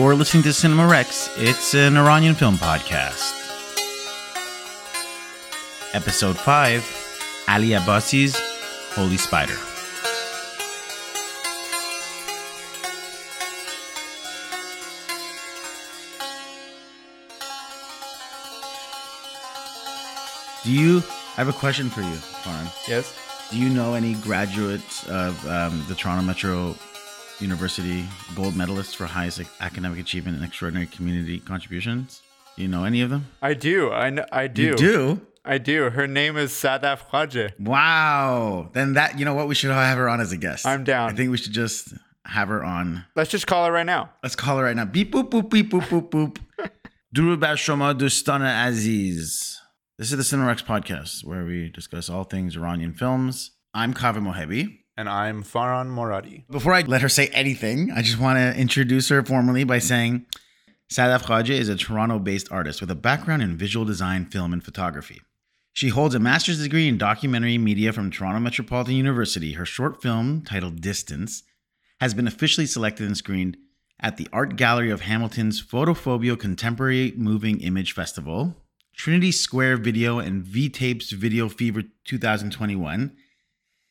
[0.00, 1.28] You're listening to Cinema Rex.
[1.36, 3.34] It's an Iranian film podcast.
[5.92, 8.34] Episode 5 Ali Abbasi's
[8.94, 9.58] Holy Spider.
[20.64, 21.02] Do you
[21.36, 22.68] I have a question for you, Farn.
[22.88, 23.14] Yes.
[23.50, 26.74] Do you know any graduates of um, the Toronto Metro
[27.40, 28.04] University
[28.34, 32.22] gold medalist for highest academic achievement and extraordinary community contributions.
[32.56, 33.26] Do you know any of them?
[33.40, 33.90] I do.
[33.90, 34.62] I, know, I do.
[34.62, 35.20] You do?
[35.44, 35.90] I do.
[35.90, 37.58] Her name is Sadaf Khajeh.
[37.58, 38.68] Wow.
[38.72, 39.48] Then that, you know what?
[39.48, 40.66] We should have her on as a guest.
[40.66, 41.10] I'm down.
[41.10, 41.94] I think we should just
[42.26, 43.04] have her on.
[43.16, 44.10] Let's just call her right now.
[44.22, 44.84] Let's call her right now.
[44.84, 46.38] Beep, boop, boop, beep, boop, boop, boop.
[47.14, 49.58] Durud Shoma Dustana Aziz.
[49.98, 53.52] This is the Cinerex podcast where we discuss all things Iranian films.
[53.74, 54.79] I'm Kaveh Mohebi.
[55.00, 56.44] And I'm Farhan Moradi.
[56.50, 60.26] Before I let her say anything, I just want to introduce her formally by saying
[60.92, 64.62] Sadaf Khajeh is a Toronto based artist with a background in visual design, film, and
[64.62, 65.22] photography.
[65.72, 69.54] She holds a master's degree in documentary media from Toronto Metropolitan University.
[69.54, 71.44] Her short film, titled Distance,
[71.98, 73.56] has been officially selected and screened
[74.00, 78.54] at the Art Gallery of Hamilton's Photophobia Contemporary Moving Image Festival,
[78.94, 83.16] Trinity Square Video and V Tapes Video Fever 2021,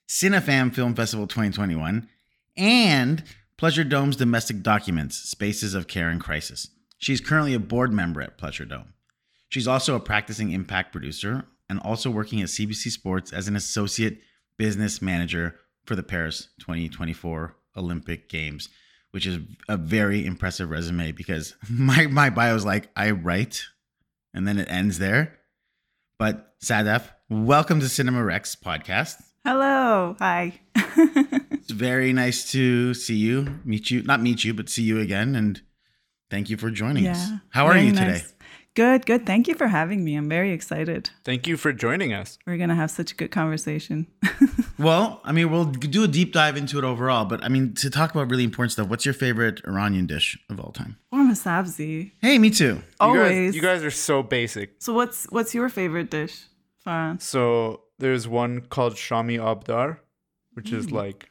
[0.10, 2.10] Cinefam Film Festival 2021,
[2.58, 3.24] and
[3.58, 6.70] Pleasure Dome's Domestic Documents Spaces of Care and Crisis.
[6.98, 8.94] She's currently a board member at Pleasure Dome.
[9.50, 14.18] She's also a practicing impact producer and also working at CBC Sports as an associate
[14.58, 18.68] business manager for the Paris 2024 Olympic Games,
[19.12, 23.64] which is a very impressive resume because my, my bio is like, I write
[24.34, 25.38] and then it ends there.
[26.18, 29.22] But Sadaf, welcome to Cinema Rex podcast.
[29.46, 30.16] Hello.
[30.20, 30.60] Hi.
[31.70, 35.36] It's very nice to see you, meet you, not meet you, but see you again.
[35.36, 35.62] And
[36.32, 37.30] thank you for joining us.
[37.30, 37.38] yeah.
[37.52, 38.08] How are Very you today?
[38.08, 38.34] nice.
[38.74, 39.28] Good, good.
[39.28, 40.16] Thank you for having me.
[40.16, 41.12] I'm very excited.
[41.24, 42.40] Thank you for joining us.
[42.48, 44.08] We're going to have such a good conversation.
[44.80, 47.90] Well, I mean, we'll do a deep dive into it overall, but I mean, to
[47.90, 50.96] talk about really important stuff, what's your favorite Iranian dish of all time?
[51.14, 52.12] Ghormeh sabzi.
[52.22, 52.76] Hey, me too.
[52.76, 53.48] You Always.
[53.52, 54.76] Guys, you guys are so basic.
[54.80, 56.46] so what's what's your favorite dish,
[56.88, 57.22] Farhan?
[57.22, 60.00] So there's one called Shami Abdar,
[60.54, 61.30] which is like,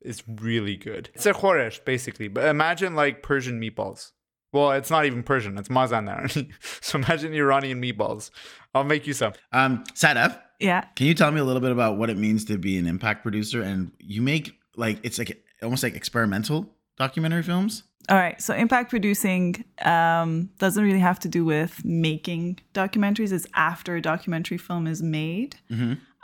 [0.00, 1.10] it's really good.
[1.14, 2.28] It's a khoresh, basically.
[2.28, 4.12] But imagine like Persian meatballs.
[4.52, 5.56] Well, it's not even Persian.
[5.58, 6.50] It's mazandarani.
[6.80, 8.30] so imagine Iranian meatballs.
[8.74, 9.34] I'll make you some.
[9.52, 10.82] Um, Sadaf, Yeah.
[10.96, 13.22] can you tell me a little bit about what it means to be an impact
[13.22, 13.62] producer?
[13.62, 17.84] And you make like it's like almost like experimental documentary films.
[18.08, 18.40] All right.
[18.40, 23.30] So impact producing um, doesn't really have to do with making documentaries.
[23.30, 25.56] It's after a documentary film is made,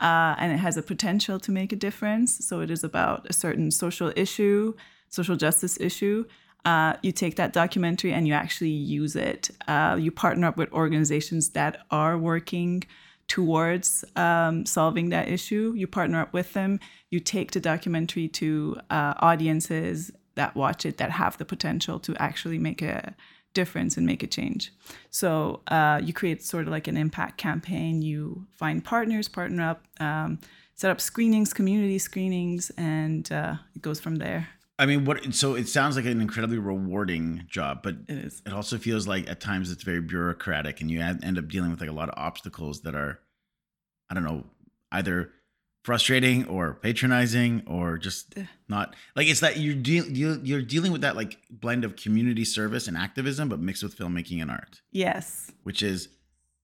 [0.01, 2.45] uh, and it has a potential to make a difference.
[2.45, 4.73] So it is about a certain social issue,
[5.09, 6.25] social justice issue.
[6.65, 9.49] Uh, you take that documentary and you actually use it.
[9.69, 12.83] Uh, you partner up with organizations that are working
[13.29, 15.73] towards um, solving that issue.
[15.77, 16.79] You partner up with them.
[17.09, 22.15] You take the documentary to uh, audiences that watch it that have the potential to
[22.17, 23.13] actually make a
[23.53, 24.71] difference and make a change.
[25.09, 28.01] So uh, you create sort of like an impact campaign.
[28.01, 30.39] You find partners, partner up, um,
[30.75, 34.47] set up screenings, community screenings, and uh, it goes from there.
[34.79, 35.33] I mean, what?
[35.33, 38.43] So it sounds like an incredibly rewarding job, but It is.
[38.45, 41.81] it also feels like at times it's very bureaucratic, and you end up dealing with
[41.81, 43.19] like a lot of obstacles that are,
[44.09, 44.43] I don't know,
[44.91, 45.31] either
[45.87, 48.35] frustrating or patronizing or just
[48.67, 50.05] not like it's that you're deal
[50.49, 54.41] you're, dealing with that like blend of community service and activism, but mixed with filmmaking
[54.41, 55.49] and art, Yes.
[55.63, 56.09] which is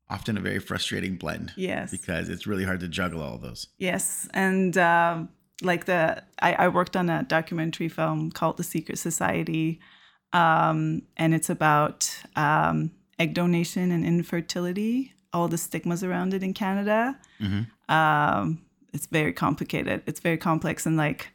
[0.09, 1.89] often a very frustrating blend Yes.
[1.89, 3.67] because it's really hard to juggle all of those.
[3.77, 5.29] Yes, and um,
[5.61, 9.79] like the I, I worked on a documentary film called The Secret Society,
[10.33, 11.99] um, and it's about
[12.35, 17.17] um, egg donation and infertility, all the stigmas around it in Canada.
[17.87, 18.59] Um,
[18.93, 20.03] it's very complicated.
[20.05, 21.29] It's very complex, and like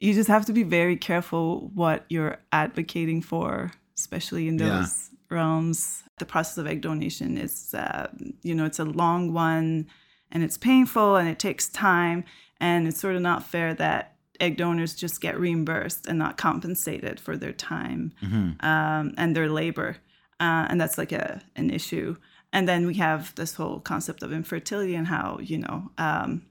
[0.00, 4.68] you just have to be very careful what you're advocating for, especially in Yeah.
[4.80, 6.02] those realms.
[6.18, 8.08] The process of egg donation is, uh,
[8.42, 9.86] you know, it's a long one
[10.32, 12.24] and it's painful and it takes time.
[12.60, 17.20] And it's sort of not fair that egg donors just get reimbursed and not compensated
[17.20, 18.12] for their time
[18.60, 19.98] um, and their labor.
[20.40, 22.16] Uh, and that's like a, an issue.
[22.52, 26.42] And then we have this whole concept of infertility and how, you know, um,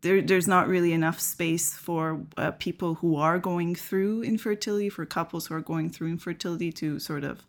[0.00, 5.04] there, there's not really enough space for uh, people who are going through infertility, for
[5.04, 7.44] couples who are going through infertility to sort of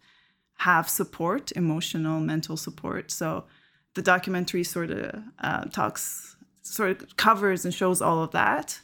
[0.58, 3.12] have support, emotional, mental support.
[3.12, 3.46] So
[3.94, 8.80] the documentary sort of uh, talks, sort of covers and shows all of that.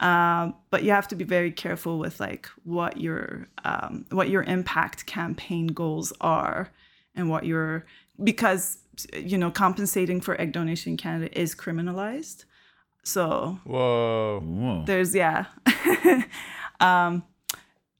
[0.00, 4.42] Um, but you have to be very careful with like what your um, what your
[4.42, 6.70] impact campaign goals are
[7.14, 7.86] and what your
[8.22, 8.78] because
[9.16, 12.44] you know compensating for egg donation in Canada is criminalized.
[13.04, 14.40] So Whoa.
[14.42, 14.84] Whoa.
[14.86, 15.46] there's yeah.
[16.80, 17.22] um,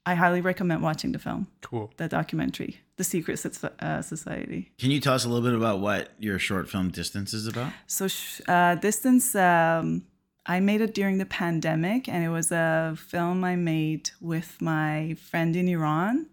[0.07, 1.91] I highly recommend watching the film, Cool.
[1.97, 3.45] the documentary, The Secret
[3.81, 4.71] uh, Society.
[4.79, 7.73] Can you tell us a little bit about what your short film Distance is about?
[7.87, 10.05] So sh- uh, distance, um,
[10.45, 15.17] I made it during the pandemic, and it was a film I made with my
[15.19, 16.27] friend in Iran,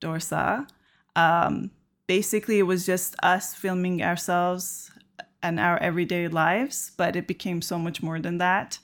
[0.00, 0.66] Dorsa.
[1.14, 1.70] Um,
[2.06, 4.90] basically, it was just us filming ourselves
[5.42, 8.78] and our everyday lives, but it became so much more than that.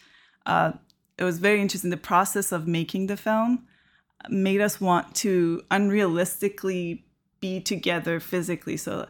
[0.47, 0.73] Uh,
[1.17, 1.91] it was very interesting.
[1.91, 3.67] The process of making the film
[4.29, 7.03] made us want to unrealistically
[7.41, 8.77] be together physically.
[8.77, 9.07] So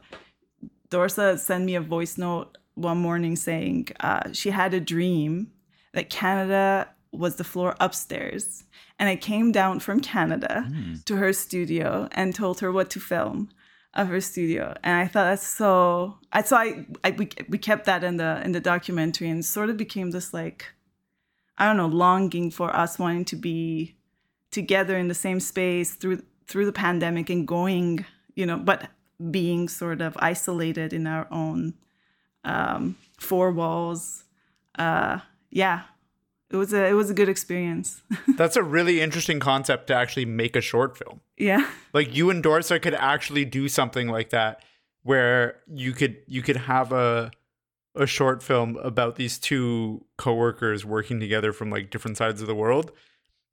[0.90, 5.50] Dorsa sent me a voice note one morning saying uh, she had a dream
[5.92, 8.64] that Canada was the floor upstairs.
[8.98, 10.68] And I came down from Canada
[11.04, 13.48] to her studio and told her what to film
[13.94, 14.74] of her studio.
[14.82, 16.18] And I thought that's so.
[16.32, 19.70] I so I, I we, we kept that in the in the documentary and sort
[19.70, 20.66] of became this like
[21.56, 23.96] I don't know longing for us wanting to be
[24.50, 28.04] together in the same space through through the pandemic and going
[28.34, 28.88] you know but
[29.30, 31.74] being sort of isolated in our own
[32.44, 34.24] um, four walls
[34.78, 35.18] uh,
[35.50, 35.82] yeah
[36.50, 38.02] it was a it was a good experience
[38.36, 41.20] That's a really interesting concept to actually make a short film.
[41.38, 44.62] Yeah Like you and Dorsa could actually do something like that
[45.02, 47.30] where you could you could have a
[47.94, 52.54] a short film about these two coworkers working together from like different sides of the
[52.54, 52.92] world.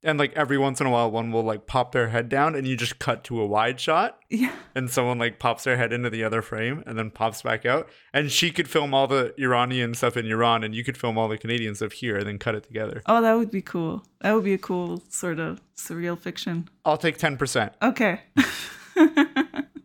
[0.06, 2.66] And like every once in a while one will like pop their head down and
[2.66, 6.08] you just cut to a wide shot yeah and someone like pops their head into
[6.08, 9.94] the other frame and then pops back out and she could film all the Iranian
[9.94, 12.54] stuff in Iran and you could film all the Canadian stuff here and then cut
[12.54, 13.02] it together.
[13.06, 16.96] oh that would be cool that would be a cool sort of surreal fiction I'll
[16.96, 17.72] take 10%.
[17.82, 18.20] okay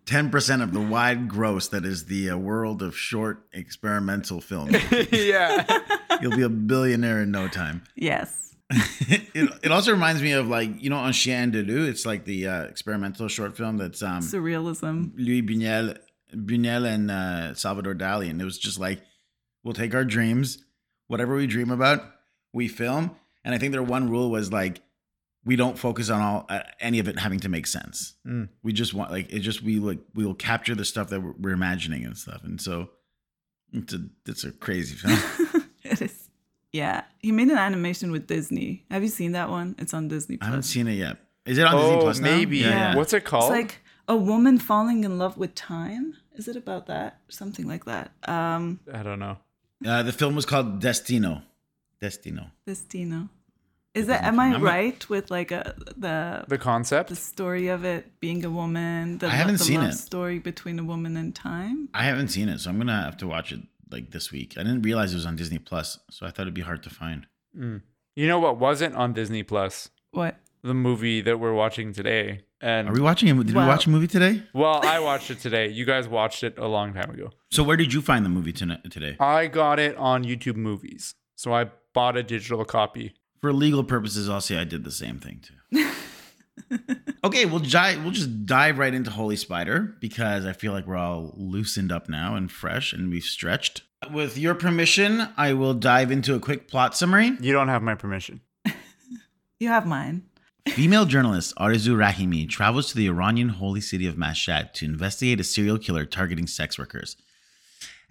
[0.06, 4.69] 10% of the wide gross that is the uh, world of short experimental film.
[5.12, 5.65] yeah.
[6.21, 7.83] You'll be a billionaire in no time.
[7.95, 8.50] yes
[9.33, 12.47] it, it also reminds me of like, you know, Un Chien Andalou, it's like the
[12.47, 15.97] uh, experimental short film that's um, surrealism Luis Buñuel,
[16.33, 18.29] Buñuel and uh, Salvador Dali.
[18.29, 19.01] And it was just like,
[19.63, 20.63] we'll take our dreams,
[21.07, 22.01] whatever we dream about,
[22.53, 23.15] we film.
[23.44, 24.81] And I think their one rule was like,
[25.44, 28.13] we don't focus on all uh, any of it having to make sense.
[28.25, 28.50] Mm.
[28.63, 31.33] We just want like it just we like we will capture the stuff that we're,
[31.39, 32.44] we're imagining and stuff.
[32.44, 32.89] And so
[33.74, 35.17] it's a it's a crazy film.
[36.73, 39.94] it is yeah he made an animation with disney have you seen that one it's
[39.94, 40.47] on disney Plus.
[40.47, 41.18] I haven't seen it yet.
[41.45, 42.35] Is it on Disney Oh, Plus now?
[42.38, 42.57] maybe.
[42.59, 42.95] Yeah.
[42.95, 43.51] What's it called?
[43.51, 46.13] It's like a woman falling in love with time.
[46.35, 47.19] Is it about that?
[47.29, 48.12] Something like that.
[48.27, 49.38] Um, I don't know.
[49.83, 51.41] Uh, the film was called Destino.
[52.00, 52.51] Destino.
[52.68, 53.29] Destino.
[53.95, 54.24] Is that?
[54.24, 57.09] Am I I'm not- right with like a the The concept?
[57.09, 59.17] the story of it being a woman?
[59.17, 59.94] The, I haven't the seen love it.
[59.95, 61.89] Story between a woman and time.
[61.95, 64.55] I haven't seen it, so I'm gonna have to watch it like this week.
[64.57, 66.89] I didn't realize it was on Disney Plus, so I thought it'd be hard to
[66.89, 67.27] find.
[67.57, 67.81] Mm.
[68.15, 69.89] You know what wasn't on Disney Plus?
[70.11, 70.38] What?
[70.63, 72.45] The movie that we're watching today.
[72.61, 73.45] And Are we watching it?
[73.48, 74.43] Did Well- we watch a movie today?
[74.53, 75.69] well, I watched it today.
[75.69, 77.31] You guys watched it a long time ago.
[77.50, 79.15] So where did you find the movie tonight, today?
[79.19, 81.15] I got it on YouTube Movies.
[81.36, 83.15] So I bought a digital copy.
[83.41, 85.55] For legal purposes, I'll say I did the same thing too.
[87.24, 88.01] okay, we'll dive.
[88.03, 92.10] We'll just dive right into Holy Spider because I feel like we're all loosened up
[92.10, 93.84] now and fresh, and we've stretched.
[94.12, 97.38] With your permission, I will dive into a quick plot summary.
[97.39, 98.41] You don't have my permission.
[99.60, 100.24] You have mine.
[100.70, 105.44] Female journalist Arzu Rahimi travels to the Iranian holy city of Mashhad to investigate a
[105.44, 107.15] serial killer targeting sex workers.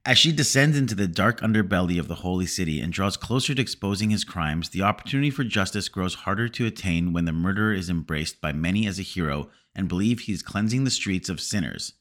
[0.06, 3.60] As she descends into the dark underbelly of the holy city and draws closer to
[3.60, 7.90] exposing his crimes, the opportunity for justice grows harder to attain when the murderer is
[7.90, 11.92] embraced by many as a hero and believe he is cleansing the streets of sinners.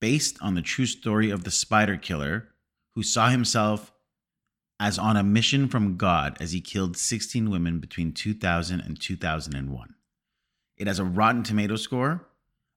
[0.00, 2.48] Based on the true story of the spider killer,
[2.94, 3.90] who saw himself
[4.78, 9.94] as on a mission from God as he killed 16 women between 2000 and 2001.
[10.76, 12.28] It has a Rotten Tomato score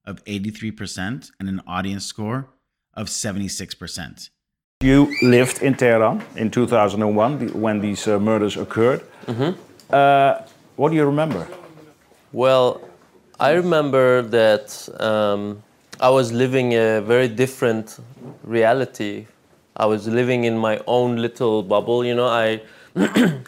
[0.06, 2.48] of 83% and an audience score
[2.94, 4.30] of 76%.
[4.82, 9.02] You lived in Tehran in 2001 when these uh, murders occurred.
[9.90, 10.42] Uh,
[10.76, 11.46] what do you remember?
[12.32, 12.80] Well,
[13.38, 15.62] I remember that um,
[16.00, 17.98] I was living a very different
[18.42, 19.26] reality.
[19.76, 22.04] I was living in my own little bubble.
[22.04, 22.62] You know, I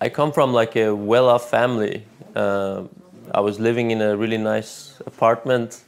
[0.00, 2.04] I come from like a well-off family.
[2.34, 2.88] Um
[3.34, 5.82] I was living in a really nice apartment.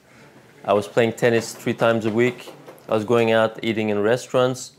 [0.65, 2.53] I was playing tennis three times a week.
[2.89, 4.73] I was going out eating in restaurants.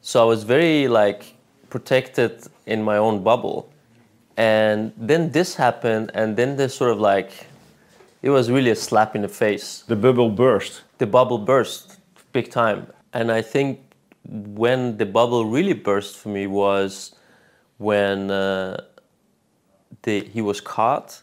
[0.00, 1.34] So I was very like
[1.68, 3.70] protected in my own bubble
[4.40, 7.46] And then this happened, and then this sort of like,
[8.22, 9.84] it was really a slap in the face.
[9.86, 10.82] The bubble burst.
[10.96, 11.98] The bubble burst
[12.32, 12.86] big time.
[13.12, 13.80] And I think
[14.24, 17.14] when the bubble really burst for me was
[17.76, 18.82] when uh,
[20.02, 21.20] they, he was caught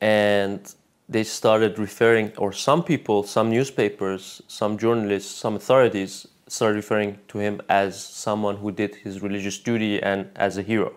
[0.00, 0.72] and
[1.08, 7.38] they started referring, or some people, some newspapers, some journalists, some authorities started referring to
[7.38, 10.92] him as someone who did his religious duty and as a hero.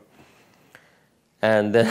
[1.41, 1.85] And then,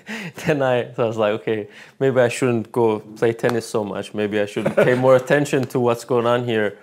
[0.46, 4.14] then I, so I was like, okay, maybe I shouldn't go play tennis so much.
[4.14, 6.78] Maybe I should pay more attention to what's going on here.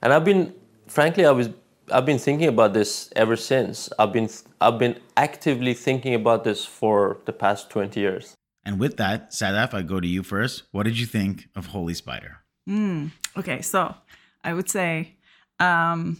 [0.00, 0.54] And I've been,
[0.86, 1.50] frankly, I was,
[1.90, 3.90] I've been thinking about this ever since.
[3.98, 8.34] I've been, I've been actively thinking about this for the past 20 years.
[8.64, 10.62] And with that, Sadaf, I go to you first.
[10.70, 12.38] What did you think of Holy Spider?
[13.36, 13.94] Okay, so
[14.44, 15.14] I would say
[15.58, 16.18] um,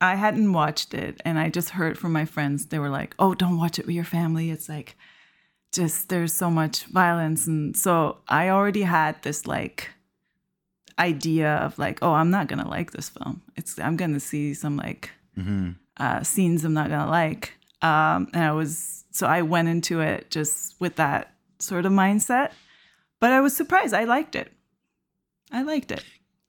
[0.00, 2.66] I hadn't watched it, and I just heard from my friends.
[2.66, 4.50] They were like, "Oh, don't watch it with your family.
[4.50, 4.96] It's like
[5.72, 9.90] just there's so much violence." And so I already had this like
[10.98, 13.42] idea of like, "Oh, I'm not gonna like this film.
[13.56, 15.10] It's I'm gonna see some like
[15.98, 17.52] uh, scenes I'm not gonna like."
[17.82, 21.29] Um, and I was so I went into it just with that
[21.60, 22.52] sort of mindset,
[23.20, 23.94] but I was surprised.
[23.94, 24.52] I liked it.
[25.52, 26.04] I liked it.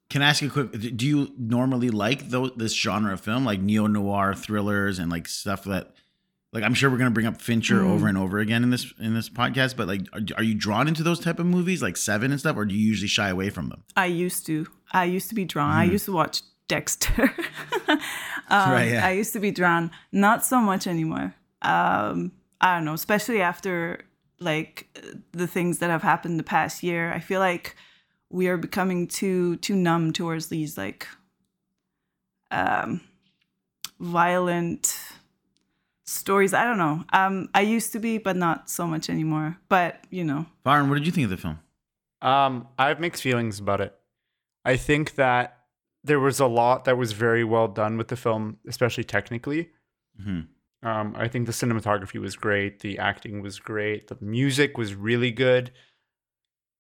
[0.10, 0.72] Can I ask you a quick?
[0.98, 5.28] Do you normally like those, this genre of film, like neo noir thrillers and like
[5.28, 5.94] stuff that,
[6.52, 7.90] like I'm sure we're gonna bring up Fincher Mm.
[7.92, 10.88] over and over again in this in this podcast, but like, are, are you drawn
[10.90, 13.50] into those type of movies, like Seven and stuff, or do you usually shy away
[13.50, 13.84] from them?
[13.96, 14.68] I used to.
[14.92, 15.72] I used to be drawn.
[15.72, 17.34] I used to watch Dexter.
[17.88, 18.00] um,
[18.50, 19.08] Right, yeah.
[19.08, 19.92] I used to be drawn.
[20.12, 21.34] Not so much anymore.
[21.62, 24.02] Um, I don't know, especially after
[24.42, 24.88] like
[25.32, 27.14] the things that have happened the past year.
[27.14, 27.76] I feel like
[28.30, 31.08] we are becoming too too numb towards these like
[32.50, 33.02] um,
[34.00, 35.00] violent
[36.06, 36.54] stories.
[36.54, 37.04] I don't know.
[37.14, 39.58] Um, I used to be, but not so much anymore.
[39.70, 41.60] But you know, Byron, what did you think of the film?
[42.22, 43.96] Um, I have mixed feelings about it.
[44.64, 45.58] I think that
[46.04, 49.70] there was a lot that was very well done with the film, especially technically.
[50.20, 50.48] Mhm.
[50.84, 55.32] Um, I think the cinematography was great, the acting was great, the music was really
[55.32, 55.72] good.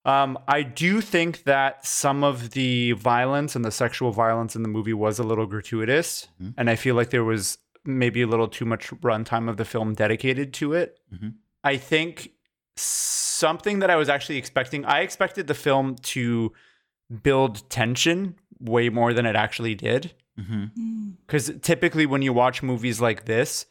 [0.05, 4.69] Um, I do think that some of the violence and the sexual violence in the
[4.69, 6.55] movie was a little gratuitous, Mhm.
[6.57, 9.93] and I feel like there was maybe a little too much runtime of the film
[9.93, 10.99] dedicated to it.
[11.13, 11.35] Mhm.
[11.63, 12.31] I think
[12.75, 16.51] something that I was actually expecting, I expected the film to
[17.21, 20.13] build tension way more than it actually did.
[20.39, 21.09] Mm-hmm.
[21.27, 23.65] Because typically, when you watch movies like this,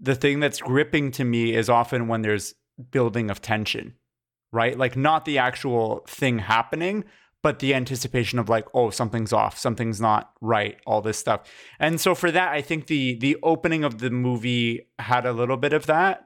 [0.00, 2.54] the thing that's gripping to me is often when there's
[2.90, 3.94] building of tension,
[4.52, 4.78] right?
[4.78, 7.04] Like, not the actual thing happening,
[7.42, 11.42] but the anticipation of like, oh, something's off, something's not right, all this stuff.
[11.78, 15.56] And so for that, I think the the opening of the movie had a little
[15.56, 16.24] bit of that.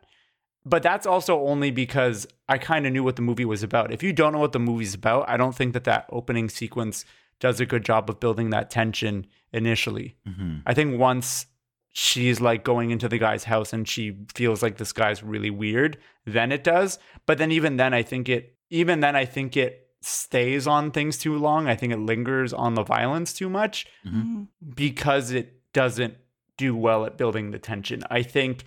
[0.64, 3.92] But that's also only because I kind of knew what the movie was about.
[3.92, 7.04] If you don't know what the movie's about, I don't think that that opening sequence
[7.40, 10.16] does a good job of building that tension initially.
[10.26, 10.58] Mm-hmm.
[10.64, 11.46] I think once
[11.92, 15.98] she's like going into the guy's house and she feels like this guy's really weird,
[16.26, 16.98] then it does.
[17.26, 21.18] But then even then I think it even then I think it stays on things
[21.18, 21.68] too long.
[21.68, 24.18] I think it lingers on the violence too much mm-hmm.
[24.18, 24.70] Mm-hmm.
[24.74, 26.16] because it doesn't
[26.56, 28.02] do well at building the tension.
[28.10, 28.64] I think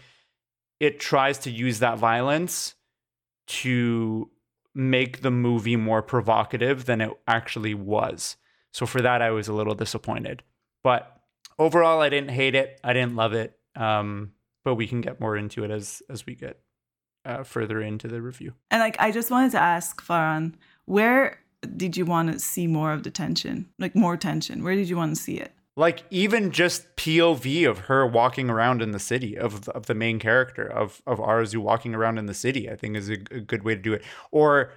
[0.80, 2.76] it tries to use that violence
[3.48, 4.30] to
[4.74, 8.36] make the movie more provocative than it actually was.
[8.72, 10.44] So for that I was a little disappointed.
[10.84, 11.15] But
[11.60, 12.80] overall I didn't hate it.
[12.84, 13.58] I didn't love it.
[13.76, 14.32] Um,
[14.64, 16.60] but we can get more into it as as we get
[17.26, 18.54] uh, further into the review.
[18.72, 20.54] And like, I just wanted to ask Faran,
[20.86, 21.40] where
[21.76, 23.70] did you want to see more of the tension?
[23.80, 24.64] Like more tension.
[24.64, 25.52] Where did you want to see it?
[25.78, 30.20] like even just POV of her walking around in the city of of the main
[30.20, 33.64] character of of Arzu walking around in the city, I think is a, a good
[33.64, 34.04] way to do it.
[34.32, 34.72] Or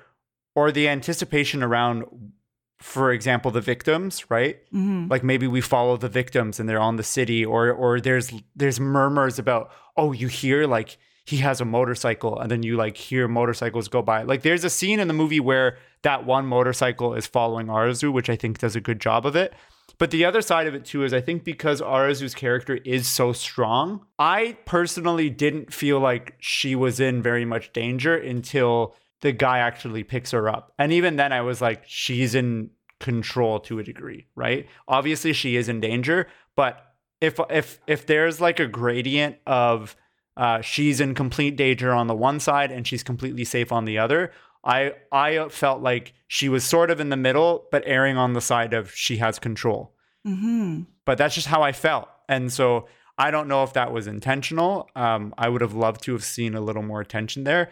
[0.54, 2.32] or the anticipation around,
[2.78, 4.58] for example, the victims, right?
[4.72, 5.08] Mm-hmm.
[5.08, 8.78] Like maybe we follow the victims and they're on the city, or or there's there's
[8.78, 13.28] murmurs about oh you hear like he has a motorcycle and then you like hear
[13.28, 14.22] motorcycles go by.
[14.22, 18.30] Like there's a scene in the movie where that one motorcycle is following Arzu, which
[18.30, 19.52] I think does a good job of it.
[19.98, 23.32] But the other side of it too is I think because Arzu's character is so
[23.32, 29.58] strong, I personally didn't feel like she was in very much danger until the guy
[29.58, 30.72] actually picks her up.
[30.78, 32.70] And even then I was like she's in
[33.00, 34.66] control to a degree, right?
[34.86, 36.84] Obviously she is in danger, but
[37.20, 39.96] if if if there's like a gradient of
[40.36, 43.98] uh, she's in complete danger on the one side and she's completely safe on the
[43.98, 44.32] other.
[44.64, 48.40] I I felt like she was sort of in the middle, but erring on the
[48.40, 49.94] side of she has control.
[50.26, 50.82] Mm-hmm.
[51.04, 54.88] But that's just how I felt, and so I don't know if that was intentional.
[54.94, 57.70] Um, I would have loved to have seen a little more attention there.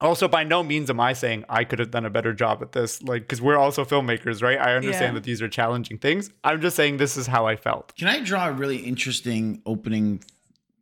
[0.00, 2.72] Also, by no means am I saying I could have done a better job at
[2.72, 4.58] this, like because we're also filmmakers, right?
[4.58, 5.12] I understand Yeah.
[5.14, 6.30] that these are challenging things.
[6.42, 7.94] I'm just saying this is how I felt.
[7.96, 10.22] Can I draw a really interesting opening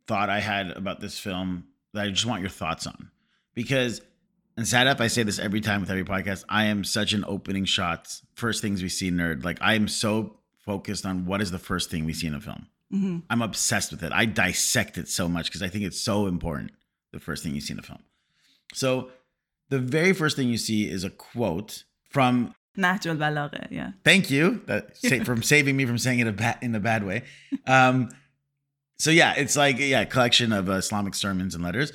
[0.07, 3.11] thought I had about this film that I just want your thoughts on?
[3.55, 4.01] Because,
[4.55, 6.45] and Sadaf, I say this every time with every podcast.
[6.47, 9.43] I am such an opening shots, first things we see nerd.
[9.43, 12.39] Like I am so focused on what is the first thing we see in a
[12.41, 12.67] film.
[12.93, 13.23] Mhm.
[13.29, 14.13] I'm obsessed with it.
[14.13, 16.71] I dissect it so much because I think it's so important.
[17.11, 17.99] The first thing you see in a film.
[18.73, 19.09] So,
[19.69, 23.91] the very first thing you see is a quote from Nahj al-Balagha, yeah.
[24.03, 27.23] Thank you that from saving me from saying it a ba- in a bad way.
[27.67, 28.09] Um,
[28.97, 31.91] so yeah, it's like yeah, a collection of uh, Islamic sermons and letters,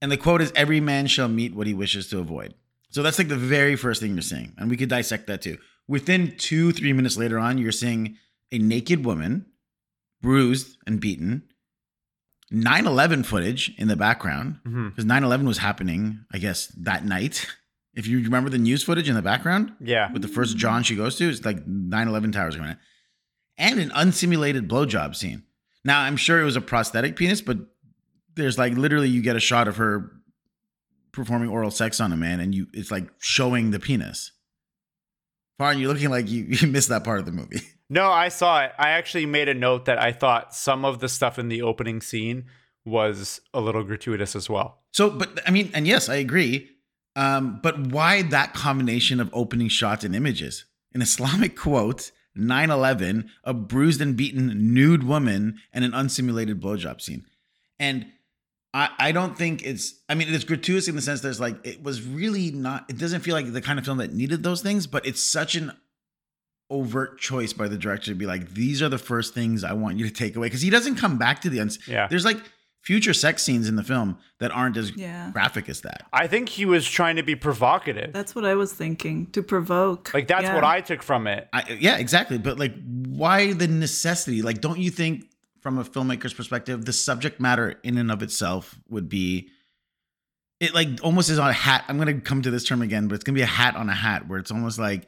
[0.00, 2.54] and the quote is "Every man shall meet what he wishes to avoid."
[2.90, 5.58] So that's like the very first thing you're seeing, and we could dissect that too.
[5.88, 8.16] Within two, three minutes later on, you're seeing
[8.52, 9.46] a naked woman,
[10.22, 11.44] bruised and beaten.
[12.52, 14.90] 9/11 footage in the background Mhm.
[14.90, 17.46] because 9/11 was happening, I guess, that night.
[17.94, 20.12] If you remember the news footage in the background, Yeah.
[20.12, 22.76] with the first John she goes to, it's like 9/11 towers going on,
[23.58, 25.44] and an unsimulated blowjob scene.
[25.84, 27.58] Now I'm sure it was a prosthetic penis, but
[28.36, 30.12] there's like literally you get a shot of her
[31.12, 34.32] performing oral sex on a man, and you it's like showing the penis.
[35.58, 37.60] Farn, you're looking like you, you missed that part of the movie.
[37.92, 38.72] No, I saw it.
[38.78, 42.00] I actually made a note that I thought some of the stuff in the opening
[42.00, 42.44] scene
[42.84, 44.78] was a little gratuitous as well.
[44.92, 46.70] So, but I mean, and yes, I agree.
[47.16, 50.64] Um, but why that combination of opening shots and images?
[50.94, 57.00] An Islamic quote, 9 11, a bruised and beaten nude woman, and an unsimulated blowjob
[57.00, 57.26] scene.
[57.80, 58.06] And
[58.72, 61.82] I, I don't think it's, I mean, it's gratuitous in the sense there's like, it
[61.82, 64.86] was really not, it doesn't feel like the kind of film that needed those things,
[64.86, 65.72] but it's such an
[66.70, 69.98] overt choice by the director to be like, these are the first things I want
[69.98, 70.48] you to take away.
[70.50, 72.06] Cause he doesn't come back to the, uns- Yeah.
[72.08, 72.38] there's like
[72.82, 75.30] future sex scenes in the film that aren't as Yeah.
[75.32, 76.06] graphic as that.
[76.12, 78.12] I think he was trying to be provocative.
[78.12, 80.14] That's what I was thinking to provoke.
[80.14, 80.54] like that's Yeah.
[80.54, 81.48] what I took from it.
[81.52, 82.38] I, yeah, exactly.
[82.38, 84.40] But like, why the necessity?
[84.42, 85.26] Like, don't you think,
[85.60, 89.50] from a filmmaker's perspective, the subject matter in and of itself would be,
[90.58, 91.84] it like almost is on a hat.
[91.88, 93.94] I'm gonna come to this term again, but it's gonna be a hat on a
[93.94, 95.06] hat, where it's almost like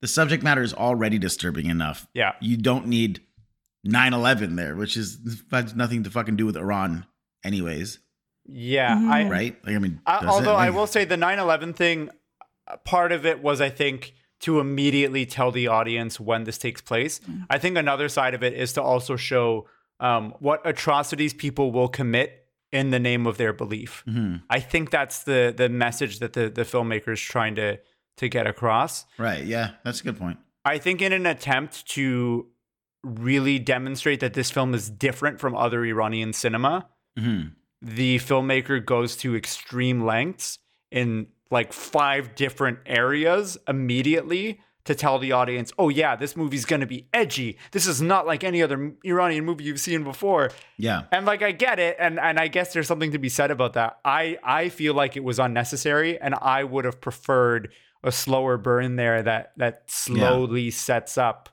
[0.00, 2.06] the subject matter is already disturbing enough.
[2.14, 2.32] Yeah.
[2.40, 3.20] You don't need
[3.86, 5.18] 9/11 there, which is
[5.50, 7.06] has nothing to fucking do with Iran,
[7.44, 7.98] anyways,
[8.46, 8.96] Yeah.
[8.96, 9.10] Mhm.
[9.10, 9.56] I, right?
[9.64, 10.28] Like, I mean, I, does it?
[10.28, 12.10] although I will say the 9/11 thing,
[12.66, 16.80] uh, part of it was I think to immediately tell the audience when this takes
[16.80, 17.20] place.
[17.50, 19.68] I think another side of it is to also show
[20.00, 24.04] um, what atrocities people will commit in the name of their belief.
[24.06, 24.42] Mhm.
[24.48, 27.78] I think that's the the message that the the filmmaker is trying to
[28.18, 29.06] to get across.
[29.18, 29.44] right?
[29.44, 30.38] Yeah, that's a good point.
[30.64, 32.46] I think in an attempt to
[33.02, 37.42] really demonstrate that this film is different from other Iranian cinema, hmm
[37.80, 40.58] the filmmaker goes to extreme lengths
[40.90, 46.80] in like five different areas immediately to tell the audience, oh, yeah, this movie's going
[46.80, 47.58] to be edgy.
[47.72, 50.50] This is not like any other Iranian movie you've seen before.
[50.76, 51.02] Yeah.
[51.12, 53.74] And like I get it, and and I guess there's something to be said about
[53.74, 53.98] that.
[54.04, 57.70] I I feel like it was unnecessary, and I would have preferred
[58.04, 61.48] a slower burn there that that slowly sets up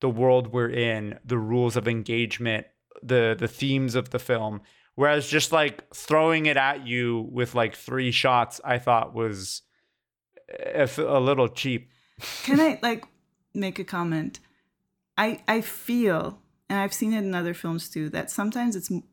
[0.00, 2.66] the world we're in, the rules of engagement,
[3.02, 4.60] the the themes of the film.
[4.94, 9.62] Whereas just like throwing it at you with like three shots, I thought was
[10.78, 11.90] a little cheap.
[12.44, 13.04] Can I like
[13.54, 14.40] make a comment?
[15.18, 19.04] I I feel, and I've seen it in other films too, that sometimes it's m-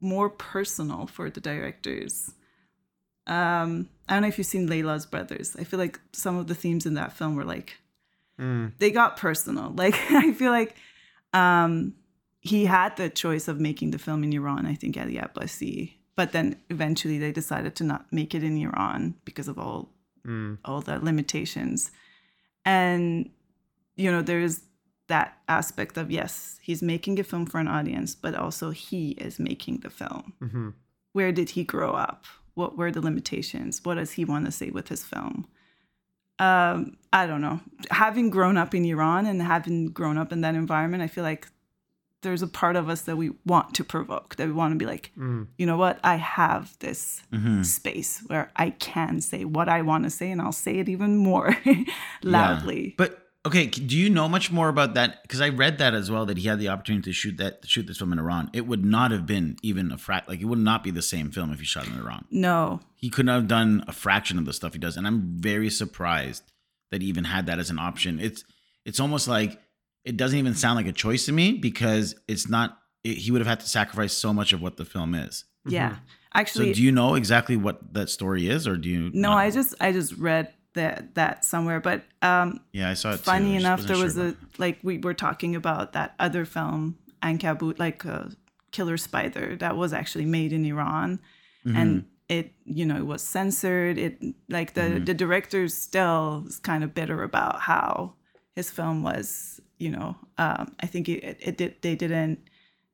[0.00, 2.34] more personal for the directors.
[3.26, 5.56] Um, I don't know if you've seen Leila's Brothers.
[5.58, 7.76] I feel like some of the themes in that film were like
[8.38, 8.72] Mm.
[8.78, 9.70] they got personal.
[9.76, 10.74] Like I feel like
[11.32, 11.94] um,
[12.40, 14.66] he had the choice of making the film in Iran.
[14.66, 19.14] I think Ali Abbasi, but then eventually they decided to not make it in Iran
[19.24, 19.90] because of all
[20.26, 20.58] Mm.
[20.66, 21.90] all the limitations.
[22.64, 23.30] And,
[23.96, 24.60] you know, there's
[25.08, 29.38] that aspect of yes, he's making a film for an audience, but also he is
[29.38, 30.32] making the film.
[30.42, 30.74] Mhm.
[31.12, 32.24] Where did he grow up?
[32.54, 33.80] What were the limitations?
[33.84, 35.46] What does he want to say with his film?
[36.38, 37.60] Um, I don't know.
[37.90, 41.46] Having grown up in Iran and having grown up in that environment, I feel like
[42.22, 44.84] there's a part of us that we want to provoke, that we want to be
[44.86, 45.46] like, Mm.
[45.58, 45.98] you know what?
[46.04, 47.64] I have this Mhm.
[47.64, 51.16] space where I can say what I want to say and I'll say it even
[51.16, 51.56] more
[52.22, 52.88] loudly.
[52.88, 52.94] Yeah.
[52.98, 55.22] But okay, do you know much more about that?
[55.22, 57.86] Because I read that as well that he had the opportunity to shoot that shoot
[57.86, 58.50] this film in Iran.
[58.52, 61.30] It would not have been even a frac like it would not be the same
[61.30, 62.24] film if he shot in Iran.
[62.30, 62.80] No.
[62.96, 66.44] He couldn't have done a fraction of the stuff he does, and I'm very surprised
[66.90, 68.20] that he even had that as an option.
[68.20, 68.44] It's
[68.84, 69.60] it's almost like
[70.04, 73.40] it doesn't even sound like a choice to me because it's not it, he would
[73.40, 75.44] have had to sacrifice so much of what the film is.
[75.66, 75.90] Yeah.
[75.90, 75.96] Mm-hmm.
[75.96, 79.10] So Actually, So do you know exactly what that story is, or do you?
[79.12, 83.12] no, not I just I just read that that somewhere, but um, yeah, I saw
[83.12, 83.20] it.
[83.20, 86.96] funny enough, there sure was a about like we were talking about that other film,
[87.22, 88.26] Ankabut, like uh,
[88.70, 91.20] Killer Spider, that was actually made in Iran,
[91.66, 91.76] Mm-hmm.
[91.76, 93.98] and it you know it was censored.
[93.98, 95.04] It like the Mm-hmm.
[95.04, 98.14] the director still is kind of bitter about how
[98.54, 99.60] his film was.
[99.78, 102.38] You know, um, I think it, it did they didn't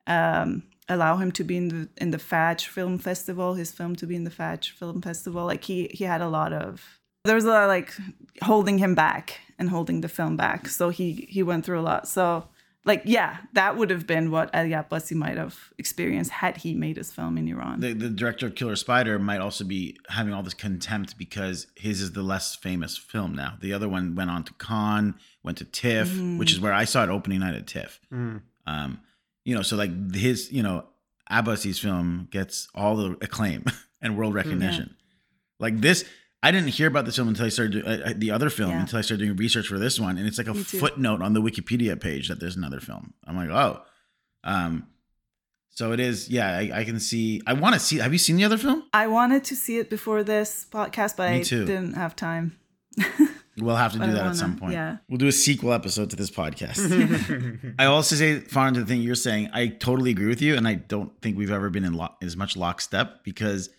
[0.07, 3.55] um, allow him to be in the in the Fajr Film Festival.
[3.55, 5.45] His film to be in the Fajr Film Festival.
[5.45, 7.93] Like he he had a lot of there was a lot of like
[8.43, 10.69] holding him back and holding the film back.
[10.69, 12.09] So he he went through a lot.
[12.09, 12.49] So
[12.85, 16.97] like yeah, that would have been what Ali Abbasi might have experienced had he made
[16.97, 17.81] his film in Iran.
[17.81, 22.01] the, the director of Killer Spider might also be having all this contempt because his
[22.01, 23.55] is the less famous film now.
[23.61, 26.39] The other one went on to Cannes, went to TIFF, Mm-hmm.
[26.39, 27.99] which is where I saw it opening night at TIFF.
[28.13, 29.01] Um,
[29.45, 30.85] you know, so like his, you know,
[31.31, 33.65] Abbasi's film gets all the acclaim
[34.01, 34.95] and world recognition.
[35.59, 36.05] Like this,
[36.47, 38.71] I didn't hear about this film until I started do- uh, uh, the other film
[38.71, 38.81] Yeah.
[38.81, 41.43] until I started doing research for this one, and it's like a footnote on the
[41.43, 43.15] Wikipedia page that there's another film.
[43.27, 43.83] I'm like, oh,
[44.45, 44.87] um,
[45.71, 46.29] so it is.
[46.31, 47.43] Yeah, I, I can see.
[47.47, 47.99] I want to see.
[47.99, 48.85] Have you seen the other film?
[48.95, 51.65] I wanted to see it before this podcast, but Me I too.
[51.67, 52.57] didn't have time.
[53.59, 54.73] We'll have to do But I that at wanna- some point.
[54.75, 54.99] yeah.
[55.09, 56.79] We'll do a sequel episode to this podcast.
[57.79, 60.69] I also say, Fawn, to the thing you're saying, I totally agree with you, and
[60.69, 63.71] I don't think we've ever been in lo- as much lockstep because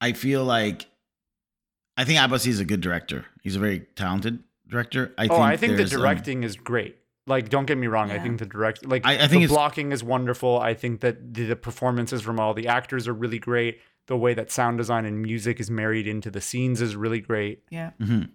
[0.00, 0.86] I feel like
[1.98, 3.26] I think Abbasi is a good director.
[3.42, 5.12] He's a very talented director.
[5.18, 6.96] I oh, think I think the there's, um, directing is great.
[7.26, 8.10] Like, don't get me wrong.
[8.10, 10.58] I think the direct, like, I- I think the blocking is wonderful.
[10.58, 13.80] I think that the, the performances from all the actors are really great.
[14.06, 17.64] The way that sound design and music is married into the scenes is really great.
[17.68, 17.90] Yeah.
[18.00, 18.30] Mhm.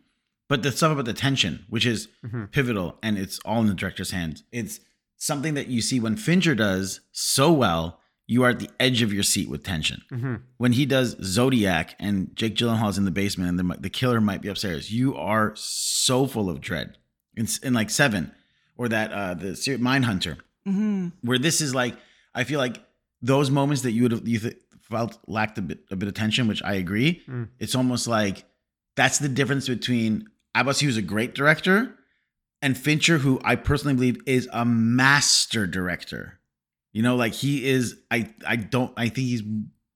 [0.50, 2.52] But the stuff about the tension, which is Mhm.
[2.52, 4.44] pivotal, and it's all in the director's hands.
[4.52, 4.82] It's
[5.18, 8.00] something that you see when Fincher does so well.
[8.28, 10.02] You are at the edge of your seat with tension.
[10.12, 10.42] Mhm.
[10.58, 14.42] When he does Zodiac and Jake Gyllenhaal's in the basement and the, the killer might
[14.42, 16.98] be upstairs, you are so full of dread.
[17.36, 18.32] In, in like Seven,
[18.78, 21.96] or that uh the ser- Mindhunter, hmm where this is like
[22.36, 22.78] I feel like
[23.22, 26.14] those moments that you would have you th- felt lacked a bit a bit of
[26.14, 27.24] tension, which I agree.
[27.28, 27.50] Mm.
[27.60, 28.46] It's almost like
[28.96, 31.96] that's the difference between Abbas, who's a great director,
[32.62, 36.40] and Fincher, who I personally believe is a master director.
[36.94, 37.98] You know, like he is.
[38.12, 38.94] I I don't.
[38.96, 39.44] I think he's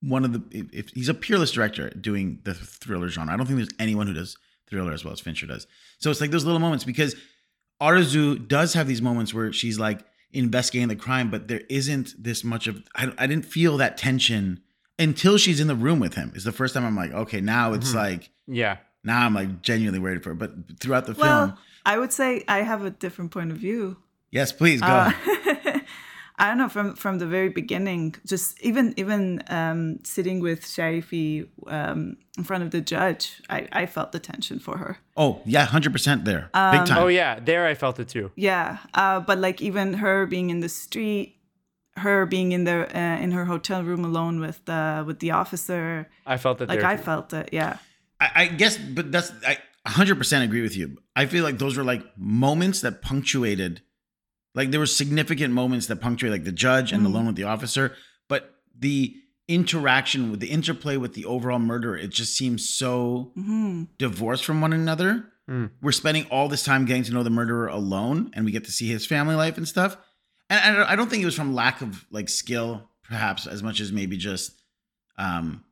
[0.02, 0.42] one of the.
[0.52, 4.08] If, if he's a peerless director doing the thriller genre, I don't think there's anyone
[4.08, 4.36] who does
[4.70, 5.66] thriller as well as Fincher does.
[6.00, 7.16] So it's like those little moments because
[7.82, 10.00] Arzu does have these moments where she's like
[10.34, 12.82] investigating the crime, but there isn't this much of.
[12.96, 14.62] I, I didn't feel that tension
[15.00, 16.32] until she's in the room with him.
[16.36, 18.78] Is the first time I'm like, okay, now it's like Yeah.
[19.04, 20.40] now I'm like genuinely worried for it.
[20.40, 23.98] But throughout the Well, film, I would say I have a different point of view.
[24.32, 24.88] yes, please go.
[24.88, 25.12] Uh,
[26.40, 28.16] I don't know from from the very beginning.
[28.26, 33.86] Just even even um, sitting with Sharifi um, in front of the judge, I, I
[33.88, 34.98] felt the tension for her.
[35.16, 36.98] oh yeah, hundred percent there, Um, big time.
[37.04, 38.32] Oh yeah, there I felt it too.
[38.36, 41.38] Yeah, uh, but like even her being in the street,
[41.96, 46.08] her being in the uh, in her hotel room alone with the with the officer,
[46.26, 46.90] I felt it like there.
[46.90, 47.04] I too.
[47.04, 47.50] felt it.
[47.52, 47.78] Yeah,
[48.20, 50.98] I, I guess, but that's I 100% agree with you.
[51.16, 53.82] I feel like those were like moments that punctuated,
[54.58, 57.44] like there were significant moments that punctuate, like the judge and the loan with the
[57.44, 57.96] officer,
[58.28, 59.16] but the
[59.48, 64.60] interaction with the interplay with the overall murder, it just seems so hmm divorced from
[64.60, 65.26] one another.
[65.48, 65.70] Mm.
[65.80, 68.72] We're spending all this time getting to know the murderer alone, and we get to
[68.72, 69.96] see his family life and stuff.
[70.50, 73.92] And I don't, think it was from lack of like skill, perhaps, as much as
[73.92, 74.60] maybe just
[75.20, 75.64] um,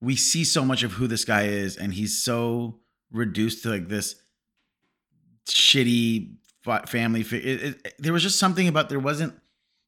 [0.00, 2.80] we see so much of who this guy is, and he's so
[3.12, 4.14] reduced to like this
[5.46, 6.41] shitty fa-
[6.88, 7.22] family.
[7.22, 9.34] Fi- it, it, there was just something about there wasn't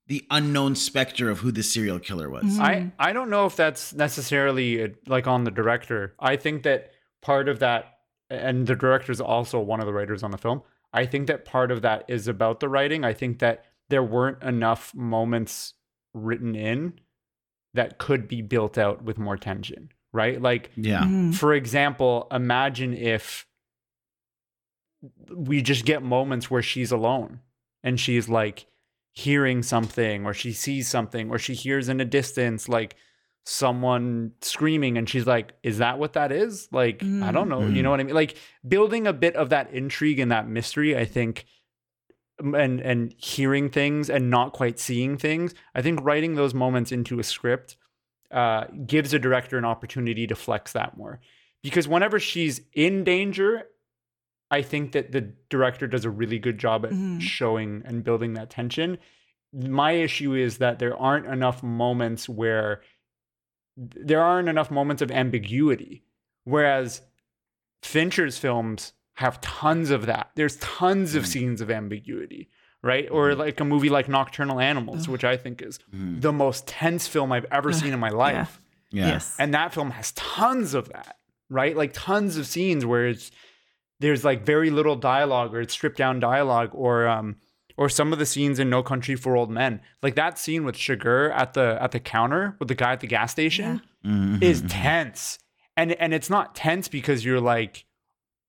[0.07, 2.45] the unknown specter of who the serial killer was.
[2.45, 2.61] Mhm.
[2.61, 6.15] I I don't know if that's necessarily uh, like on the director.
[6.21, 6.91] I think that
[7.23, 7.99] part of that,
[8.31, 10.63] and the director is also one of the writers on the film.
[10.93, 13.05] I think that part of that is about the writing.
[13.05, 15.75] I think that there weren't enough moments
[16.13, 16.95] written in
[17.75, 20.41] that could be built out with more tension, right?
[20.41, 21.03] Like Yeah.
[21.03, 21.35] Mhm.
[21.35, 23.47] for example, imagine if
[25.31, 27.41] we just get moments where she's alone
[27.83, 28.67] and she's like
[29.13, 32.97] hearing something or she sees something or she hears in a distance like
[33.45, 36.69] someone screaming and she's like is that what that is?
[36.73, 38.15] Like i don't know you know what i mean?
[38.15, 38.37] Like
[38.67, 41.45] building a bit of that intrigue and that mystery i think
[42.39, 47.21] and and hearing things and not quite seeing things i think writing those moments into
[47.21, 47.77] a script
[48.35, 51.21] uh, gives a director an opportunity to flex that more.
[51.63, 53.69] Because whenever she's in danger
[54.55, 57.21] i think that the director does a really good job at Mhm.
[57.21, 58.99] showing and building that tension
[59.55, 62.83] my issue is that there aren't enough moments where
[63.77, 66.05] there aren't enough moments of ambiguity.
[66.45, 67.03] Whereas
[67.83, 70.31] Fincher's films have tons of that.
[70.35, 71.27] There's tons of mm.
[71.27, 72.51] scenes of ambiguity,
[72.83, 73.09] right?
[73.11, 73.41] Or mm-hmm.
[73.41, 76.21] like a movie like Nocturnal Animals, which I think is mm.
[76.21, 78.61] the most tense film I've ever seen in my life.
[78.91, 79.07] Yeah.
[79.07, 79.37] Yes.
[79.39, 81.17] And that film has tons of that,
[81.49, 81.77] right?
[81.77, 83.31] Like tons of scenes where it's
[84.05, 87.37] there's like very little dialogue or it's stripped down dialogue or um
[87.77, 89.81] or some of the scenes in No Country for Old Men.
[90.03, 93.07] Like that scene with Chigurh at the at the counter with the guy at the
[93.09, 93.81] gas station
[94.43, 95.39] is tense.
[95.77, 97.85] And and it's not tense because you're like,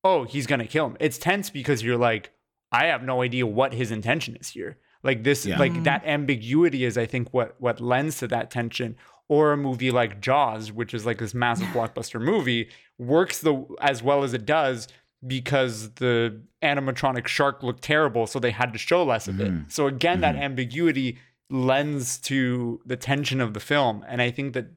[0.04, 0.98] oh, he's gonna kill him.
[1.00, 2.32] It's tense because you're like,
[2.72, 4.78] I have no idea what his intention is here.
[5.02, 5.58] Like this, Yeah.
[5.58, 8.96] like that ambiguity is, I think, what what lends to that tension.
[9.28, 14.04] Or a movie like Jaws, which is like this massive blockbuster movie, works the as
[14.04, 14.88] well as it does
[15.27, 19.51] because the animatronic shark looked terrible, so they had to show less of it.
[19.67, 21.17] So again, that ambiguity
[21.49, 24.67] lends to the tension of the film, and I think that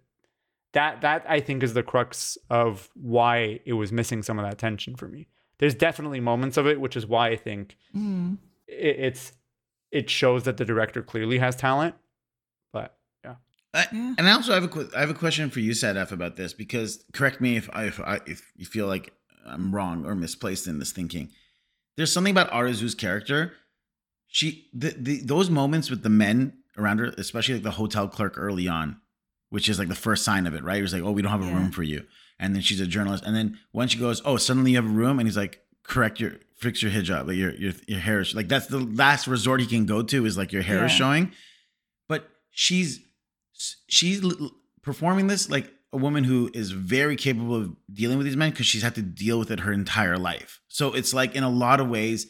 [0.75, 4.59] that that I think is the crux of why it was missing some of that
[4.59, 5.27] tension for me.
[5.59, 8.39] There's definitely moments of it, which is why I think Mm.
[8.67, 9.33] it, it's
[9.91, 11.95] it shows that the director clearly has talent.
[12.73, 13.37] But yeah,
[13.73, 14.15] I, Yeah.
[14.19, 17.03] And I also have a I have a question for you, Sadaf, about this because
[17.15, 19.15] correct me if I, if I if you feel like
[19.47, 21.31] I'm wrong or misplaced in this thinking.
[21.97, 23.55] There's something about Arzu's character.
[24.27, 28.35] She the, the those moments with the men around her, especially like the hotel clerk
[28.37, 29.01] early on,
[29.51, 30.79] which is like the first sign of it, right?
[30.79, 31.55] It was like, oh, we don't have a Yeah.
[31.55, 32.05] room for you,
[32.39, 34.89] and then she's a journalist, and then when she goes, oh, suddenly you have a
[34.89, 38.35] room, and he's like, correct your fix your hijab, like your your your hair is
[38.35, 41.33] like that's the last resort he can go to is like your hair is showing,
[42.09, 43.01] but she's
[43.87, 44.23] she's
[44.83, 48.67] performing this like a woman who is very capable of dealing with these men because
[48.67, 50.61] she's had to deal with it her entire life.
[50.69, 52.27] So it's like in a lot of ways,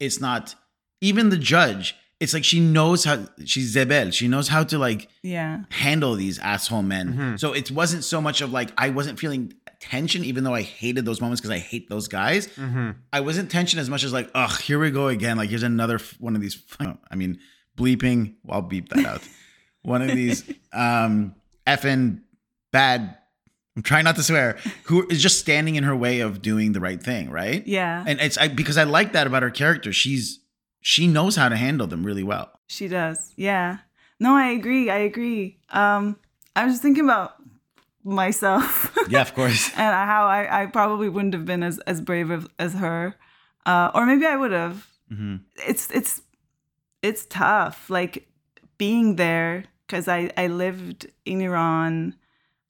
[0.00, 0.54] it's not
[1.00, 1.94] even the judge.
[2.20, 4.10] It's like she knows how she's Zebel.
[4.12, 5.64] She knows how to like Yeah.
[5.70, 7.12] handle these asshole men.
[7.14, 7.40] Mhm.
[7.40, 11.04] So it wasn't so much of like I wasn't feeling tension, even though I hated
[11.04, 12.46] those moments because I hate those guys.
[12.46, 12.92] mm-hmm.
[13.12, 15.36] I wasn't tension as much as like, oh, here we go again.
[15.36, 16.56] Like here's another f- one of these.
[16.80, 17.38] I mean,
[17.76, 18.36] bleeping.
[18.44, 19.22] Well, I'll beep that out.
[19.82, 21.34] one of these um
[21.66, 22.20] effing
[22.74, 23.16] bad.
[23.76, 24.58] I'm trying not to swear.
[24.84, 27.66] Who is just standing in her way of doing the right thing, right?
[27.66, 28.04] Yeah.
[28.06, 29.92] And it's I, because I like that about her character.
[29.92, 30.40] She's
[30.80, 32.50] she knows how to handle them really well.
[32.68, 33.32] She does.
[33.36, 33.78] Yeah.
[34.20, 34.90] No, I agree.
[34.90, 35.58] I agree.
[35.70, 36.16] Um,
[36.54, 37.34] I was just thinking about
[38.04, 39.68] myself Yeah, of course.
[39.70, 43.16] and how I, I probably wouldn't have been as, as brave as, as her.
[43.66, 44.86] Uh, or maybe I would have.
[45.08, 46.22] hmm It's it's
[47.02, 47.90] it's tough.
[47.90, 48.28] Like
[48.78, 52.14] being there because I, I lived in Iran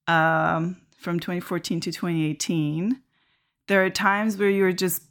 [0.06, 3.00] um, from 2014 to 2018.
[3.66, 5.02] There are times where you're just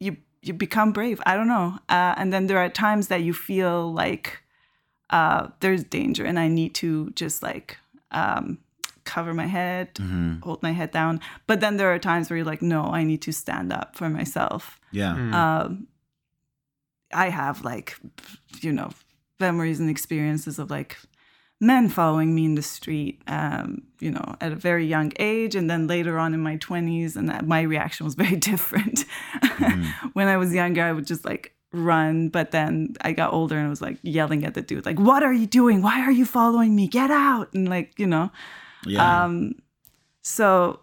[0.00, 1.20] you you become brave.
[1.26, 1.78] I don't know.
[1.88, 4.42] Uh, and then there are times that you feel like
[5.10, 7.78] uh, there's danger, and I need to just like
[8.10, 8.58] um,
[9.04, 11.20] cover my head, hmm hold my head down.
[11.46, 14.10] But then there are times where you're like, no, I need to stand up for
[14.10, 14.78] myself.
[14.92, 15.14] Yeah.
[15.16, 15.34] Mm.
[15.34, 15.86] Um,
[17.12, 17.96] I have like,
[18.60, 18.90] you know,
[19.40, 20.98] memories and experiences of like
[21.64, 25.68] men following me in the street, um, you know, at a very young age, and
[25.70, 29.04] then later on in my twenties, and that my reaction was very different.
[30.12, 33.66] when I was younger, I would just like run, but then I got older and
[33.66, 35.82] I was like yelling at the dude, like, "What are you doing?
[35.82, 36.86] Why are you following me?
[36.86, 38.30] Get out!" And like, you know,
[38.86, 39.24] Yeah.
[39.24, 39.56] um,
[40.22, 40.80] so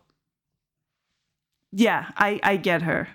[1.71, 3.07] yeah, I I get her.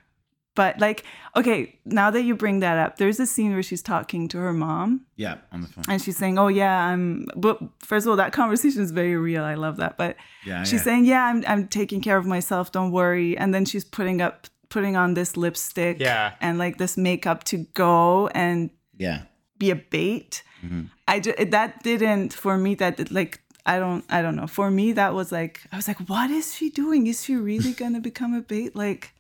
[0.57, 1.05] But like,
[1.37, 4.53] okay, now that you bring that up, there's a scene where she's talking to her
[4.53, 5.37] mom yeah.
[5.53, 5.85] On the phone.
[5.89, 9.45] and she's saying, "Oh yeah, I'm." But first of all, that conversation is very real.
[9.45, 9.97] I love that.
[9.97, 10.65] But Yeah.
[10.65, 10.85] she's yeah.
[10.89, 12.73] saying, "Yeah, I'm I'm taking care of myself.
[12.73, 16.33] Don't worry." And then she's putting up putting on this lipstick Yeah.
[16.41, 19.23] and like this makeup to go and Yeah.
[19.59, 20.43] be a bait.
[20.65, 20.91] Mhm.
[21.07, 22.75] I ju- that didn't for me.
[22.75, 24.47] That did, like I don't I don't know.
[24.49, 27.07] For me, that was like I was like, what is she doing?
[27.07, 28.75] Is she really gonna become a bait?
[28.75, 29.13] Like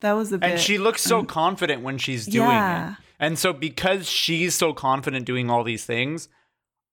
[0.00, 0.50] that was a bit.
[0.50, 2.92] and she looks so confident when she's doing Yeah.
[2.92, 2.96] it.
[3.18, 6.28] And so because she's so confident doing all these things,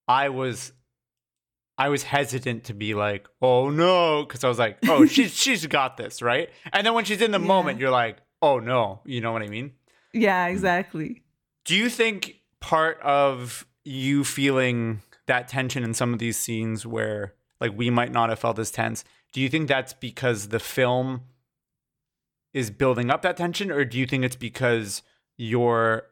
[0.06, 0.72] I was
[1.80, 5.66] I was hesitant to be like, "Oh no," cuz I was like, "Oh, she's she's
[5.66, 7.46] got this, right?" And then when she's in the Yeah.
[7.46, 9.72] moment, you're like, "Oh no." You know what I mean?
[10.12, 10.52] yeah, mm.
[10.52, 11.22] exactly.
[11.64, 17.34] Do you think part of you feeling that tension in some of these scenes where
[17.60, 21.22] like we might not have felt this tense, do you think that's because the film
[22.52, 25.02] is building up that tension or do you think it's because
[25.36, 26.04] you're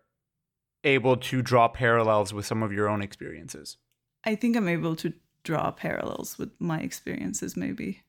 [0.85, 3.77] able to draw parallels with some of your own experiences?
[4.25, 5.13] I think I'm able to
[5.45, 7.57] draw parallels with my experiences.
[7.57, 8.03] Maybe.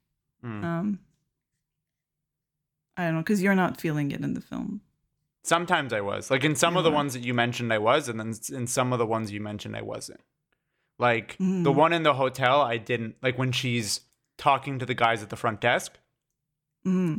[0.44, 0.64] Mm.
[0.64, 1.00] Um,
[2.98, 4.82] I don't know because you're not feeling it in the film.
[5.44, 6.30] Sometimes I was.
[6.30, 8.92] Like in some of the ones that you mentioned, I was, and then in some
[8.92, 10.20] of the ones you mentioned, I wasn't.
[11.00, 13.16] Like the one in the hotel, I didn't.
[13.22, 14.02] Like when she's
[14.38, 15.98] talking to the guys at the front desk.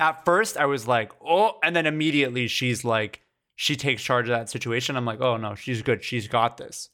[0.00, 3.22] At first, I was like, oh, and then immediately she's like,
[3.56, 4.96] she takes charge of that situation.
[4.96, 6.04] I'm like, oh no, she's good.
[6.04, 6.90] She's got this.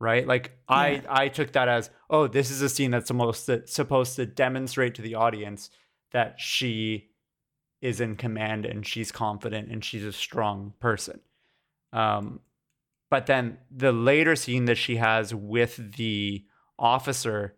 [0.00, 0.26] Right?
[0.26, 4.16] Like I I took that as, oh, this is a scene that's supposed to supposed
[4.16, 5.70] to demonstrate to the audience
[6.12, 7.10] that she
[7.80, 11.20] is in command and she's confident and she's a strong person.
[11.92, 12.40] Um,
[13.10, 16.44] but then the later scene that she has with the
[16.78, 17.54] officer,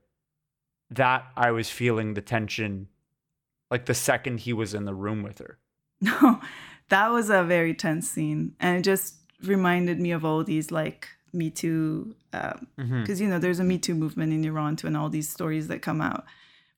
[0.91, 2.89] that I was feeling the tension
[3.71, 5.59] like the second he was in the room with her.
[6.03, 6.41] No,
[6.91, 11.09] that was a very tense scene, and it just reminded me of all these like
[11.33, 13.01] Me Too, um, mm-hmm.
[13.01, 15.69] because you know there's a Me Too movement in Iran too, and all these stories
[15.69, 16.25] that come out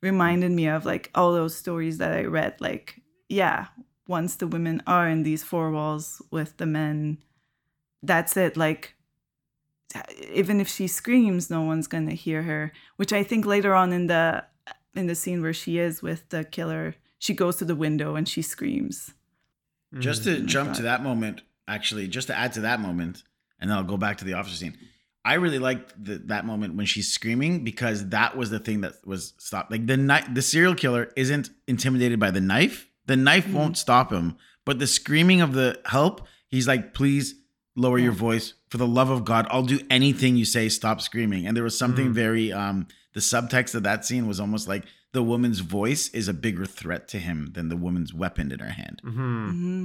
[0.01, 2.61] reminded me of like all those stories that I read.
[2.61, 3.67] Like, yeah,
[4.07, 7.19] once the women are in these four walls with the men,
[8.03, 8.57] that's it.
[8.57, 8.95] Like,
[10.33, 12.73] even if she screams, no one's gonna hear her.
[12.97, 14.45] Which I think later on in the
[14.95, 18.29] in the scene where she is with the killer, she goes to the window and
[18.29, 19.13] she screams.
[19.95, 23.23] Mm, just to jump to that moment, actually, just to add to that moment,
[23.61, 24.77] and then I'll go back to the officer scene.
[25.25, 28.95] I really liked the, that moment when she's screaming because that was the thing that
[29.05, 29.71] was stopped.
[29.71, 32.89] Like the knife, the serial killer isn't intimidated by the knife.
[33.07, 33.55] The knife mm-hmm.
[33.55, 37.35] won't stop him, but the screaming of the help, he's like, "Please
[37.77, 39.47] lower your voice for the love of God.
[39.51, 40.69] I'll do anything you say.
[40.69, 42.13] Stop screaming." And there was something mm.
[42.13, 42.87] very um
[43.19, 47.09] the subtext of that scene was almost like the woman's voice is a bigger threat
[47.09, 49.01] to him than the woman's weapon in her hand.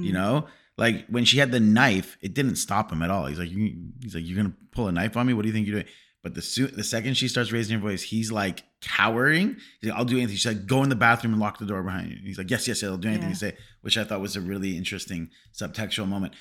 [0.06, 3.26] You know, like when she had the knife, it didn't stop him at all.
[3.26, 5.32] He's like, you, he's like, you're gonna pull a knife on me?
[5.34, 5.92] What do you think you're doing?
[6.22, 9.56] But the su- the second she starts raising her voice, he's like cowering.
[9.80, 10.36] He's like, I'll do anything.
[10.36, 12.18] She's like, go in the bathroom and lock the door behind you.
[12.22, 13.28] He's like, yes, yes, I'll do anything Yeah.
[13.30, 16.32] you say, which I thought was a really interesting subtextual moment.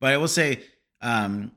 [0.00, 0.62] But I will say,
[1.00, 1.52] um,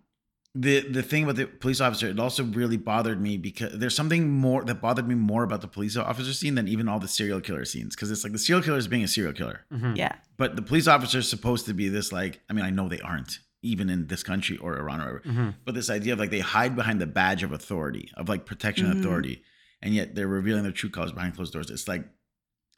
[0.56, 4.32] the the thing about the police officer, it also really bothered me because there's something
[4.32, 7.42] more that bothered me more about the police officer scene than even all the serial
[7.42, 7.96] killer scenes.
[7.96, 9.66] Because it's like the serial killer is being a serial killer.
[9.72, 9.96] Mm-hmm.
[9.96, 10.16] Yeah.
[10.38, 13.02] but the police officer is supposed to be this like i mean i know they
[13.02, 15.50] aren't even in this country or iran or whatever mm-hmm.
[15.66, 18.90] but this idea of like they hide behind the badge of authority of like protection
[18.90, 19.44] and authority
[19.86, 21.70] and yet they're revealing their true colors behind closed doors.
[21.70, 22.04] It's like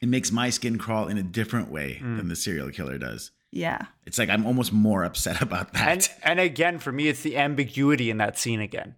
[0.01, 2.17] it makes my skin crawl in a different way mm.
[2.17, 3.85] than the serial killer does Yeah.
[4.05, 7.37] it's like i'm almost more upset about that And and again, for me, it's the
[7.37, 8.95] ambiguity in that scene again.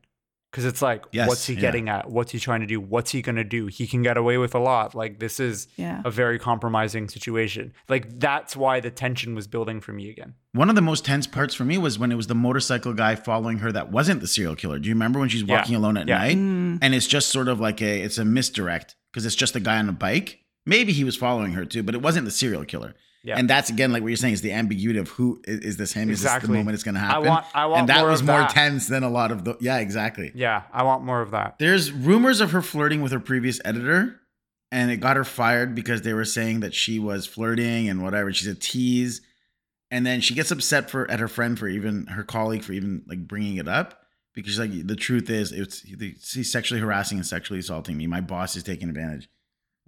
[0.52, 1.60] Because it's like, Yes, what's he yeah.
[1.62, 2.10] getting at?
[2.10, 2.82] What's he trying to do?
[2.82, 3.68] What's he gonna do?
[3.68, 4.96] He can get away with a lot.
[4.96, 6.02] Like this is Yeah.
[6.04, 7.72] a very compromising situation.
[7.88, 10.34] Like that's why the tension was building for me again.
[10.54, 13.14] one of the most tense parts for me was when it was the motorcycle guy
[13.14, 15.58] following her that wasn't the serial killer do you remember when she's Yeah.
[15.58, 16.18] walking alone at Yeah.
[16.18, 16.80] night mm.
[16.82, 19.78] and it's just sort of like a it's a misdirect because it's just a guy
[19.78, 22.96] on a bike maybe he was following her too but it wasn't the serial killer
[23.24, 23.38] Yeah.
[23.38, 25.92] and that's again like what you're saying is the ambiguity of who is, is this
[25.92, 27.26] him is this the moment it's going to happen?
[27.26, 28.52] I want- I want and that more was more that.
[28.52, 31.58] tense than a lot of the yeah exactly Yeah, I want more of that.
[31.60, 34.20] there's rumors of her flirting with her previous editor
[34.72, 38.32] and it got her fired because they were saying that she was flirting and whatever
[38.32, 39.22] she's a tease
[39.92, 43.04] and then she gets upset for at her friend for even her colleague for even
[43.08, 44.00] like bringing it up
[44.34, 48.56] because like the truth is it's he's sexually harassing and sexually assaulting me my boss
[48.56, 49.28] is taking advantage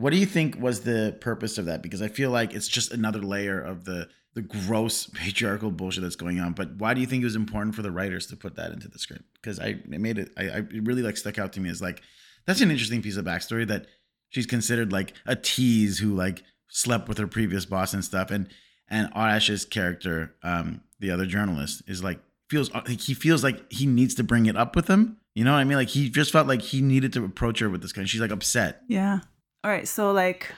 [0.01, 1.81] what do you think was the purpose of that?
[1.81, 6.15] Because i feel like it's just another layer of the the gross patriarchal bullshit that's
[6.15, 8.55] going on but why do you think it was important for the writers to put
[8.55, 9.25] that into the script?
[9.33, 11.81] Because i it made it I, I it really like stuck out to me as
[11.81, 12.01] like
[12.45, 13.87] that's an interesting piece of backstory that
[14.29, 18.49] she's considered like a tease who like slept with her previous boss and stuff and
[18.89, 23.85] and Arash's character um the other journalist is like feels like he feels like he
[23.85, 25.77] needs to bring it up with him you know what i mean?
[25.77, 28.31] Like he just felt like he needed to approach her with this kind she's like
[28.31, 28.81] upset.
[28.87, 29.21] Yeah.
[29.63, 29.87] All right.
[29.87, 30.51] So, like,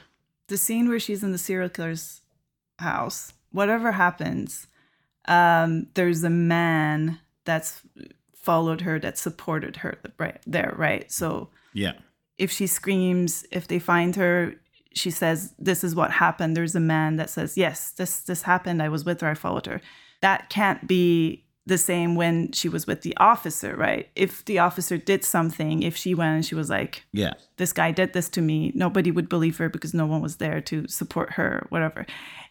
[0.47, 2.21] the scene where she's in the serial killer's
[2.79, 4.67] house, whatever happens,
[5.27, 7.81] um, there's a man that's
[8.35, 11.11] followed her, that supported her right there, right?
[11.11, 11.93] So, yeah
[12.37, 14.55] if she screams, if they find her,
[14.93, 16.55] she says, This is what happened.
[16.55, 18.81] There's a man that says, Yes, this this happened.
[18.81, 19.81] I was with her, I followed her.
[20.21, 24.09] That can't be the same when she was with the officer, right?
[24.15, 27.91] If the officer did something, if she went and she was like, yeah this guy
[27.91, 31.33] did this to me, nobody would believe her because no one was there to support
[31.33, 32.05] her, whatever.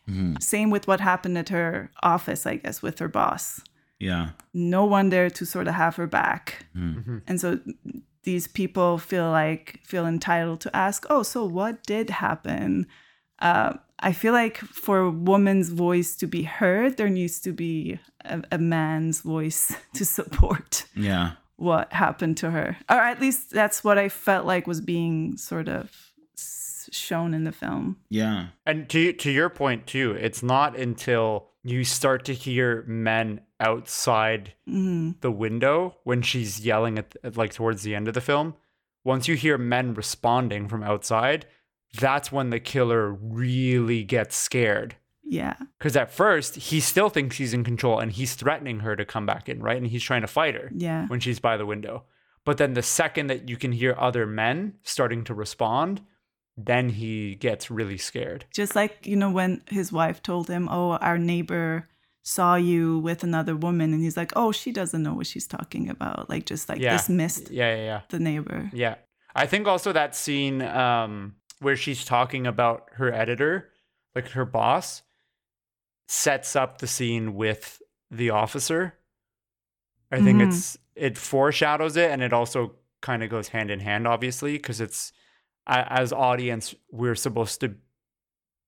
[0.08, 0.36] Mm-hmm.
[0.40, 3.60] Same with what happened at her office, I guess, with her boss.
[3.98, 6.66] yeah No one there to sort of have her back.
[6.76, 6.98] Mm-hmm.
[6.98, 7.18] Mm-hmm.
[7.26, 7.58] And so
[8.22, 12.86] these people feel like, feel entitled to ask, oh, so what did happen?
[13.40, 17.98] Uh, I feel like for a woman's voice to be heard, there needs to be
[18.24, 23.84] a, a man's voice to support yeah what happened to her or at least that's
[23.84, 26.12] what i felt like was being sort of
[26.90, 27.96] shown in the film.
[28.08, 28.48] Yeah.
[28.66, 34.54] And to to your point too, it's not until you start to hear men outside
[34.68, 38.54] Mm, the window when she's yelling at, at like towards the end of the film.
[39.04, 41.46] Once you hear men responding from outside,
[41.98, 44.96] that's when the killer really gets scared.
[45.24, 45.54] yeah.
[45.78, 49.26] Because at first he still thinks he's in control and he's threatening her to come
[49.26, 49.76] back in, right?
[49.76, 51.06] And he's trying to fight her Yeah.
[51.08, 52.04] when she's by the window.
[52.44, 56.00] But then the second that you can hear other men starting to respond,
[56.56, 58.44] then he gets really scared.
[58.52, 61.88] Just like, you know, when his wife told him, Oh, our neighbor
[62.22, 63.92] saw you with another woman.
[63.94, 66.28] And he's like, Oh, she doesn't know what she's talking about.
[66.28, 66.96] Like, just like Yeah.
[66.96, 68.00] dismissed Yeah, yeah, yeah.
[68.10, 68.70] the neighbor.
[68.72, 68.96] Yeah.
[69.34, 73.70] I think also that scene um, where she's talking about her editor,
[74.14, 75.02] like her boss,
[76.08, 78.98] sets up the scene with the officer.
[80.10, 80.48] I think Mhm.
[80.48, 84.78] it's it foreshadows it and it also kind of goes hand in hand obviously because
[84.78, 85.10] it's
[85.66, 87.74] as audience we're supposed to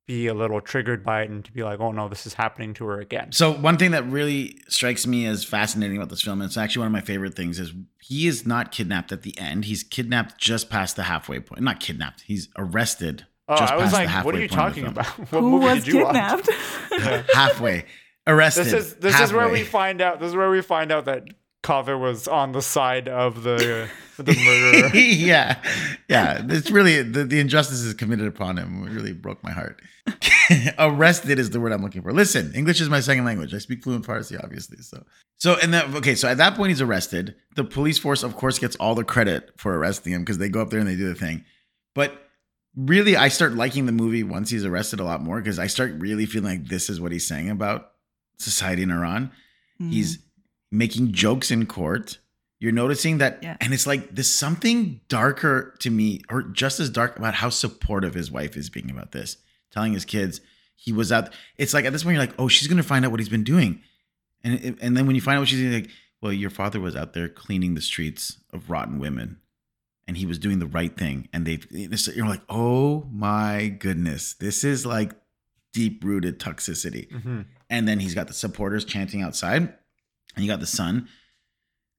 [0.06, 2.74] be a little triggered by it and to be like oh no this is happening
[2.74, 6.40] to her again So one thing that really strikes me as fascinating about this film,
[6.40, 9.36] and it's actually one of my favorite things, is he is not kidnapped at the
[9.38, 9.64] end.
[9.64, 11.62] He's kidnapped just past the halfway point.
[11.62, 12.22] Not kidnapped.
[12.22, 13.26] He's arrested.
[13.48, 14.86] oh just i was past the like halfway what are you point of the talking
[14.86, 16.50] about what Who movie was did you kidnapped?
[17.34, 17.84] halfway.
[18.26, 18.64] Arrested.
[18.66, 20.20] This is this is where we find out.
[20.20, 21.24] This is where we find out that
[21.64, 23.88] Kava was on the side of the
[24.18, 24.90] the murderer.
[24.94, 25.60] yeah,
[26.08, 26.42] yeah.
[26.46, 28.86] It's really the, the injustices committed upon him.
[28.86, 29.80] It really broke my heart.
[30.78, 32.12] Arrested is the word I'm looking for.
[32.12, 33.54] Listen, English is my second language.
[33.54, 34.76] I speak fluent Farsi, obviously.
[34.82, 35.04] So,
[35.38, 36.14] so and that okay.
[36.14, 37.34] So at that point, he's arrested.
[37.56, 40.60] The police force, of course, gets all the credit for arresting him because they go
[40.60, 41.46] up there and they do the thing.
[41.94, 42.28] But
[42.76, 45.94] really, I start liking the movie once he's arrested a lot more because I start
[45.94, 47.92] really feeling like this is what he's saying about
[48.36, 49.32] society in Iran.
[49.78, 50.22] He's mm.
[50.70, 52.18] Making jokes in court.
[52.60, 53.56] You're noticing that, Yeah.
[53.60, 58.14] and it's like there's something darker to me, or just as dark about how supportive
[58.14, 59.36] his wife is being about this,
[59.70, 60.40] telling his kids
[60.76, 61.32] he was out.
[61.58, 63.44] It's like at this point you're like, oh, she's gonna find out what he's been
[63.44, 63.80] doing,
[64.42, 65.90] and and then when you find out what she's doing, like,
[66.22, 69.38] well, your father was out there cleaning the streets of rotten women,
[70.08, 74.34] and he was doing the right thing, and they it's- you're like, oh my goodness,
[74.34, 75.12] this is like
[75.72, 77.44] deep rooted toxicity Mhm.
[77.68, 79.74] and then he's got the supporters chanting outside
[80.34, 81.08] and you got the sun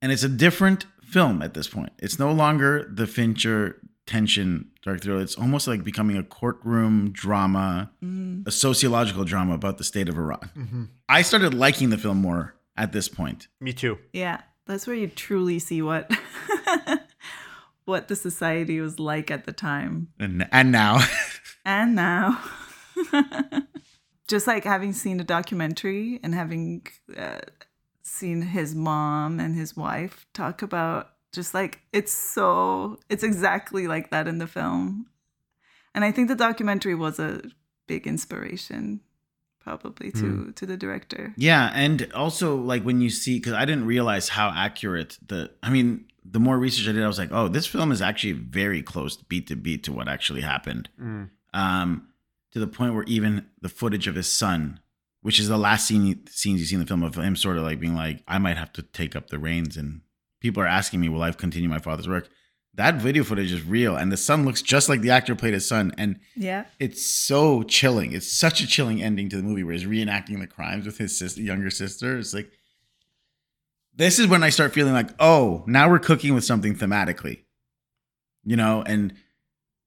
[0.02, 5.02] and it's a different film at this point it's no longer the fincher tension dark
[5.02, 8.46] thriller it's almost like becoming a courtroom drama Mm.
[8.48, 10.88] a sociological drama about the state of iran Mhm.
[11.10, 13.98] i started liking the film more at this point Me too.
[14.14, 16.12] Yeah, that's where you truly see what
[17.86, 21.00] what the society was like at the time and, and now
[21.66, 22.42] and now.
[24.28, 27.40] Just like having seen a documentary and having uh,
[28.06, 34.12] seen his mom and his wife talk about just like it's so it's exactly like
[34.12, 35.08] that in the film.
[35.94, 37.42] And I think the documentary was a
[37.88, 39.02] big inspiration
[39.60, 41.34] probably to to the director.
[41.36, 45.52] Yeah, and also like when you see because I didn't realize how accurate the.
[45.64, 48.34] I mean, the more research I did, I was like, oh, this film is actually
[48.34, 50.90] very close beat to beat to what actually happened.
[51.02, 51.30] Mm.
[51.54, 52.10] Um,
[52.52, 54.80] to the point where even the footage of his son,
[55.26, 57.64] which is the last scene scenes you see in the film of him, sort of
[57.64, 60.02] like being like, I might have to take up the reins, and
[60.40, 62.30] people are asking me, will I continue my father's work?
[62.76, 65.68] That video footage is real, and the son looks just like the actor played his
[65.68, 66.66] son, and Yeah.
[66.80, 68.12] it's so chilling.
[68.14, 71.18] It's such a chilling ending to the movie where he's reenacting the crimes with his
[71.18, 72.20] sister, younger sister.
[72.20, 72.52] It's like
[73.96, 77.46] this is when I start feeling like, oh, now we're cooking with something thematically,
[78.44, 78.84] you know.
[78.86, 79.14] And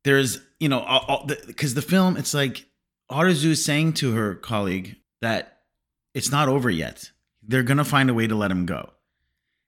[0.03, 2.66] there's, you know, because the, film, it's like
[3.09, 5.61] Arzu is saying to her colleague that
[6.14, 7.11] it's not over yet.
[7.43, 8.91] They're gonna find a way to let him go,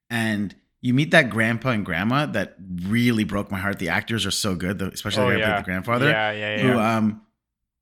[0.09, 3.79] and you meet that grandpa and grandma that really broke my heart.
[3.79, 5.59] The actors are so good, especially Oh, the yeah.
[5.59, 6.63] the grandfather Yeah, yeah, yeah.
[6.73, 7.23] who um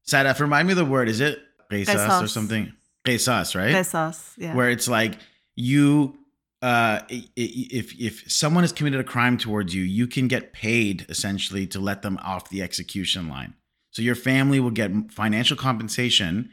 [0.09, 1.09] Sadaf, remind me of the word.
[1.09, 1.39] Is it
[1.71, 2.73] Qisas or something?
[3.05, 3.75] Qisas, right?
[3.75, 4.55] Besas, yeah.
[4.55, 5.19] Where it's like
[5.55, 6.19] you
[6.63, 10.53] uh i- i- if if someone has committed a crime towards you, you can get
[10.53, 13.55] paid essentially to let them off the execution line.
[13.91, 16.51] So your family will get financial compensation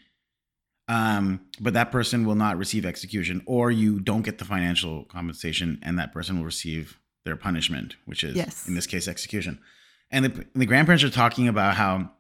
[0.88, 5.80] um but that person will not receive execution or you don't get the financial compensation
[5.82, 8.68] and that person will receive their punishment which is Yes.
[8.68, 9.60] in this case execution.
[10.12, 12.12] And the, the grandparents are talking about how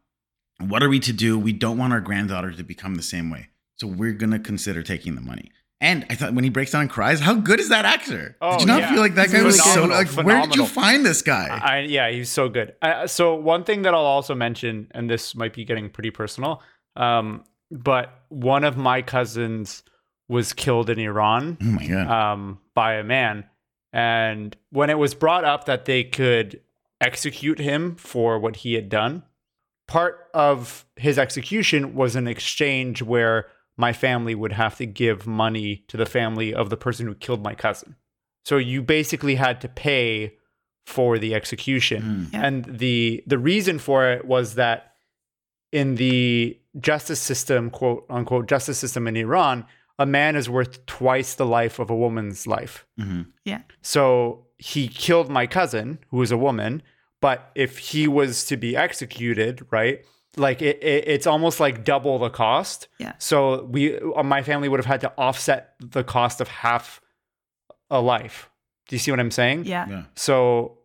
[0.60, 1.38] what are we to do?
[1.38, 3.50] We don't want our granddaughter to become the same way.
[3.76, 5.52] So we're gonna consider taking the money.
[5.82, 8.38] And i thought when he breaks down and cries how good is that actor?
[8.42, 8.92] Oh, did you not yeah.
[8.94, 11.48] feel like that He's guy was so phenomenal, like where did you find this guy?
[11.64, 12.74] I, yeah, he's so good.
[12.82, 16.64] Uh, so one thing that I'll also mention, and this might be getting pretty personal,
[16.96, 17.44] um,
[17.84, 19.84] but one of my cousins
[20.28, 23.46] was killed in Iran oh my god um, by a man,
[23.94, 26.62] and when it was brought up that they could
[27.02, 29.24] execute him for what he had done,
[29.88, 33.48] part of his execution was an exchange where
[33.78, 37.44] my family would have to give money to the family of the person who killed
[37.44, 37.96] my cousin.
[38.46, 40.38] So you basically had to pay
[40.86, 42.30] for the execution.
[42.32, 42.46] Yeah.
[42.46, 44.95] And the the reason for it was that
[45.76, 49.66] in the justice system, quote unquote justice system in Iran,
[50.00, 52.86] a man is worth twice the life of a woman's life.
[53.44, 53.62] Yeah.
[53.82, 56.82] So he killed my cousin, who was a woman.
[57.20, 60.06] But if he was to be executed, right?
[60.38, 62.88] Like it, it it's almost like double the cost.
[62.98, 63.14] Yeah.
[63.20, 67.02] So we, uh, my family would have had to offset the cost of half
[67.90, 68.50] a life.
[68.88, 69.66] Do you see what I'm saying?
[69.66, 69.90] Yeah.
[69.90, 70.04] Yeah.
[70.16, 70.80] So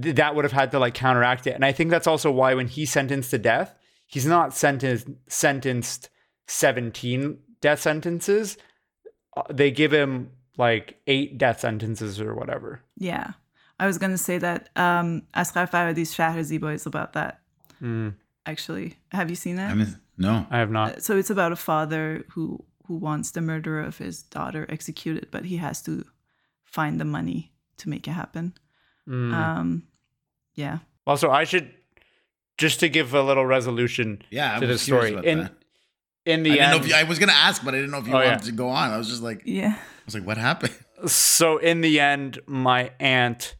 [0.00, 1.54] th- that would have had to like counteract it.
[1.54, 3.74] And I think that's also why when he's sentenced to death,
[4.10, 6.10] he's not sentenced sentenced
[6.48, 8.58] 17 death sentences.
[9.36, 12.82] Uh, They give him like eight death sentences or whatever.
[12.98, 13.32] Yeah.
[13.78, 17.40] I was going to say that um, Asghar Farhadi's Shahr Ziba is about that,
[18.44, 18.98] actually.
[19.12, 19.70] Have you seen that?
[19.70, 20.46] I mean, no.
[20.50, 21.02] I have not.
[21.02, 25.44] so it's about a father who who wants the murderer of his daughter executed, but
[25.44, 26.04] he has to
[26.64, 28.52] find the money to make it happen.
[29.08, 29.32] Mm.
[29.32, 29.82] Um,
[30.54, 30.78] yeah.
[31.06, 31.72] Also, I should
[32.60, 35.12] just to give a little resolution Yeah, to the story.
[35.12, 35.52] about In that.
[36.26, 37.98] in the didn't know end, if you, I was gonna ask, but I didn't know
[37.98, 38.36] if you Oh, wanted yeah.
[38.50, 38.90] to go on.
[38.90, 39.74] I was just like, Yeah.
[39.76, 40.74] I was like, what happened?
[41.06, 43.56] so in the end, my aunt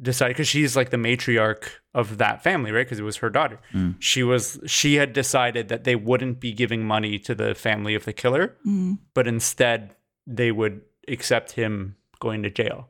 [0.00, 2.86] decided because she's like the matriarch of that family, right?
[2.86, 3.58] Because it was her daughter.
[3.74, 3.96] Mm.
[3.98, 8.04] She was she had decided that they wouldn't be giving money to the family of
[8.04, 8.98] the killer, mm.
[9.14, 9.96] but instead
[10.26, 12.88] they would accept him going to jail.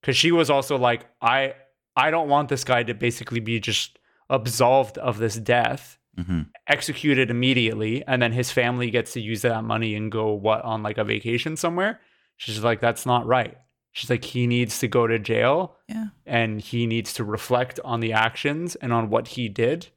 [0.00, 1.54] Because she was also like, I
[1.94, 3.98] I don't want this guy to basically be just
[4.30, 5.98] absolved of this death.
[6.66, 10.82] Executed immediately, and then his family gets to use that money and go what on
[10.82, 12.00] like a vacation somewhere.
[12.38, 13.56] She's like, that's not right.
[13.92, 16.06] She's like, he needs to go to jail Yeah.
[16.24, 19.88] and he needs to reflect on the actions and on what he did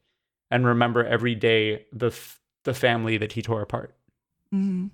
[0.52, 3.96] and remember every day the f- the family that he tore apart.
[4.52, 4.88] hmm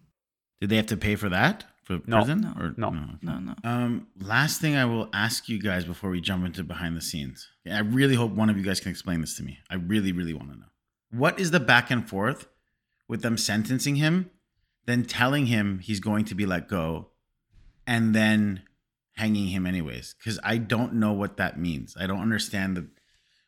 [0.61, 2.17] Did they have to pay for that for No.
[2.17, 2.41] prison?
[2.41, 2.53] No.
[2.59, 2.89] Or, No.
[3.21, 3.55] No, no.
[3.63, 7.47] Um, last thing I will ask you guys before we jump into behind the scenes.
[7.65, 9.59] I really hope one of you guys can explain this to me.
[9.69, 10.65] I really, really want to know.
[11.11, 12.47] What is the back and forth
[13.07, 14.29] with them sentencing him,
[14.85, 17.11] then telling him he's going to be let go,
[17.87, 18.63] and then
[19.15, 20.15] hanging him anyways?
[20.17, 21.95] Because I don't know what that means.
[21.99, 22.87] I don't understand the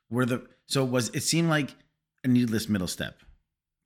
[0.10, 1.76] where the so was it seemed like
[2.24, 3.20] a needless middle step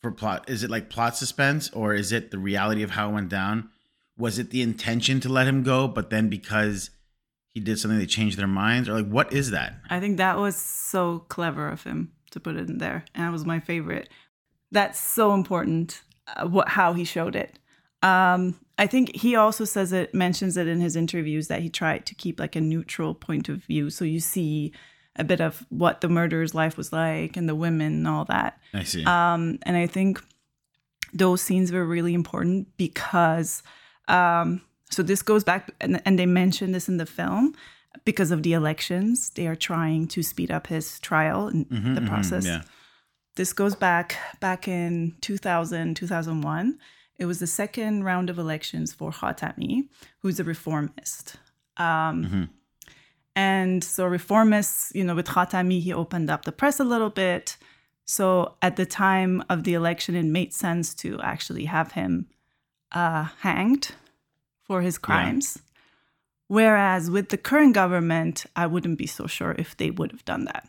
[0.02, 0.50] for plot.
[0.50, 3.70] Is it like plot suspense or is it the reality of how it went down?
[4.18, 6.90] Was it the intention to let him go but then because
[7.54, 10.38] he did something they changed their minds or like what is that I think that
[10.38, 14.08] was so clever of him to put it in there, and that was my favorite.
[14.72, 16.02] That's so important.
[16.28, 17.60] Uh, what how he showed it.
[18.04, 22.06] Um, I think he also says it mentions it in his interviews that he tried
[22.06, 24.72] to keep like a neutral point of view, so you see
[25.18, 28.58] a bit of what the murderer's life was like and the women and all that.
[28.74, 30.24] i see Um, and I think
[31.14, 33.62] those scenes were really important because,
[34.12, 37.56] um, so this goes back, and, and they mention this in the film
[38.06, 39.30] because of the elections.
[39.32, 42.46] They are trying to speed up his trial and Mhm, the mhm, process.
[42.46, 42.62] yeah
[43.36, 46.78] This goes back back in 2000, 2001.
[47.18, 49.88] It was the second round of elections for Khatami,
[50.22, 51.38] who's a reformist.
[51.78, 52.50] Um, Mhm.
[53.36, 57.58] And so reformists, you know, with Khatami, he opened up the press a little bit.
[58.06, 62.28] So at the time of the election, it made sense to actually have him
[62.94, 63.86] uh, hanged
[64.72, 65.60] for his crimes.
[66.48, 70.46] Whereas with the current government, I wouldn't be so sure if they would have done
[70.46, 70.66] that.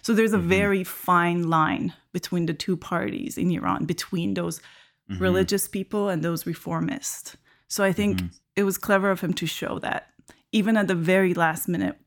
[0.00, 0.48] So there's a mm-hmm.
[0.48, 5.22] very fine line between the two parties in Iran, between those mm-hmm.
[5.22, 7.36] religious people and those reformists.
[7.68, 8.28] So I think mm-hmm.
[8.56, 10.06] it was clever of him to show that
[10.50, 11.98] even at the very last minute,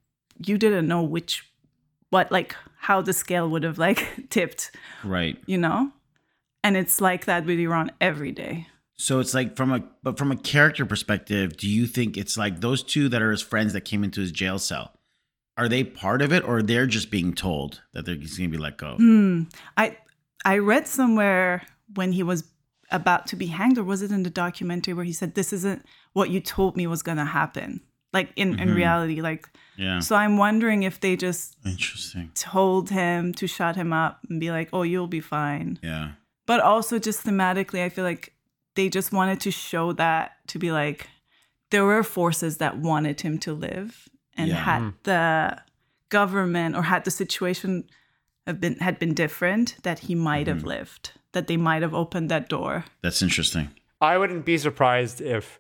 [0.43, 1.47] you didn't know which,
[2.09, 4.71] what, like how the scale would have like tipped,
[5.03, 5.91] right you know?
[6.63, 8.65] And it's like that with Iran every day.
[8.97, 12.61] So it's like from a but from a character perspective do you think it's like
[12.61, 14.93] those two that are his friends that came into his jail cell
[15.57, 18.57] are they part of it or they're just being told that they're he's gonna be
[18.57, 19.43] let go Hmm.
[19.77, 19.97] I
[20.45, 21.63] I read somewhere
[21.95, 22.43] when he was
[22.91, 25.83] about to be hanged, or was it in the documentary where he said, "This isn't
[26.13, 27.81] what you told me was gonna happen."
[28.13, 30.15] Like in in reality, like yeah so.
[30.15, 34.69] I'm wondering if they just interesting told him to shut him up and be like,
[34.71, 36.11] "Oh, you'll be fine." yeah
[36.45, 38.34] But also, just thematically, I feel like
[38.75, 41.09] they just wanted to show that to be like
[41.71, 44.07] there were forces that wanted him to live,
[44.37, 44.55] and Yeah.
[44.55, 44.89] had hmm.
[45.03, 45.61] the
[46.09, 47.89] government or had the situation
[48.45, 50.67] have been had been different, that he might have mm-hmm.
[50.67, 52.85] lived, that they might have opened that door.
[53.01, 53.69] that's interesting
[54.01, 55.59] I wouldn't be surprised if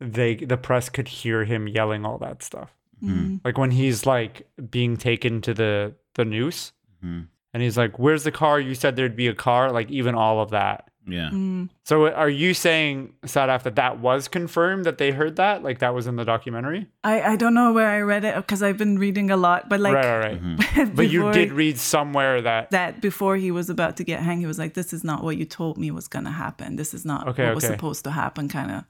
[0.00, 2.72] they the press could hear him yelling all that stuff.
[3.02, 3.40] Mm.
[3.44, 6.72] Like when he's like being taken to the the noose
[7.04, 7.22] mm-hmm.
[7.52, 8.58] And he's like, "Where's the car?
[8.58, 10.90] You said there'd be a car." Like even all of that.
[11.06, 11.30] Yeah.
[11.30, 11.68] Mm.
[11.84, 15.62] So uh, are you saying, Sadaf, that that was confirmed that they heard that?
[15.62, 16.88] Like that was in the documentary?
[17.02, 19.80] I, I don't know where I read it because I've been reading a lot, but
[19.80, 20.42] like right, right, right.
[20.42, 20.94] Mm-hmm.
[20.94, 22.70] But you did read somewhere that.
[22.70, 25.36] that before he was about to get hanged, he was like, "This is not what
[25.36, 26.76] you told me was gonna happen.
[26.76, 28.84] This is not Okay, what was supposed to happen." Kind of.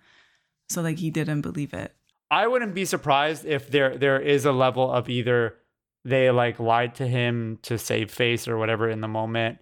[0.68, 1.94] So like he didn't believe it.
[2.30, 5.56] I wouldn't be surprised if there there is a level of either
[6.04, 9.58] they like lied to him to save face or whatever in the moment,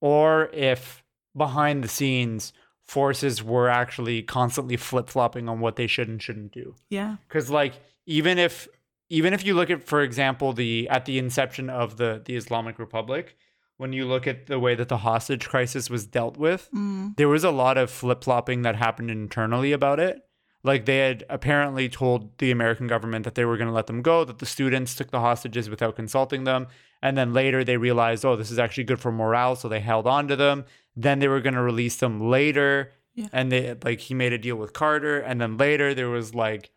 [0.00, 1.03] or if
[1.36, 2.52] behind the scenes
[2.84, 6.74] forces were actually constantly flip flopping on what they should and shouldn't do.
[6.90, 7.16] Yeah.
[7.28, 7.74] because like
[8.06, 8.68] even if
[9.08, 12.78] even if you look at for example the at the inception of the the islamic
[12.78, 13.36] republic
[13.76, 17.16] when you look at the way that the hostage crisis was dealt with mm.
[17.16, 20.22] there was a lot of flip-flopping that happened internally about it
[20.62, 24.02] like they had apparently told the american government that they were going to let them
[24.02, 26.66] go that the students took the hostages without consulting them
[27.02, 30.06] and then later they realized oh this is actually good for morale so they held
[30.06, 30.64] on to them
[30.96, 33.28] then they were going to release them later Yeah.
[33.32, 36.70] and they like he made a deal with carter and then later there was like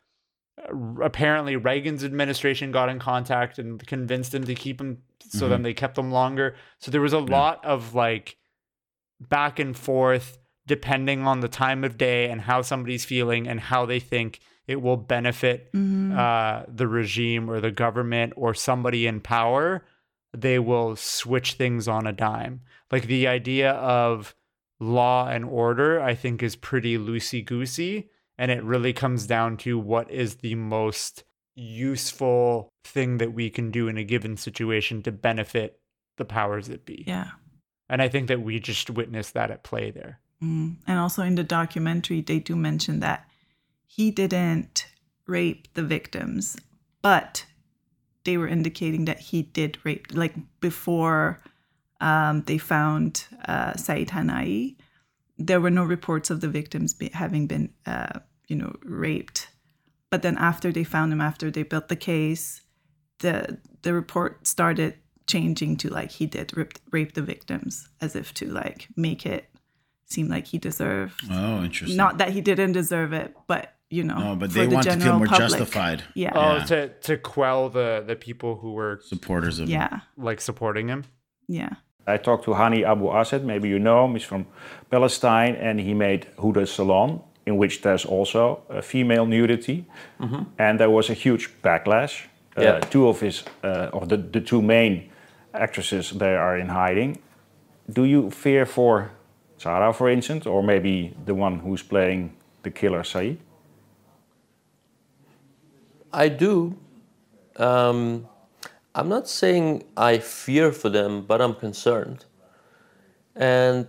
[1.02, 5.00] apparently Reagan's administration got in contact and convinced him to keep him
[5.30, 6.56] so then they kept them longer.
[6.80, 8.38] So there was a lot of like
[9.20, 13.86] back and forth depending on the time of day and how somebody's feeling and how
[13.86, 19.86] they think it will benefit uh, the regime or the government or somebody in power.
[20.36, 22.62] They will switch things on a dime.
[22.92, 24.36] Like the idea of
[24.80, 28.10] law and order, I think, is pretty loosey goosey.
[28.38, 31.24] And it really comes down to what is the most
[31.56, 35.80] useful thing that we can do in a given situation to benefit
[36.18, 37.04] the powers that be.
[37.08, 37.32] Yeah.
[37.90, 40.20] And I think that we just witnessed that at play there.
[40.44, 40.76] Mm.
[40.86, 43.28] And also in the documentary, they do mention that
[43.86, 44.86] he didn't
[45.26, 46.58] rape the victims,
[47.02, 47.46] but
[48.24, 50.08] they were indicating that he did rape.
[50.12, 51.42] Like before
[52.02, 54.76] um, they found uh, Saeed Hanai,
[55.38, 59.50] there were no reports of the victims be- having been, uh, you know, raped.
[60.10, 62.62] But then after they found him, after they built the case,
[63.20, 64.96] the the report started
[65.28, 69.50] changing to like he did rape, rape the victims, as if to like make it
[70.06, 71.22] seem like he deserved.
[71.30, 71.98] Oh, interesting.
[71.98, 74.86] Not that he didn't deserve it, but you know, Oh, but for they the want
[74.88, 75.50] to feel more public.
[75.50, 76.04] justified.
[76.14, 76.64] Yeah, Oh, Yeah.
[76.66, 81.04] to to quell the the people who were Supporters of yeah, like supporting him.
[81.48, 81.76] yeah.
[82.08, 84.46] I talked to Hany Abu-Assad, maybe you know him, he's from
[84.90, 89.86] Palestine, and he made Huda Salon, in which there's also uh, female nudity.
[90.58, 92.26] And there was a huge backlash.
[92.58, 92.80] Uh, Yeah.
[92.90, 95.10] Two of his, uh, of the, the two main
[95.54, 97.18] actresses, they are in hiding.
[97.94, 99.10] Do you fear for
[99.58, 102.32] Sarah, for instance, or maybe the one who's playing
[102.64, 103.38] the killer Saeed?
[106.14, 106.76] I do.
[107.58, 108.28] Um,
[108.98, 112.26] I'm not saying I fear for them, but I'm concerned.
[113.36, 113.86] And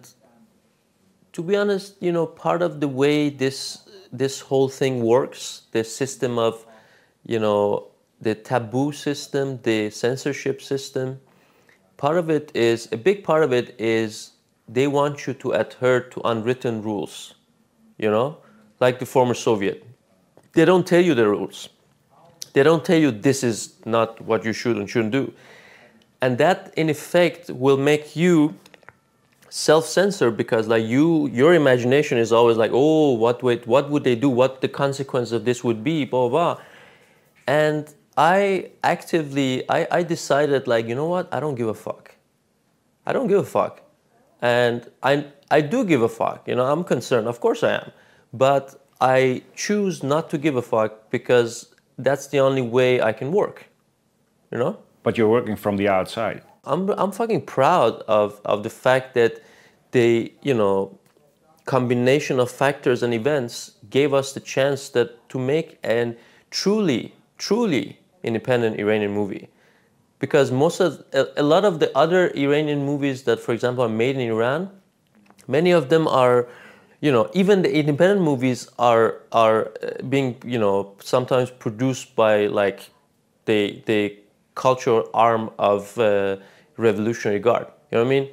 [1.32, 5.82] to be honest, you know, part of the way this this whole thing works, the
[5.82, 6.66] system of,
[7.24, 7.88] you know,
[8.20, 11.18] the taboo system, the censorship system,
[11.96, 14.32] part of it is a big part of it is
[14.68, 17.34] they want you to adhere to unwritten rules,
[17.96, 18.36] you know,
[18.78, 19.86] like the former Soviet.
[20.52, 21.70] They don't tell you the rules
[22.52, 25.32] they don't tell you this is not what you should and shouldn't do.
[26.20, 28.54] And that in effect will make you
[29.50, 34.14] self-censor because like you your imagination is always like, oh, what would what would they
[34.14, 34.28] do?
[34.28, 36.54] What the consequence of this would be, blah blah.
[36.54, 36.64] blah.
[37.46, 42.14] And I actively I, I decided like, you know what, I don't give a fuck.
[43.06, 43.82] I don't give a fuck.
[44.42, 47.92] And I I do give a fuck, you know, I'm concerned, of course I am.
[48.32, 53.32] But I choose not to give a fuck because that's the only way I can
[53.32, 53.66] work.
[54.50, 54.78] You know?
[55.02, 56.42] But you're working from the outside.
[56.64, 59.42] I'm I'm fucking proud of of the fact that
[59.90, 60.98] they, you know,
[61.64, 66.16] combination of factors and events gave us the chance that to make an
[66.50, 69.48] truly truly independent Iranian movie.
[70.18, 73.88] Because most of a, a lot of the other Iranian movies that for example are
[73.88, 74.70] made in Iran,
[75.46, 76.48] many of them are
[77.00, 82.46] you know even the independent movies are are uh, being you know sometimes produced by
[82.46, 82.90] like
[83.44, 84.16] the the
[84.54, 86.36] cultural arm of uh,
[86.76, 87.66] revolutionary guard.
[87.90, 88.28] You know what i mean?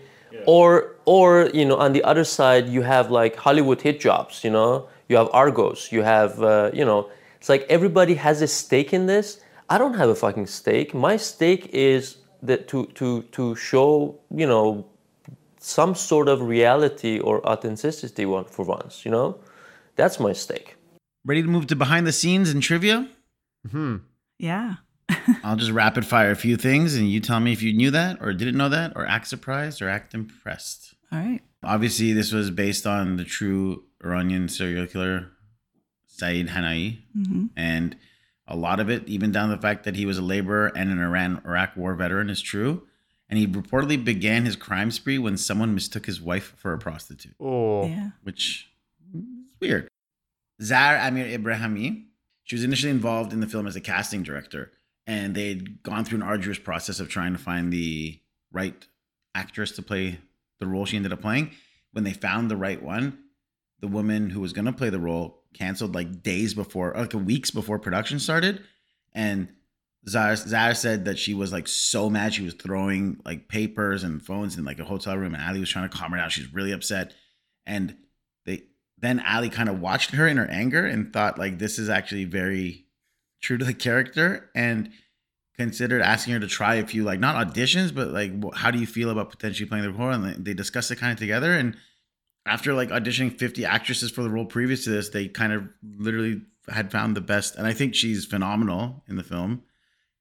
[0.47, 4.51] Or or you know on the other side you have like hollywood hit jobs you
[4.51, 4.89] know?
[5.07, 7.09] You have argos you have uh, you know
[7.39, 9.39] it's like everybody has a stake in this.
[9.69, 10.95] I don't have a fucking stake.
[10.95, 14.85] My stake is that to to to show you know
[15.65, 19.39] some sort of reality or authenticity one for once, you know?
[19.95, 20.75] That's my stake.
[21.25, 23.09] Ready to move to behind the scenes and trivia?
[23.71, 23.97] Hmm.
[24.37, 24.75] Yeah.
[25.43, 28.17] I'll just rapid fire a few things and you tell me if you knew that
[28.21, 30.93] or didn't know that or act surprised or act impressed.
[31.11, 31.41] All right.
[31.63, 35.31] Obviously, this was based on the true Iranian serial killer
[36.05, 37.97] Saeed Hanai, hmm and
[38.47, 40.91] a lot of it, even down to the fact that he was a laborer and
[40.91, 42.83] an Iran Iraq war veteran, is true.
[43.29, 47.35] And he reportedly began his crime spree when someone mistook his wife for a prostitute,
[47.39, 48.11] Oh, Yeah.
[48.23, 48.69] which
[49.13, 49.23] is
[49.59, 49.87] weird.
[50.61, 52.05] Zar Amir Ebrahimi,
[52.43, 54.71] she was initially involved in the film as a casting director,
[55.07, 58.19] and they'd gone through an arduous process of trying to find the
[58.51, 58.87] right
[59.33, 60.19] actress to play
[60.59, 61.51] the role she ended up playing.
[61.91, 63.17] When they found the right one,
[63.79, 67.49] the woman who was going to play the role canceled like days before, like weeks
[67.51, 68.61] before production started.
[69.13, 69.49] And
[70.07, 72.33] Zara, Zara said that she was like so mad.
[72.33, 75.69] She was throwing like papers and phones in like a hotel room, and Ali was
[75.69, 76.29] trying to calm her down.
[76.29, 77.13] She's really upset.
[77.65, 77.97] And
[78.45, 78.63] they
[78.99, 82.25] then Ali kind of watched her in her anger and thought like this is actually
[82.25, 82.85] very
[83.41, 84.91] true to the character and
[85.57, 88.85] considered asking her to try a few like not auditions but like how do you
[88.85, 91.77] feel about potentially playing the role and they discussed it kind of together and
[92.45, 95.63] after like auditioning 50 actresses for the role previous to this they kind of
[95.97, 99.63] literally had found the best and i think she's phenomenal in the film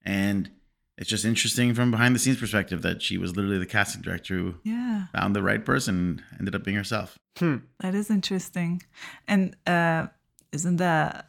[0.05, 0.51] and
[0.97, 4.35] it's just interesting from behind the scenes perspective that she was literally the casting director
[4.37, 5.07] who Yeah.
[5.13, 5.95] found the right person
[6.31, 7.57] and ended up being herself Hmm.
[7.81, 8.83] That is interesting.
[9.27, 10.07] And uh,
[10.53, 11.25] isn't the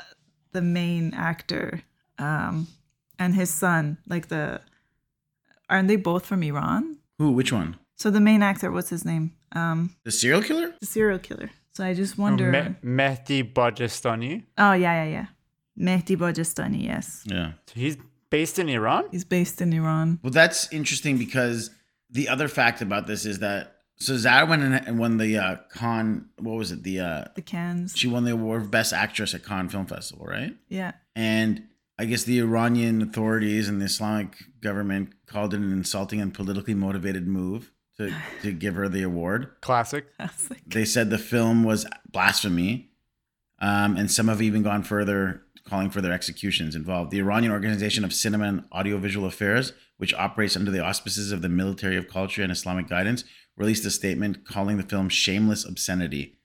[0.51, 1.81] the main actor
[2.19, 2.67] um,
[3.17, 4.61] and his son like the
[5.69, 6.97] aren't they both from Iran?
[7.17, 9.31] who which one So the main actor, what's his name?
[9.53, 11.49] Um, the serial killer the serial killer.
[11.73, 12.51] So I just Oh, wonder.
[12.51, 14.43] Me- Mehdi Bajestani.
[14.57, 15.25] oh yeah, yeah, yeah.
[15.87, 16.83] Mehdi Bajestani.
[16.83, 17.97] Yes, yeah So he's
[18.39, 19.03] based in Iran.
[19.11, 20.19] he's based in Iran.
[20.23, 21.69] Well, that's interesting because
[22.09, 25.55] the other fact about this is that so Zara went in and won the uh,
[25.73, 26.25] Cannes.
[26.39, 26.83] What was it?
[26.83, 27.93] The uh, The Cannes.
[27.95, 30.53] she won the award for best actress at Cannes Film Festival, right?
[30.67, 30.91] Yeah.
[31.15, 31.63] And
[31.97, 36.73] I guess the Iranian authorities and the Islamic government called it an insulting and politically
[36.75, 39.51] motivated move to to give her the award.
[39.61, 40.05] Classic.
[40.19, 42.89] That's like, They said the film was blasphemy,
[43.59, 47.11] um, and some have even gone further, calling for their executions involved.
[47.11, 51.49] The Iranian Organization of Cinema and Audiovisual Affairs, which operates under the auspices of the
[51.49, 53.23] Military of Culture and Islamic Guidance,
[53.57, 56.37] released a statement calling the film shameless obscenity,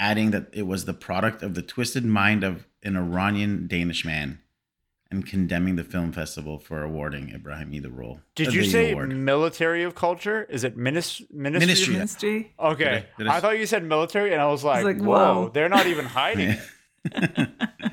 [0.00, 4.40] adding that it was the product of the twisted mind of an Iranian Danish man,
[5.10, 8.20] and condemning the film festival for awarding Ebrahimi the role.
[8.34, 9.16] Did uh, you the say award.
[9.16, 10.44] military of culture?
[10.50, 11.58] Is it minis- ministry?
[11.66, 11.94] Ministry.
[11.94, 12.52] of- ministry.
[12.58, 12.84] Okay.
[12.84, 15.06] Did I- did I- I, thought you said military, and I was like, like, whoa,
[15.44, 15.48] whoa.
[15.50, 16.56] they're not even hiding.
[17.04, 17.48] it.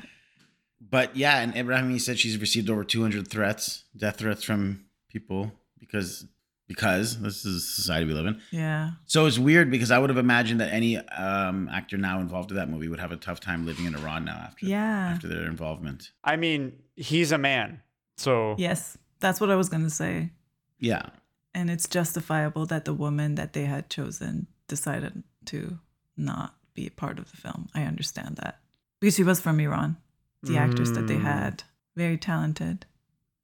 [0.80, 5.50] But yeah, and Ebrahimi said she's received over 200 threats, death threats from people
[5.80, 6.24] because
[6.68, 8.40] because this is the society we live in.
[8.52, 8.90] Yeah.
[9.06, 12.56] So it's weird because I would have imagined that any um, actor now involved in
[12.58, 15.10] that movie would have a tough time living in Iran now after Yeah.
[15.12, 16.12] after their involvement.
[16.22, 17.80] I mean, he's a man.
[18.16, 20.30] So Yes, that's what I was gonna say.
[20.78, 21.06] Yeah,
[21.54, 25.78] And it's justifiable that the woman that they had chosen decided to
[26.16, 27.68] not be a part of the film.
[27.74, 28.60] I understand that
[29.00, 29.96] because she was from Iran.
[30.42, 31.22] The actress that they Mm.
[31.22, 31.62] had,
[31.96, 32.84] very talented.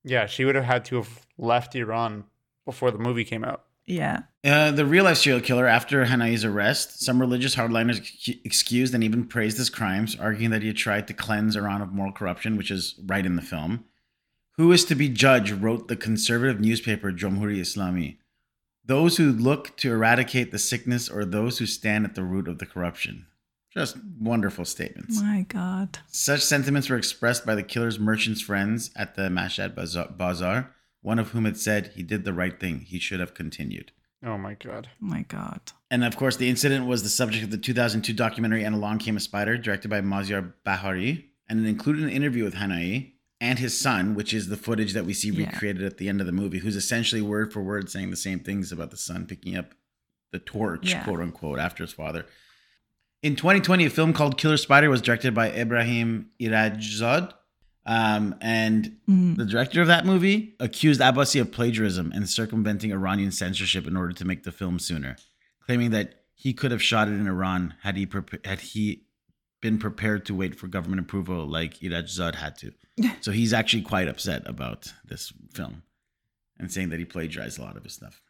[0.04, 2.24] yeah, she would have had to have left Iran
[2.66, 3.64] before the movie came out.
[3.86, 4.22] Yeah.
[4.44, 8.00] Uh, the real life serial killer, after Hanai's arrest, some religious hardliners
[8.44, 11.92] excused and even praised his crimes, arguing that he had tried to cleanse Iran of
[11.92, 13.84] moral corruption, which is right in the film.
[14.56, 18.18] Who is to be judged, wrote the conservative newspaper Jomhuri Islami.
[18.84, 22.58] Those who look to eradicate the sickness or those who stand at the root of
[22.58, 23.26] the corruption.
[23.72, 25.20] Just wonderful statements.
[25.20, 25.98] My God.
[26.08, 29.74] Such sentiments were expressed by the killer's merchant's friends at the Mashhad
[30.16, 32.80] Bazaar, one of whom had said he did the right thing.
[32.80, 33.92] He should have continued.
[34.24, 34.88] Oh my god.
[35.02, 35.60] Oh my God.
[35.90, 39.16] And of course, the incident was the subject of the 2002 documentary And Along Came
[39.16, 43.80] a Spider, directed by Maziar Bahari, and it included an interview with Hanai and his
[43.80, 45.46] son, which is the footage that we see Yeah.
[45.50, 48.40] recreated at the end of the movie, who's essentially word for word saying the same
[48.40, 49.74] things about the son picking up
[50.32, 51.02] the torch, Yeah.
[51.02, 52.26] quote unquote, after his father.
[53.22, 57.32] In 2020, a film called Killer Spider was directed by Ibrahim Irajzad.
[57.86, 59.36] Um, and Mhm.
[59.36, 64.12] the director of that movie accused Abbasi of plagiarism and circumventing Iranian censorship in order
[64.12, 65.16] to make the film sooner,
[65.64, 69.04] claiming that he could have shot it in Iran had he prepa- had he
[69.62, 72.72] been prepared to wait for government approval like Irajzad had to.
[73.22, 75.82] so he's actually quite upset about this film
[76.58, 78.22] and saying that he plagiarized a lot of his stuff.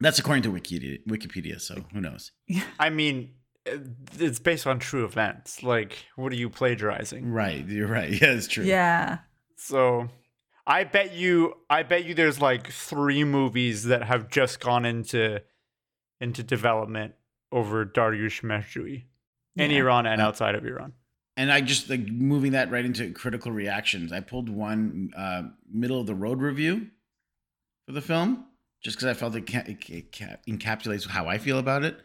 [0.00, 2.32] That's according to Wikipedia, Wikipedia so who knows?
[2.78, 3.30] I mean, it-
[3.66, 5.62] it's based on true events.
[5.62, 7.30] Like, what are you plagiarizing?
[7.32, 8.10] Right, you're right.
[8.20, 8.64] Yeah, it's true.
[8.64, 9.18] Yeah.
[9.56, 10.08] So,
[10.66, 15.40] I bet you, I bet you, there's like three movies that have just gone into
[16.20, 17.14] into development
[17.52, 19.04] over Dariush Mehrjui
[19.56, 19.78] in Yeah.
[19.78, 20.92] Iran and Uh, outside of Iran.
[21.36, 24.12] and I just like moving that right into critical reactions.
[24.12, 26.88] I pulled one uh, middle of the road review
[27.86, 28.46] for the film
[28.82, 32.00] just because I felt it, ca- it, it ca- encapsulates how I feel about it.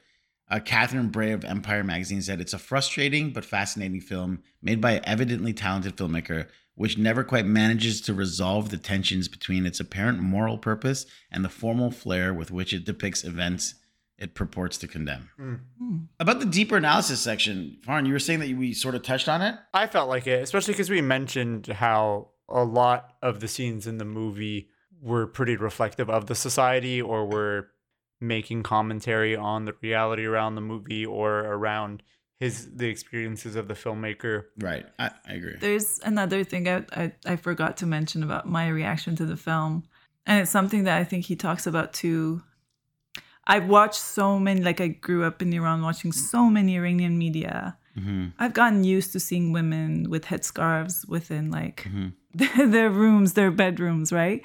[0.49, 4.93] Uh, Catherine Bray of Empire magazine said it's a frustrating but fascinating film made by
[4.93, 10.19] an evidently talented filmmaker, which never quite manages to resolve the tensions between its apparent
[10.19, 13.75] moral purpose and the formal flair with which it depicts events
[14.19, 15.29] it purports to condemn.
[16.19, 19.41] About the deeper analysis section, Farn, you were saying that we sort of touched on
[19.41, 19.55] it.
[19.73, 23.97] I felt like it, especially because we mentioned how a lot of the scenes in
[23.97, 24.67] the movie
[25.01, 27.69] were pretty reflective of the society or were
[28.21, 32.03] making commentary on the reality around the movie or around
[32.39, 34.45] his the experiences of the filmmaker.
[34.57, 35.55] Right, I, I agree.
[35.59, 39.83] There's another thing I, I, I forgot to mention about my reaction to the film.
[40.25, 42.43] And it's something that I think he talks about too.
[43.47, 47.77] I've watched so many, like I grew up in Iran watching so many Iranian media.
[47.97, 48.27] Mm-hmm.
[48.37, 52.71] I've gotten used to seeing women with headscarves within like Mm-hmm.
[52.71, 54.43] their rooms, their bedrooms, right?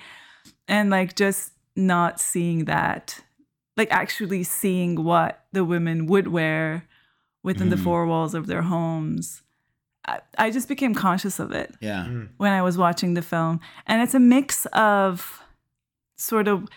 [0.66, 3.20] And like just not seeing that,
[3.76, 6.86] like actually seeing what the women would wear
[7.42, 7.82] within the Mhm.
[7.82, 9.42] four walls of their homes.
[10.06, 13.60] I, I just became conscious of it Yeah, when I was watching the film.
[13.86, 15.42] And it's a mix of
[16.16, 16.68] sort of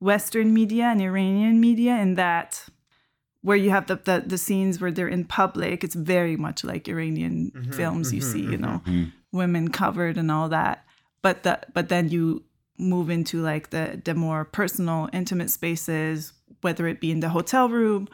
[0.00, 2.66] Western media and Iranian media in that
[3.42, 6.88] where you have the, the, the scenes where they're in public, it's very much like
[6.88, 9.12] Iranian Mhm, films you mhm, see, you know, Mhm.
[9.32, 10.84] women covered and all that.
[11.22, 12.44] But the, but then you
[12.78, 16.32] move into like the the more personal, intimate spaces,
[16.62, 18.08] whether it be in the hotel room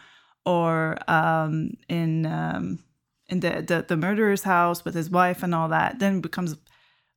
[0.44, 2.78] or um, in um,
[3.28, 5.98] in the, the the murderer's house with his wife and all that.
[5.98, 6.56] Then becomes,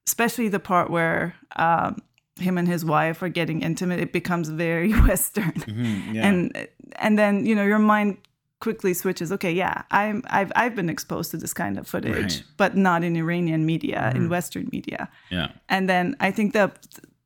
[0.08, 2.02] especially the part where um,
[2.40, 4.00] him and his wife are getting intimate.
[4.00, 6.28] It becomes very Western Mhm, yeah.
[6.28, 8.18] and and then you know your mind
[8.62, 12.44] quickly switches okay yeah i'm i've i've been exposed to this kind of footage Right.
[12.58, 15.48] but not in iranian media in western media yeah.
[15.70, 16.70] and then i think the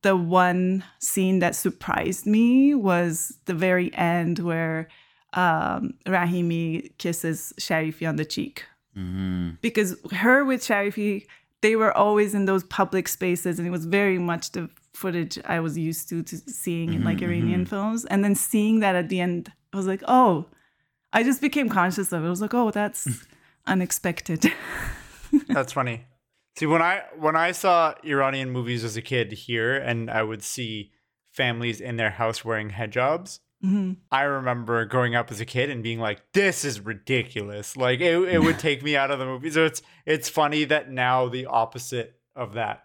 [0.03, 4.87] the one scene that surprised me was the very end where
[5.33, 11.25] um rahimi kisses sharifi on the cheek hmm because her with Sharifi,
[11.61, 15.59] they were always in those public spaces, and it was very much the footage I
[15.61, 18.05] was used to, to seeing in like Mhm, Iranian films.
[18.05, 20.45] And then seeing that at the end, I was like, oh,
[21.13, 22.27] I just became conscious of it.
[22.27, 23.07] I was like, oh, that's
[23.65, 24.41] unexpected.
[25.47, 26.05] That's funny.
[26.55, 30.43] See, when I when I saw Iranian movies as a kid here, and I would
[30.43, 30.91] see
[31.31, 33.97] families in their house wearing hijabs, Mhm.
[34.11, 38.13] I remember growing up as a kid and being like, "This is ridiculous!" Like it,
[38.29, 39.49] it would take me out of the movie.
[39.51, 42.83] So it's it's funny that now the opposite of that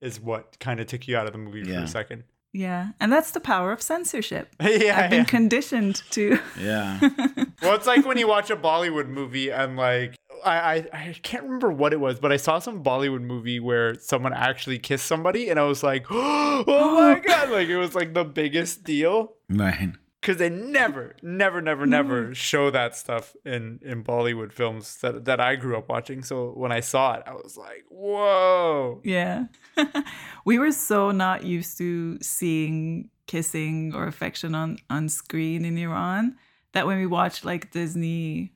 [0.00, 2.24] is what kind of took you out of the movie for a second.
[2.52, 4.54] Yeah, and that's the power of censorship.
[4.60, 5.24] yeah, I've been yeah.
[5.24, 6.38] conditioned to.
[6.58, 6.98] Yeah.
[7.62, 10.14] well, it's like when you watch a Bollywood movie and like
[10.44, 13.94] I, I I can't remember what it was, but I saw some Bollywood movie where
[13.98, 18.14] someone actually kissed somebody, and I was like, oh my god, like it was like
[18.14, 19.92] the biggest deal right.
[20.20, 22.34] because they never, never, never, never mm.
[22.34, 26.22] show that stuff in in Bollywood films that that I grew up watching.
[26.22, 29.00] So when I saw it, I was like, whoa.
[29.04, 29.46] Yeah.
[30.44, 36.36] we were so not used to seeing kissing or affection on, on screen in Iran
[36.72, 38.52] that when we watched like Disney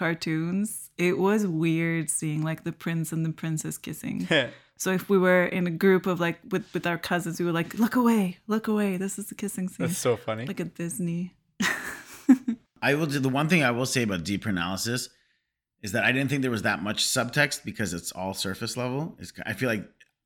[0.00, 4.26] cartoons, it was weird seeing like the prince and the princess kissing.
[4.78, 7.52] so if we were in a group of like with, with our cousins, we were
[7.52, 8.96] like, look away, look away.
[8.96, 9.88] This is the kissing scene.
[9.88, 10.46] That's so funny.
[10.46, 11.34] like a Disney.
[12.82, 15.10] I will do the one thing I will say about deeper analysis
[15.82, 19.18] is that I didn't think there was that much subtext because it's all surface level.
[19.18, 19.84] It's, I feel like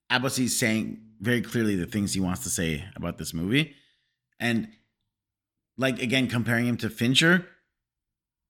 [0.09, 3.75] Abbasi is saying very clearly the things he wants to say about this movie,
[4.39, 4.69] and
[5.77, 7.49] like again comparing him to Fincher.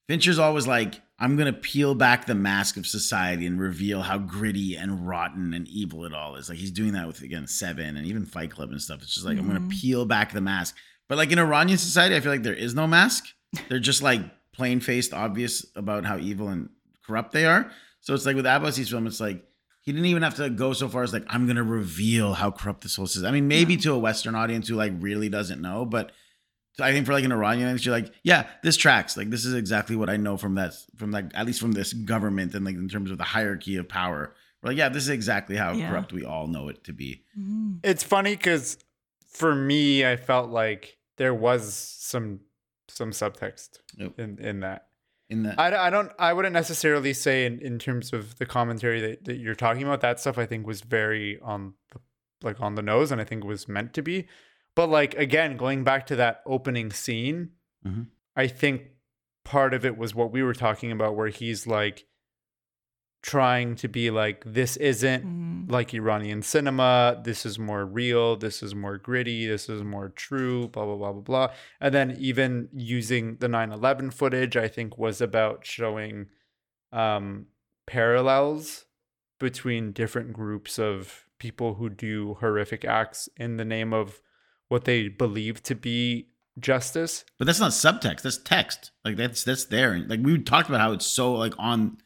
[0.07, 4.75] Fincher's always like, I'm gonna peel back the mask of society and reveal how gritty
[4.77, 6.49] and rotten and evil it all is.
[6.49, 9.01] Like he's doing that with again Seven and even Fight Club and stuff.
[9.03, 9.71] It's just like I'm gonna Mhm.
[9.71, 10.77] peel back the mask.
[11.09, 13.27] But like in Iranian society, I feel like there is no mask.
[13.69, 16.69] They're just like plain faced, obvious about how evil and
[17.07, 17.71] corrupt they are.
[18.01, 19.45] So it's like with Abbasi's film, it's like
[19.83, 22.81] he didn't even have to go so far as like I'm gonna reveal how corrupt
[22.83, 23.25] this whole system.
[23.25, 23.29] Is.
[23.29, 26.11] I mean, maybe to a Western audience who like really doesn't know, but
[26.81, 29.16] I think for like an Iranian audience, you're like, yeah, this tracks.
[29.16, 31.93] Like this is exactly what I know from that, from like at least from this
[31.93, 34.35] government and like in terms of the hierarchy of power.
[34.62, 35.91] We're like, yeah, this is exactly how Yeah.
[35.91, 37.22] corrupt we all know it to be.
[37.39, 37.81] Mm.
[37.85, 38.79] It's funny because
[39.29, 42.41] for me, I felt like there was some
[42.89, 44.18] some subtext Yep.
[44.18, 44.89] in in that.
[45.31, 49.01] In that, I, I don't I wouldn't necessarily say in, in terms of the commentary
[49.01, 52.01] that, that you're talking about that stuff I think was very on the
[52.47, 54.27] like on the nose and I think was meant to be
[54.75, 57.51] but like again going back to that opening scene
[57.87, 58.07] Mhm.
[58.37, 58.83] I think
[59.45, 62.07] part of it was what we were talking about where he's like
[63.22, 67.20] trying to be like this isn't like Iranian cinema.
[67.25, 68.37] This is more real.
[68.37, 69.47] This is more gritty.
[69.47, 70.68] This is more true.
[70.68, 71.49] Blah blah blah blah blah.
[71.81, 76.27] And then even using the 9/11 footage, I think was about showing
[76.93, 77.47] um,
[77.87, 78.85] parallels
[79.41, 84.20] between different groups of people who do horrific acts in the name of
[84.75, 86.27] what they believe to be
[86.59, 87.25] justice.
[87.39, 88.22] But that's not subtext.
[88.22, 88.91] That's text.
[89.05, 89.93] Like that's that's there.
[89.93, 91.99] And like we talked about how it's so like on.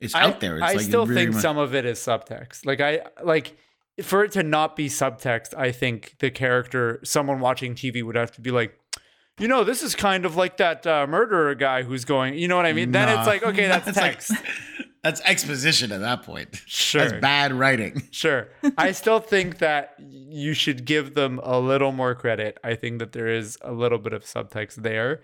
[0.00, 0.56] It's I, out there.
[0.56, 2.66] It's I like still really think much- some of it is subtext.
[2.66, 3.56] Like I like
[4.02, 8.30] for it to not be subtext, I think the character, someone watching TV would have
[8.32, 8.78] to be like,
[9.38, 12.34] you know, this is kind of like that uh, murderer guy who's going.
[12.34, 12.92] You know what I mean?
[12.92, 14.32] Then it's like, okay, that's That's like- text.
[15.06, 16.60] That's exposition at that point.
[16.66, 17.00] Sure.
[17.08, 18.02] That's bad writing.
[18.10, 18.48] Sure.
[18.76, 22.58] I still think that you should give them a little more credit.
[22.64, 25.22] I think that there is a little bit of subtext there.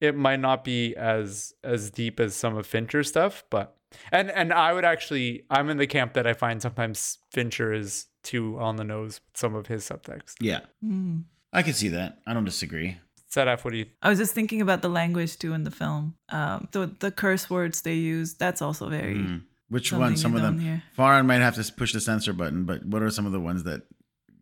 [0.00, 3.76] It might not be as as deep as some of Fincher's stuff, but
[4.10, 8.06] and and I would actually I'm in the camp that I find sometimes Fincher is
[8.22, 10.34] too on the nose with some of his subtext.
[10.40, 11.24] Yeah, Mm.
[11.52, 12.18] I can see that.
[12.26, 12.98] I don't disagree.
[13.32, 16.14] Sadaf, what do you I was just thinking about the language too in the film.
[16.30, 18.34] Um, the the curse words they use.
[18.34, 19.14] That's also very.
[19.16, 19.42] Mm.
[19.68, 20.16] Which Something one?
[20.16, 20.58] Some of them.
[20.58, 20.82] hear.
[20.98, 23.62] Farhan might have to push the censor button, but what are some of the ones
[23.64, 23.82] that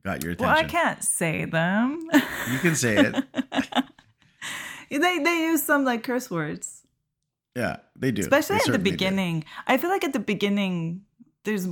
[0.05, 0.47] got your attention?
[0.55, 2.09] Well, I can't say them.
[2.51, 3.25] You can say it.
[4.91, 6.83] they they use some like curse words,
[7.55, 8.23] Yeah, they do.
[8.23, 8.97] especially They at the certainly do.
[8.97, 9.45] beginning.
[9.67, 11.03] I feel like at the beginning,
[11.45, 11.69] there's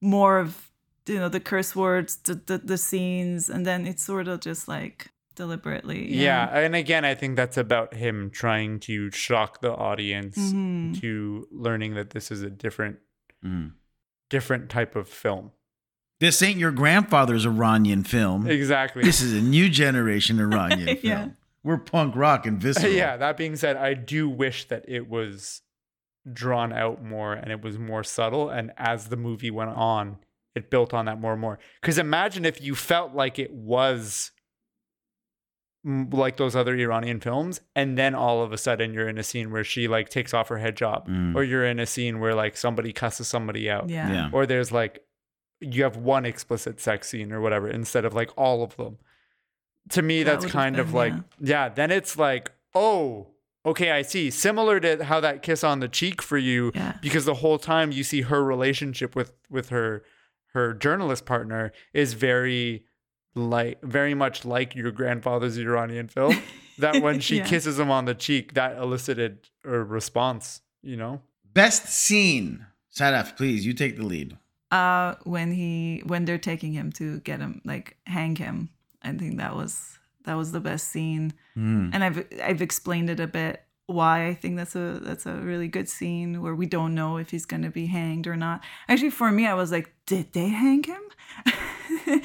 [0.00, 0.70] more of
[1.06, 4.68] you know the curse words, the the, the scenes, and then it's sort of just
[4.68, 6.12] like deliberately.
[6.14, 6.46] yeah.
[6.58, 11.00] and again, I think that's about him trying to shock the audience Mhm.
[11.00, 12.98] to learning that this is a different
[13.44, 13.72] Mm.
[14.28, 15.52] different type of film.
[16.20, 18.46] This ain't your grandfather's Iranian film.
[18.46, 19.02] Exactly.
[19.02, 20.98] This is a new generation Iranian film.
[21.02, 21.28] Yeah.
[21.62, 22.92] We're punk rock and visceral.
[22.92, 25.62] yeah, that being said, I do wish that it was
[26.30, 28.50] drawn out more and it was more subtle.
[28.50, 30.18] And as the movie went on,
[30.54, 31.58] it built on that more and more.
[31.80, 34.32] Because imagine if you felt like it was
[35.84, 39.50] like those other Iranian films, and then all of a sudden you're in a scene
[39.50, 41.34] where she like takes off her hijab, Mm.
[41.34, 44.30] or you're in a scene where like somebody cusses somebody out, yeah, Yeah.
[44.32, 45.02] or there's like
[45.60, 48.98] you have one explicit sex scene or whatever instead of like all of them.
[49.90, 51.20] To me, That that's would've kind of like, yeah.
[51.40, 53.28] yeah, then it's like, oh,
[53.66, 54.30] okay, I see.
[54.30, 56.94] Similar to how that kiss on the cheek for you, Yeah.
[57.02, 60.04] because the whole time you see her relationship with with her
[60.52, 62.84] her journalist partner is very
[63.34, 66.36] like very much like your grandfather's Iranian film.
[66.78, 67.46] that when she Yeah.
[67.46, 71.20] kisses him on the cheek, that elicited a response, you know?
[71.52, 72.66] Best scene.
[72.94, 74.36] Sadaf, please, you take the lead.
[74.70, 78.68] Uh, when he when they're taking him to get him like hang him,
[79.02, 81.32] I think that was that was the best scene.
[81.56, 81.90] Mm.
[81.92, 85.66] and I've I've explained it a bit why I think that's a that's a really
[85.66, 88.62] good scene where we don't know if he's gonna be hanged or not.
[88.88, 91.02] Actually, for me, I was like, did they hang him?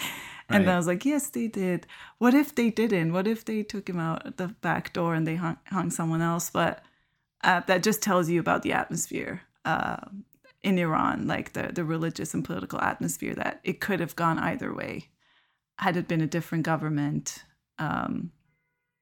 [0.50, 0.74] and Right.
[0.74, 1.88] I was like, yes, they did.
[2.18, 3.14] What if they didn't?
[3.14, 6.50] What if they took him out the back door and they hung, hung someone else?
[6.50, 6.84] But
[7.44, 9.98] uh, that just tells you about the atmosphere uh,
[10.64, 13.36] in Iran, like the the religious and political atmosphere.
[13.36, 15.10] That it could have gone either way.
[15.78, 17.44] Had it been a different government,
[17.80, 18.32] um,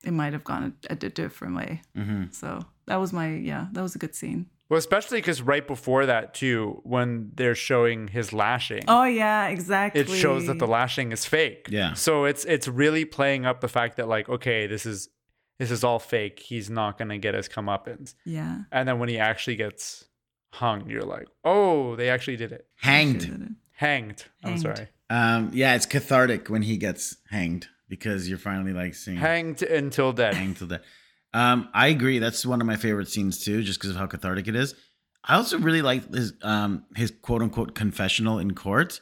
[0.03, 1.81] it might have gone a, a different way.
[1.95, 4.49] hmm So that was my yeah, that was a good scene.
[4.69, 8.83] Well, especially because right before that, too, when they're showing his lashing.
[8.87, 10.01] Oh yeah, exactly.
[10.01, 11.67] it shows that the lashing is fake.
[11.69, 11.93] Yeah.
[11.93, 15.09] So it's it's really playing up the fact that like, okay, this is
[15.59, 16.39] this is all fake.
[16.39, 18.15] He's not gonna get his comeuppance.
[18.25, 20.05] yeah And then when he actually gets
[20.53, 22.65] hung, you're like, oh, they actually did it.
[22.77, 23.19] Hanged.
[23.19, 23.49] Did it.
[23.73, 24.25] Hanged.
[24.43, 24.87] I'm sorry.
[25.09, 30.13] Um, yeah, it's cathartic when he gets hanged because you're finally like seeing Hanged until
[30.13, 30.33] dead.
[30.33, 30.81] hanged till death.
[31.33, 32.19] Um, I agree.
[32.19, 34.75] That's one of my favorite scenes too, just because of how cathartic it is.
[35.23, 39.01] I also really like his um his quote unquote confessional in court,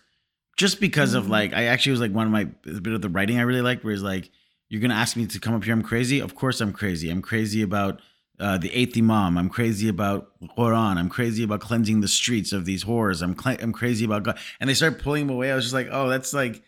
[0.58, 3.10] just because of like I actually was like one of my a bit of the
[3.10, 4.30] writing I really liked, where he's like,
[4.70, 5.74] "You're gonna ask me to come up here?
[5.74, 6.20] I'm crazy.
[6.20, 7.10] Of course I'm crazy.
[7.10, 8.02] I'm crazy about."
[8.40, 9.38] Uh, the eighth imam.
[9.38, 10.98] I'm crazy about Quran.
[10.98, 13.22] I'm crazy about cleansing the streets of these whores.
[13.22, 14.40] I'm cl- I'm crazy about God.
[14.60, 15.52] And they start pulling him away.
[15.52, 16.64] I was just like, oh, that's like,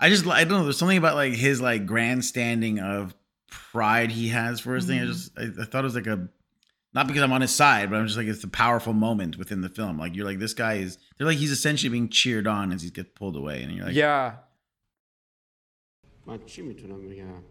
[0.00, 0.64] I just I don't know.
[0.64, 3.14] There's something about like his like grandstanding of
[3.49, 4.99] pride he has for his thing.
[5.01, 6.27] I just I, I thought it was like a
[6.93, 9.61] not because I'm on his side, but I'm just like it's a powerful moment within
[9.61, 9.97] the film.
[9.97, 12.89] Like you're like this guy is they're like he's essentially being cheered on as he
[12.89, 14.33] gets pulled away, and you're like yeah.
[16.27, 17.43] من چی میتونم بگم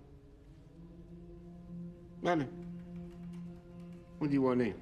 [2.23, 2.49] بله
[4.21, 4.75] ما دیوانه ایم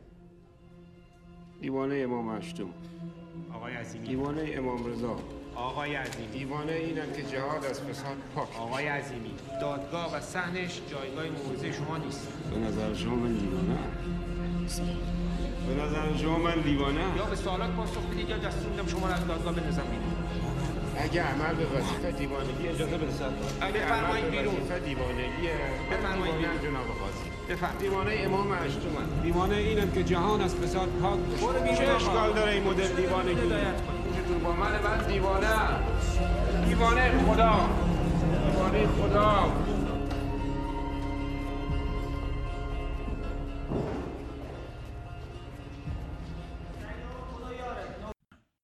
[1.60, 2.74] دیوانه امام هشتم
[3.52, 8.87] آقای عظیمی دیوانه امام رضا آقای عظیمی دیوانه اینم که جهاد از فساد پاک آقای
[8.87, 9.31] عظیمی
[9.61, 13.77] دادگاه و صحنش جایگاه موضع شما نیست به نظر شما من دیوانه.
[15.67, 19.13] به نظر شما من دیوانه یا به سوالات پاسخ بدید یا دستور میدم شما رو
[19.13, 20.15] از دادگاه بندازم بیرون
[20.97, 23.29] اگه عمل به وظیفه دیوانگی اجازه بده سر
[23.61, 24.55] اگه بفرمایید به بیرون.
[24.55, 25.47] وظیفه دیوانگی
[25.91, 26.73] بفرمایید دیوانه بیرون.
[26.73, 31.19] جناب قاضی بفرمایید دیوانه امام اشتومن دیوانه اینم که جهان از فساد پاک.
[31.19, 31.95] برو بیرون.
[31.95, 34.04] اشکال داره این مدل دیوانگی هدایت کنید.
[34.24, 35.80] چطور با من من دیوانه ام.
[36.68, 37.68] دیوانه خدا
[38.46, 39.52] دیوانه خدا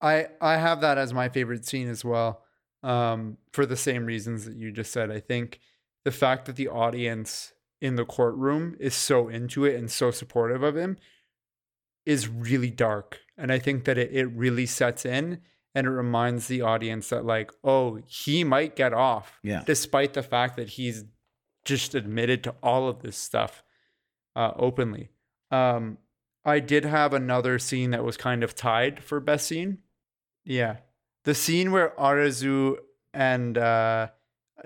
[0.01, 2.43] I I have that as my favorite scene as well.
[2.83, 5.11] Um, for the same reasons that you just said.
[5.11, 5.59] I think
[6.05, 10.63] the fact that the audience in the courtroom is so into it and so supportive
[10.63, 10.97] of him
[12.05, 13.19] is really dark.
[13.37, 15.41] And I think that it, it really sets in
[15.76, 19.40] and it reminds the audience that like, oh, he might get off.
[19.44, 19.64] Yeah.
[19.66, 21.06] Despite the fact that he's
[21.66, 23.64] just admitted to all of this stuff
[24.36, 25.10] uh, openly.
[25.52, 25.98] Um,
[26.44, 29.80] I did have another scene that was kind of tied for best scene.
[30.44, 30.78] Yeah.
[31.24, 32.78] The scene where Arzu
[33.14, 34.08] and uh,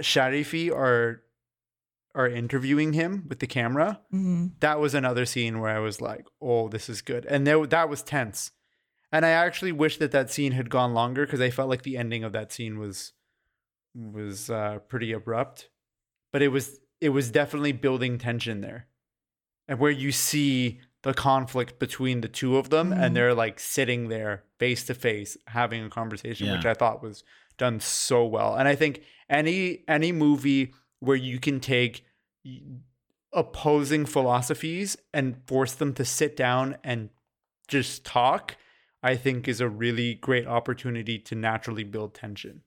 [0.01, 1.21] Sharifi are
[2.13, 3.99] are interviewing him with the camera.
[4.13, 4.51] Mhm.
[4.61, 7.89] That was another scene where I was like, "Oh, this is good," and there, that
[7.89, 8.51] was tense.
[9.15, 11.95] And I actually wish that that scene had gone longer because I felt like the
[11.95, 13.13] ending of that scene was
[13.95, 15.69] was uh, pretty abrupt.
[16.33, 18.87] But it was it was definitely building tension there,
[19.69, 24.09] and where you see the conflict between the two of them, and they're like sitting
[24.09, 27.23] there face to face having a conversation, which I thought was
[27.57, 28.57] done so well.
[28.57, 32.03] And I think any any movie where you can take
[33.31, 37.11] opposing philosophies and force them to sit down and
[37.69, 38.57] just talk,
[39.03, 42.61] I think is a really great opportunity to naturally build tension.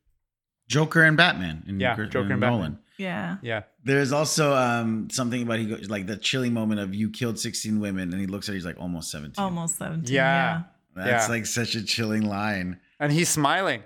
[0.68, 1.64] Joker and Batman.
[1.66, 2.58] In, Yeah, Gr- Joker in and Batman.
[2.58, 2.78] Nolan.
[2.98, 3.36] Yeah.
[3.42, 3.62] Yeah.
[3.84, 7.80] There's also um, something about he goes like the chilling moment of you killed 16
[7.80, 9.42] women, and he looks at her, he's like almost 17.
[9.42, 10.14] Almost 17.
[10.14, 10.62] Yeah.
[10.94, 11.34] That's yeah.
[11.34, 12.80] like such a chilling line.
[13.00, 13.82] And he's smiling.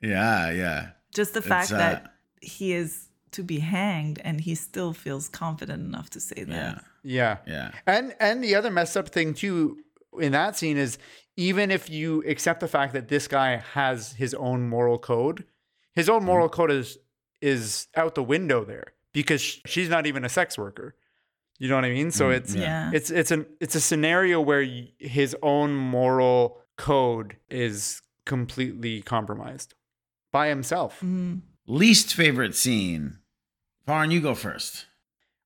[0.00, 0.90] Yeah, yeah.
[1.14, 5.82] Just the fact uh, that he is to be hanged and he still feels confident
[5.82, 6.46] enough to say Yeah.
[6.46, 6.84] that.
[7.02, 7.36] Yeah.
[7.46, 7.70] Yeah.
[7.86, 9.78] And and the other messed up thing too
[10.20, 10.98] in that scene is
[11.36, 15.44] even if you accept the fact that this guy has his own moral code,
[15.94, 16.98] his own moral code is
[17.40, 20.94] is out the window there because she's not even a sex worker.
[21.58, 22.10] You know what I mean?
[22.10, 22.90] So Mm, it's Yeah.
[22.92, 24.62] it's it's an it's a scenario where
[24.98, 29.74] his own moral code is completely compromised
[30.32, 31.00] by himself.
[31.02, 31.42] Mm.
[31.66, 33.18] Least favorite scene.
[33.86, 34.86] Farn, you go first.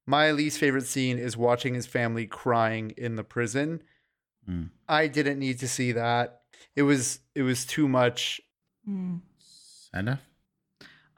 [0.06, 3.82] My least favorite scene is watching his family crying in the prison.
[4.48, 4.70] Mm.
[4.88, 6.42] I didn't need to see that.
[6.74, 8.40] It was it was too much.
[8.88, 9.20] Mm.
[9.94, 10.20] Enough?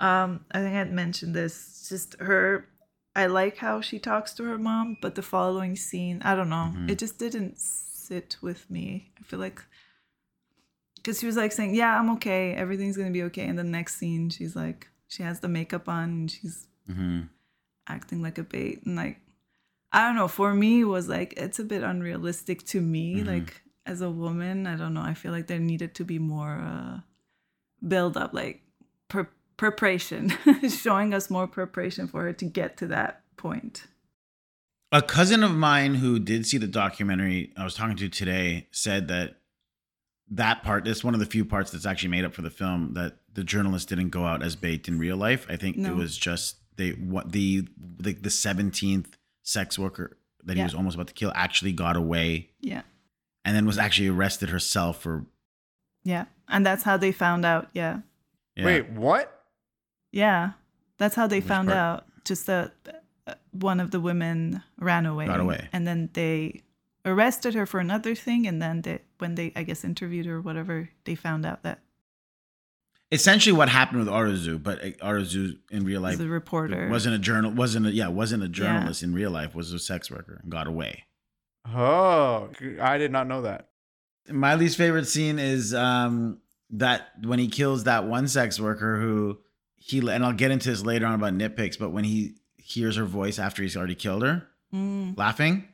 [0.00, 1.86] Um, I think I'd mentioned this.
[1.88, 2.68] Just her,
[3.16, 6.72] I like how she talks to her mom, but the following scene, I don't know,
[6.76, 6.88] Mhm.
[6.90, 9.12] it just didn't sit with me.
[9.18, 9.60] I feel like
[10.96, 12.54] because she was like saying, "Yeah, I'm okay.
[12.54, 16.04] Everything's gonna be okay." And the next scene, she's like, she has the makeup on
[16.10, 17.22] and she's Mm-hmm.
[17.86, 19.20] acting like a bait, and like,
[19.92, 20.28] I don't know.
[20.28, 23.16] For me, it was like it's a bit unrealistic to me.
[23.16, 23.26] Mhm.
[23.26, 25.00] Like as a woman, I don't know.
[25.02, 27.00] I feel like there needed to be more uh,
[27.86, 28.62] build up, like
[29.08, 29.24] pre-
[29.56, 30.32] preparation,
[30.68, 33.84] showing us more preparation for her to get to that point.
[34.90, 39.08] A cousin of mine who did see the documentary I was talking to today said
[39.08, 39.36] that
[40.30, 42.94] that part is one of the few parts that's actually made up for the film
[42.94, 45.46] that the journalist didn't go out as bait in real life.
[45.48, 47.68] I think it was just they what the
[48.02, 49.16] like the seventeenth
[49.48, 52.82] sex worker that he was almost about to kill actually got away Yeah,
[53.44, 55.24] and then was actually arrested herself for
[56.04, 57.68] yeah, and that's how they found out.
[57.72, 58.00] Yeah,
[58.56, 58.64] yeah.
[58.64, 59.44] Wait, what?
[60.12, 60.52] yeah,
[60.98, 61.78] that's how they Which found part?
[61.78, 62.04] out.
[62.24, 62.72] Just that
[63.26, 65.26] uh, one of the women ran away.
[65.26, 65.68] Got away.
[65.72, 66.62] and then they
[67.04, 70.40] arrested her for another thing, and then they, when they, I guess, interviewed her or
[70.42, 71.80] whatever, they found out that
[73.10, 76.88] essentially what happened with Arzu, but uh, Arzu in real life was a reporter.
[76.88, 80.10] wasn't a journal wasn't a yeah wasn't a journalist in real life was a sex
[80.10, 81.04] worker and got away.
[81.66, 83.68] Oh, I did not know that.
[84.30, 86.38] My least favorite scene is um
[86.70, 89.38] that when he kills that one sex worker who
[89.76, 93.04] he and I'll get into this later on about nitpicks, but when he hears her
[93.04, 95.66] voice after he's already killed her Mm, laughing,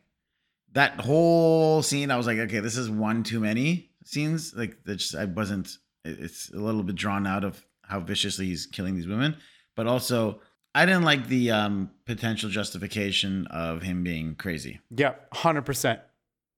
[0.73, 4.55] that whole scene I was like, okay, this is one too many scenes.
[4.55, 5.79] Like that just I wasn't.
[6.05, 9.37] It- It's a little bit drawn out of how viciously he's killing these women,
[9.75, 10.41] but also
[10.75, 14.81] I didn't like the um potential justification of him being crazy.
[14.91, 16.01] Yeah, hundred percent.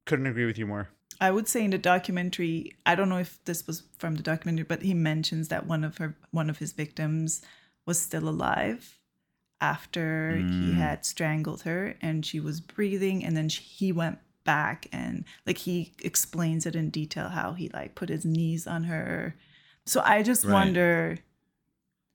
[0.06, 0.88] Couldn't agree with you more.
[1.20, 4.64] I would say in the documentary, I don't know if this was from the documentary,
[4.64, 7.42] but he mentions that one of her, one of his victims,
[7.86, 8.98] was still alive
[9.60, 10.42] after he
[10.72, 10.74] Mm.
[10.74, 15.58] had strangled her, and she was breathing, and then she, he went back and like
[15.58, 19.34] he explains it in detail how he like put his knees on her.
[19.84, 20.52] So I just Right.
[20.54, 21.18] wonder.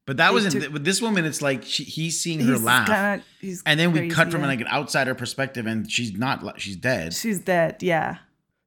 [0.07, 1.25] But that wasn't took- with this woman.
[1.25, 4.41] It's like she, he's seeing her He's laugh, kinda- he's and then we cut from
[4.41, 4.47] yeah.
[4.47, 6.43] like an outsider perspective, and she's not.
[6.43, 7.13] li- She's dead.
[7.13, 7.83] She's dead.
[7.83, 8.17] Yeah.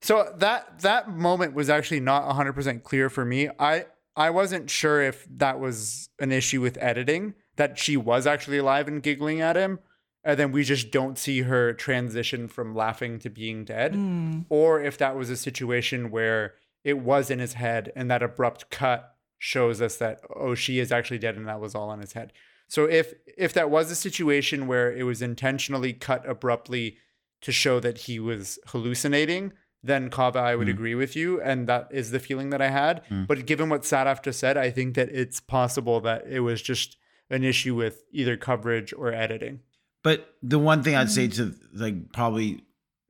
[0.00, 3.48] So that that moment was actually not 100% clear for me.
[3.58, 3.86] I
[4.16, 8.86] I wasn't sure if that was an issue with editing that she was actually alive
[8.86, 9.80] and giggling at him
[10.24, 14.40] and then we just don't see her transition from laughing to being dead hmm.
[14.48, 18.70] or if that was a situation where it was in his head and that abrupt
[18.70, 22.14] cut shows us that oh she is actually dead and that was all in his
[22.14, 22.32] head.
[22.68, 26.96] So if if that was a situation where it was intentionally cut abruptly
[27.42, 29.52] to show that he was hallucinating,
[29.82, 30.74] then Kaveh, I would hmm.
[30.74, 33.02] agree with you, and that is the feeling that I had.
[33.08, 33.24] Hmm.
[33.24, 36.96] But given what Sadaf just said, I think that it's possible that it was just
[37.28, 39.60] an issue with either coverage or editing.
[40.04, 41.50] But the one thing I'd say mm-hmm.
[41.50, 42.62] to like probably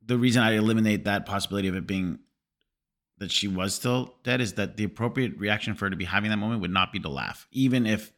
[0.07, 2.21] the reason I eliminate that possibility of it being
[3.19, 6.31] that she was still dead is that the appropriate reaction for her to be having
[6.31, 8.13] that moment would not be to laugh, even if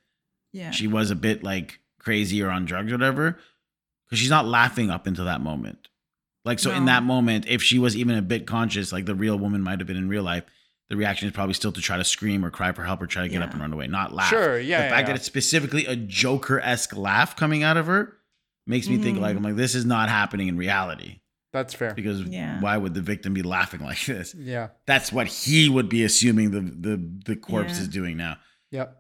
[0.53, 0.71] Yeah.
[0.71, 3.39] she was a bit like crazy or on drugs or whatever,
[4.07, 5.89] because she's not laughing up until that moment.
[6.45, 9.37] Like so, in that moment, if she was even a bit conscious, like the real
[9.37, 10.45] woman might have been in real life,
[10.89, 13.23] the reaction is probably still to try to scream or cry for help or try
[13.23, 14.29] to get up and run away, not laugh.
[14.29, 15.07] Sure, yeah, The yeah, fact yeah.
[15.15, 18.17] that it's specifically a Joker esque laugh coming out of her
[18.67, 19.45] makes me think like I'm mm-hmm.
[19.47, 21.21] like this is not happening in reality
[21.53, 21.95] That's fair.
[21.95, 22.61] because Yeah.
[22.61, 24.35] why would the victim be laughing like this?
[24.35, 24.69] Yeah.
[24.87, 27.83] That's what he would be assuming the the the corpse Yeah.
[27.83, 28.37] is doing now.
[28.71, 28.97] Yep.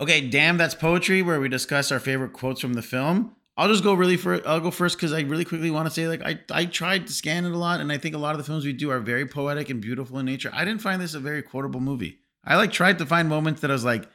[0.00, 3.34] Okay, damn, that's poetry where we discuss our favorite quotes from the film.
[3.56, 6.06] I'll just go really for I'll go first because I really quickly want to say
[6.06, 8.38] like I I tried to scan it a lot and I think a lot of
[8.38, 10.50] the films we do are very poetic and beautiful in nature.
[10.54, 12.20] I didn't find this a very quotable movie.
[12.44, 14.08] I like tried to find moments that I was like,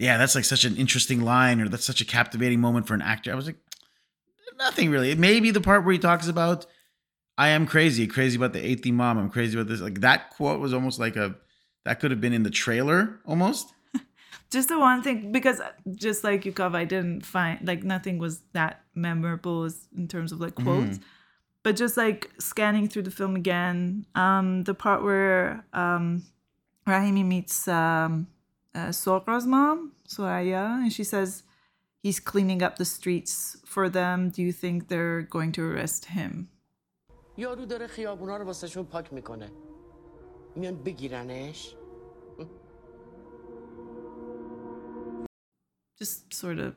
[0.00, 3.02] yeah, that's like such an interesting line or that's such a captivating moment for an
[3.02, 3.30] actor.
[3.30, 3.58] I was like,
[4.58, 5.14] nothing really.
[5.14, 6.66] Maybe the part where he talks about
[7.36, 9.18] I am crazy, crazy about the eighth imam.
[9.18, 9.80] I'm crazy about this.
[9.80, 11.36] Like that quote was almost like a
[11.84, 13.72] that could have been in the trailer almost.
[14.50, 15.60] just the one thing because
[15.94, 20.32] just like you Yukov, I didn't find like nothing was that memorable as, in terms
[20.32, 20.98] of like quotes.
[21.62, 26.22] But just like scanning through the film again, um, the part where um,
[26.86, 28.28] Rahimi meets um,
[28.73, 31.43] uh, Sora's mom, Soraya, and she says
[32.03, 34.29] he's cleaning up the streets for them.
[34.29, 36.49] Do you think they're going to arrest him?
[37.37, 39.51] یارو داره خیابونا رو واسهشون پاک میکنه
[40.55, 41.75] میان بگیرنش
[46.01, 46.75] Just sort of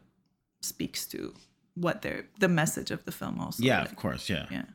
[0.63, 1.35] speaks to
[1.75, 3.63] what they're the message of the film also.
[3.63, 4.47] Yeah, like, of course, yeah.
[4.51, 4.67] Yeah.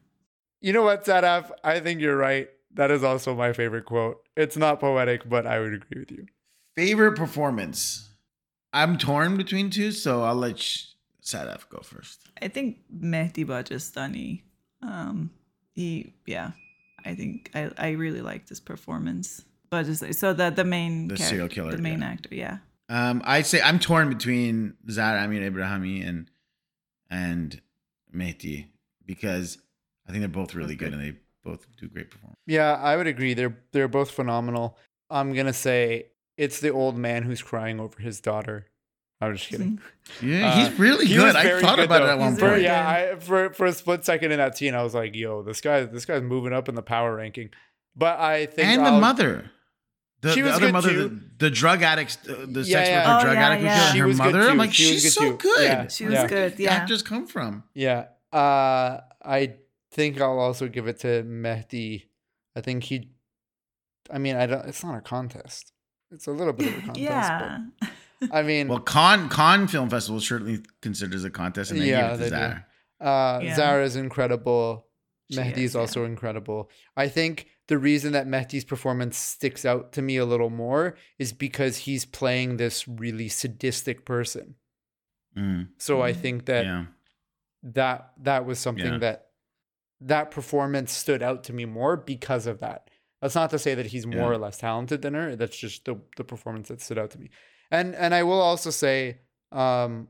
[0.62, 1.52] You know what, Sadaf?
[1.64, 2.50] I think you're right.
[2.74, 4.18] That is also my favorite quote.
[4.36, 6.26] It's not poetic, but I would agree with you.
[6.79, 8.09] Favorite performance?
[8.73, 10.59] I'm torn between two, so I'll let
[11.21, 12.29] Sadaf go first.
[12.41, 14.43] I think Mehdi Bajestani,
[14.81, 15.31] um,
[15.75, 16.53] he, yeah,
[17.05, 19.45] I think I, I really liked his performance.
[19.73, 22.07] Bajestani, so that the main The charac- serial killer, the main yeah.
[22.07, 22.59] actor, yeah.
[22.89, 26.31] Um, I'd say I'm torn between Zara Amir Ebrahimi and
[27.11, 27.61] and
[28.15, 28.67] Mehdi
[29.05, 29.59] because
[30.07, 32.39] I think they're both really good and they both do great performance.
[32.47, 33.35] Yeah, I would agree.
[33.35, 34.79] They're they're both phenomenal.
[35.11, 36.07] I'm gonna say
[36.39, 38.67] it's the old man who's crying over his daughter.
[39.21, 39.81] I'm just kidding.
[40.23, 41.25] Yeah, Uh, he's really he good.
[41.27, 42.13] was I thought good, about it though.
[42.13, 42.63] at one He's point.
[42.63, 45.61] yeah, I, for for a split second in that scene, I was like, "Yo, this
[45.61, 47.51] guy, this guy's moving up in the power ranking."
[47.97, 49.51] But I think and the I'll- mother.
[50.21, 51.09] The, She the was other good mother, too.
[51.09, 53.07] the, the drug addict, uh, the Yeah, sex yeah.
[53.07, 53.79] worker Oh, drug yeah, addict who yeah.
[53.79, 54.43] killed She her was mother.
[54.43, 54.49] too.
[54.49, 55.37] I'm like, She she's good so too.
[55.37, 55.63] good.
[55.63, 55.87] Yeah.
[55.89, 56.27] She was Yeah.
[56.27, 56.75] good, The yeah.
[56.75, 57.63] actors come from.
[57.75, 58.07] Yeah.
[58.33, 59.55] Uh, I
[59.93, 62.07] think I'll also give it to Mehdi.
[62.57, 63.11] I think he.
[64.13, 64.65] I mean, I don't.
[64.67, 65.73] It's not a contest.
[66.11, 66.99] It's a little bit of a contest.
[67.01, 67.59] yeah.
[68.21, 72.13] But, I mean, Well, Cannes Cannes Film Festival certainly considers a contest, and they Yeah,
[72.13, 72.37] give it to they do.
[72.37, 72.67] Zara.
[73.01, 73.55] Uh, Yeah.
[73.57, 74.87] Zara's incredible.
[75.31, 75.81] She Mehdi's is, yeah.
[75.83, 76.71] also incredible.
[76.97, 81.33] I think the reason that Mehdi's performance sticks out to me a little more is
[81.35, 84.55] because he's playing this really sadistic person.
[85.37, 86.87] Mm, So I think that yeah.
[87.63, 88.99] that that was something Yeah.
[88.99, 89.27] that
[90.01, 92.89] that performance stood out to me more because of that.
[93.21, 94.29] That's not to say that he's more Yeah.
[94.29, 95.37] or less talented than her.
[95.37, 97.31] That's just the the performance that stood out to me.
[97.71, 99.19] And and I will also say
[99.53, 100.09] um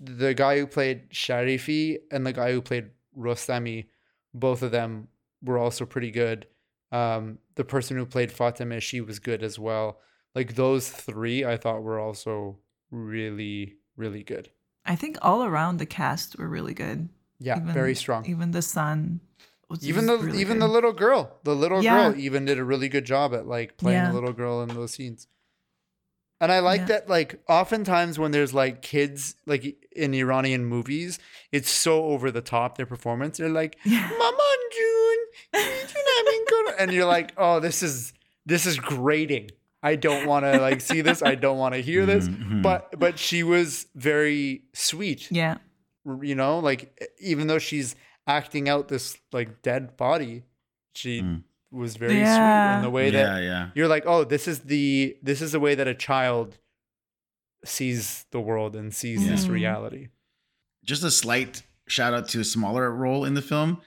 [0.00, 3.86] the guy who played Sharifi and the guy who played Rostami,
[4.34, 5.08] both of them
[5.42, 6.46] were also pretty good.
[6.92, 10.00] Um, the person who played Fatima, she was good as well.
[10.34, 12.58] Like those three, I thought were also
[12.90, 14.50] really, really good.
[14.84, 17.08] I think all around the cast were really good.
[17.38, 18.26] Yeah, Even- very strong.
[18.26, 19.20] Even the son.
[19.82, 20.62] Even the really even good.
[20.62, 22.10] the little girl, the little Yeah.
[22.10, 24.12] girl even did a really good job at like playing Yeah.
[24.12, 25.26] a little girl in those scenes.
[26.42, 26.86] And I like Yeah.
[26.86, 31.18] that, like, oftentimes when there's like kids, like in Iranian movies,
[31.52, 33.36] it's so over the top, their performance.
[33.36, 35.18] They're like, Mama June,
[36.78, 38.12] and you're like, oh, this is
[38.46, 39.50] this is grating.
[39.82, 41.22] I don't want to like see this.
[41.22, 42.28] I don't want to hear this.
[42.28, 42.62] Mhm.
[42.62, 45.30] But but she was very sweet.
[45.30, 45.58] Yeah.
[46.22, 47.94] You know, like even though she's
[48.30, 50.44] acting out this like dead body,
[50.94, 51.42] she Mm.
[51.70, 53.70] was very sweet in the way that yeah.
[53.74, 56.58] you're like, oh, this is the this is the way that a child
[57.64, 60.08] sees the world and sees this reality.
[60.84, 63.80] Just a slight shout out to a smaller role in the film.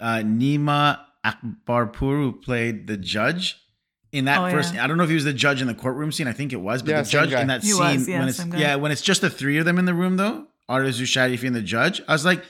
[0.00, 3.56] Uh, Nima Akbarpur, who played the judge
[4.12, 4.74] in that Oh, first.
[4.74, 4.82] yeah.
[4.82, 6.26] I don't know if he was the judge in the courtroom scene.
[6.26, 7.42] I think it was, but Yeah, the judge guy.
[7.42, 9.66] in that He scene was, yeah, when it's yeah when it's just the three of
[9.66, 12.00] them in the room though, Arzu Sharifi and the judge.
[12.08, 12.42] I was like,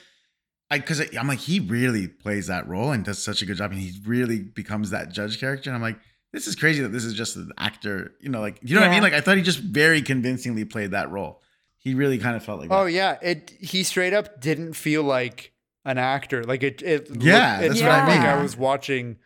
[0.71, 3.73] I because I'm like he really plays that role and does such a good job,
[3.73, 5.71] and he really becomes that judge character.
[5.71, 5.99] And I'm like.
[6.33, 8.91] This is crazy that this is just an actor, you know, like you know what
[8.91, 9.03] I mean.
[9.03, 11.43] Like I thought he just very convincingly played that role.
[11.79, 12.93] He really kind of felt like, Oh that.
[12.93, 15.53] yeah, it he straight up didn't feel like
[15.85, 16.45] an actor.
[16.45, 18.29] Like it it looked- Yeah, it that's what I felt like mean.
[18.29, 19.17] I was watching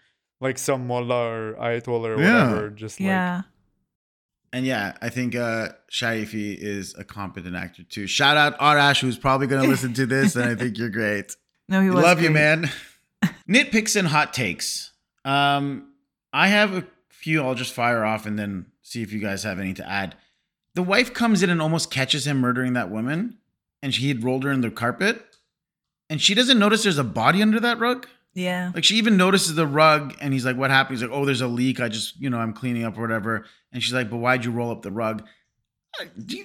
[0.41, 2.49] like some mullah or ayatollah or Yeah.
[2.49, 2.71] whatever.
[2.71, 3.43] Just like Yeah.
[4.55, 8.07] And yeah, I think uh Sharifi is a competent actor too.
[8.07, 11.35] Shout out Arash, who's probably going to listen to this, and I think you're great.
[11.69, 12.05] No, he We was.
[12.05, 12.71] love you, man.
[13.49, 14.93] Nitpicks and hot takes.
[15.25, 15.93] Um,
[16.31, 17.43] I have a few.
[17.43, 20.15] I'll just fire off and then see if you guys have any to add.
[20.75, 23.39] The wife comes in and almost catches him murdering that woman,
[23.83, 25.25] and she had rolled her in the carpet,
[26.11, 28.07] and she doesn't notice there's a body under that rug.
[28.35, 28.71] Yeah.
[28.75, 30.99] Like she even notices the rug and he's like, What happened?
[30.99, 31.81] He's like, Oh, there's a leak.
[31.81, 33.47] I just, you know, I'm cleaning up or whatever.
[33.75, 35.27] And she's like, But why'd you roll up the rug?
[36.01, 36.45] Uh, Do you,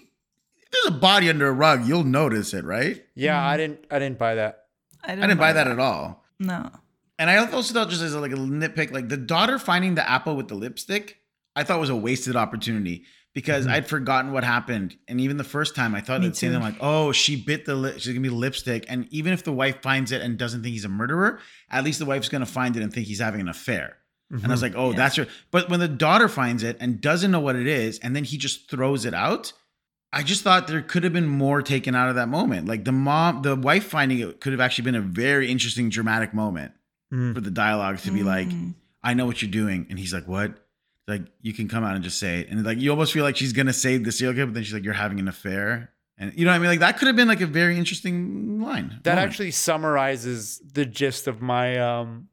[0.58, 3.02] if there's a body under a rug, you'll notice it, right?
[3.16, 4.66] yeah, I didn't I didn't buy that.
[5.04, 6.26] I didn't buy that at all.
[6.40, 6.70] No.
[7.18, 10.36] And I also thought just as like a nitpick, like the daughter finding the apple
[10.36, 11.20] with the lipstick,
[11.56, 13.04] I thought was a wasted opportunity
[13.34, 14.98] because I'd forgotten what happened.
[15.08, 16.58] And even the first time I thought Me that saying too.
[16.58, 18.86] I'm like, oh, she bit the lip, she's gonna be lipstick.
[18.90, 21.40] And even if the wife finds it and doesn't think he's a murderer,
[21.70, 23.98] at least the wife's gonna find it and think he's having an affair.
[24.32, 24.98] And I was like, oh, Yeah.
[24.98, 25.28] that's her.
[25.52, 28.38] But when the daughter finds it and doesn't know what it is, and then he
[28.38, 29.54] just throws it out,
[30.14, 32.68] I just thought there could have been more taken out of that moment.
[32.68, 36.34] Like the mom, the wife finding it could have actually been a very interesting, dramatic
[36.34, 36.74] moment
[37.12, 37.34] Mm.
[37.34, 38.76] for the dialogue to be like, Mm.
[39.04, 39.88] I know what you're doing.
[39.90, 40.54] And he's like, What?
[41.08, 42.50] Like, you can come out and just say it.
[42.50, 44.64] And like, you almost feel like she's going to say the serial killer, but then
[44.64, 45.92] she's like, You're having an affair.
[46.20, 46.70] And you know what I mean?
[46.70, 49.00] Like, that could have been like a very interesting line.
[49.04, 49.28] That moment.
[49.32, 52.28] actually summarizes the gist of my um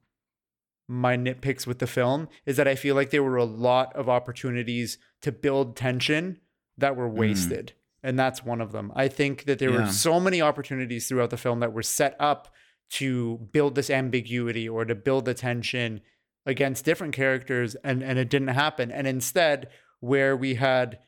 [0.88, 4.08] my nitpicks with the film is that I feel like there were a lot of
[4.08, 6.40] opportunities to build tension
[6.78, 7.72] that were wasted.
[8.02, 8.92] And that's one of them.
[8.94, 9.86] I think that there Yeah.
[9.86, 12.54] were so many opportunities throughout the film that were set up
[12.90, 16.00] to build this ambiguity or to build the tension
[16.44, 18.92] against different characters and and it didn't happen.
[18.92, 19.68] And instead,
[19.98, 21.00] where we had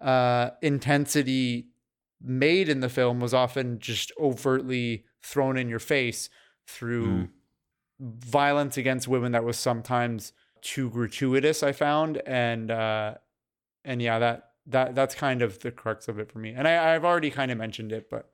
[0.00, 1.68] uh intensity
[2.20, 6.28] made in the film was often just overtly thrown in your face
[6.66, 7.28] through Mm.
[8.02, 13.14] Violence against women that was sometimes too gratuitous i found and uh
[13.84, 16.94] and yeah that that that's kind of the crux of it for me and i
[16.94, 18.30] i've already kind of mentioned it but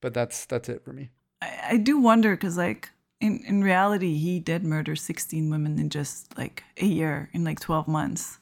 [0.00, 1.10] but that's that's it for me
[1.42, 2.90] I, I do wonder because, like,
[3.20, 7.60] in, in reality, he did murder 16 women in just like a year, in like
[7.60, 8.38] 12 months.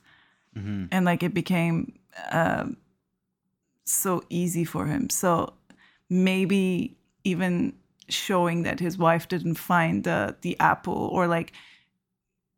[0.57, 0.89] Mhm.
[0.91, 1.99] And like it became
[2.31, 2.77] um,
[3.85, 5.11] so easy for him.
[5.11, 5.55] So
[6.09, 7.75] maybe even
[8.09, 11.52] showing that his wife didn't find the, the apple or like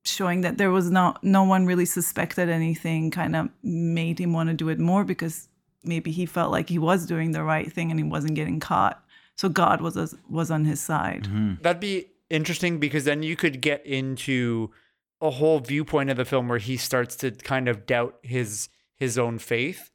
[0.05, 4.49] showing that there was no, no one really suspected anything kind of made him want
[4.49, 5.49] to do it more because
[5.83, 9.03] maybe he felt like he was doing the right thing and he wasn't getting caught.
[9.37, 11.25] So God was was on his side.
[11.25, 11.61] Mhm.
[11.63, 14.71] that'd be interesting because then you could get into
[15.21, 19.19] a whole viewpoint of the film where he starts to kind of doubt his his
[19.19, 19.91] own faith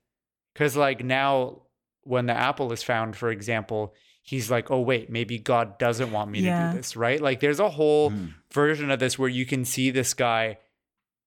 [0.53, 1.61] because like now
[2.03, 3.93] when the apple is found for example
[4.31, 7.19] he's like oh wait maybe god doesn't want me to do this right?
[7.27, 8.33] Like there's a whole Mhm.
[8.53, 10.57] version of this where you can see this guy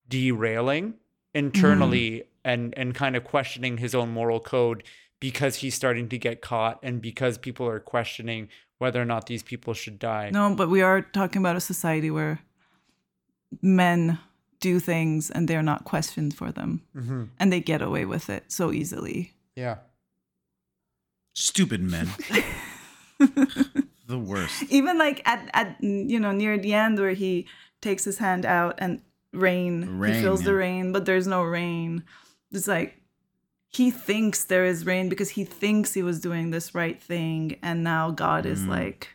[0.09, 0.94] derailing
[1.35, 4.82] internally and and kind of questioning his own moral code
[5.20, 8.48] because he's starting to get caught and because people are questioning
[8.78, 10.31] whether or not these people should die.
[10.32, 12.40] No, but we are talking about a society where
[13.62, 14.18] men
[14.60, 16.82] do things and they're not questioned for them.
[16.93, 19.18] Hmm and they get away with it so easily.
[19.56, 19.76] yeah.
[21.36, 22.09] Stupid men.
[24.06, 24.64] the worst.
[24.70, 27.46] Even like at, at you know near the end where he
[27.80, 29.01] takes his hand out and
[29.32, 32.05] rain, Rain, he feels the rain, but there's no rain.
[32.52, 33.01] It's like
[33.68, 37.82] he thinks there is rain because he thinks he was doing this right thing and
[37.82, 38.68] now God is Mm.
[38.68, 39.09] like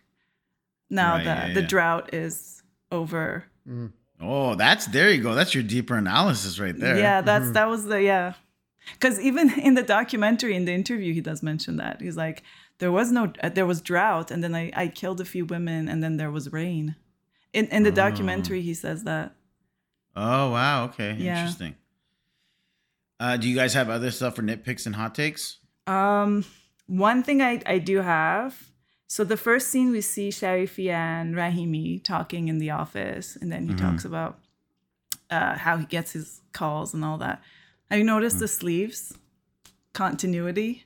[0.90, 1.68] now Right, the yeah, the yeah.
[1.68, 2.62] drought is
[2.92, 3.46] over.
[4.22, 5.34] Oh, that's there you go.
[5.36, 6.98] That's your deeper analysis right there.
[6.98, 8.34] Yeah, that's that was the yeah.
[8.94, 12.44] Because even in the documentary, in the interview, he does mention that he's like,
[12.80, 15.88] there was no, uh, there was drought, and then I, I killed a few women,
[15.88, 16.96] and then there was rain.
[17.54, 19.36] In in the documentary, he says that.
[20.16, 21.40] Oh wow, okay, Yeah.
[21.40, 21.76] interesting.
[23.20, 25.58] Uh, do you guys have other stuff for nitpicks and hot takes?
[25.88, 26.46] Um,
[26.88, 28.70] one thing I, I do have.
[29.08, 33.68] So the first scene we see Sharifi and Rahimi talking in the office, and then
[33.68, 34.40] he talks about
[35.32, 37.42] uh, how he gets his calls and all that.
[37.90, 39.18] Have you noticed the sleeves
[39.94, 40.86] continuity?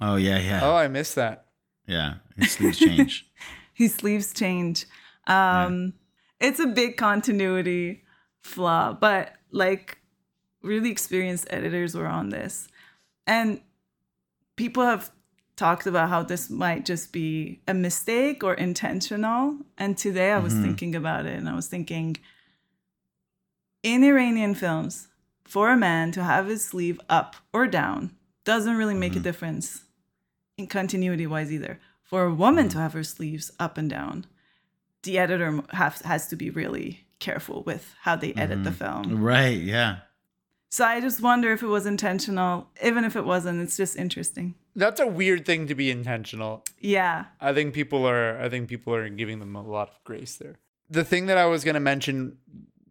[0.00, 1.46] Oh yeah, yeah, Oh, I missed that.
[1.86, 2.14] yeah.
[2.36, 3.26] His sleeves change.
[3.74, 4.86] His sleeves change.
[5.26, 5.94] Um,
[6.40, 8.04] It's a big continuity
[8.42, 9.98] flaw, but like
[10.62, 12.68] really experienced editors were on this,
[13.26, 13.60] and
[14.56, 15.10] people have
[15.56, 19.58] talked about how this might just be a mistake or intentional.
[19.76, 22.16] And today I was thinking about it and I was thinking
[23.82, 25.08] in Iranian films,
[25.44, 28.14] for a man to have his sleeve up or down
[28.44, 29.84] doesn't really make a difference
[30.60, 31.80] in continuity wise either.
[32.02, 34.26] For a woman to have her sleeves up and down,
[35.02, 39.02] the editor have, has to be really careful with how they edit the mm-hmm.
[39.02, 39.22] film.
[39.22, 39.58] right?
[39.58, 39.98] Yeah.
[40.70, 42.68] So I just wonder if it was intentional.
[42.82, 44.54] Even if it wasn't, it's just interesting.
[44.76, 46.64] That's a weird thing to be intentional.
[46.78, 47.24] Yeah.
[47.40, 50.58] I think people are I think people are giving them a lot of grace there.
[50.88, 52.38] The thing that I was going to mention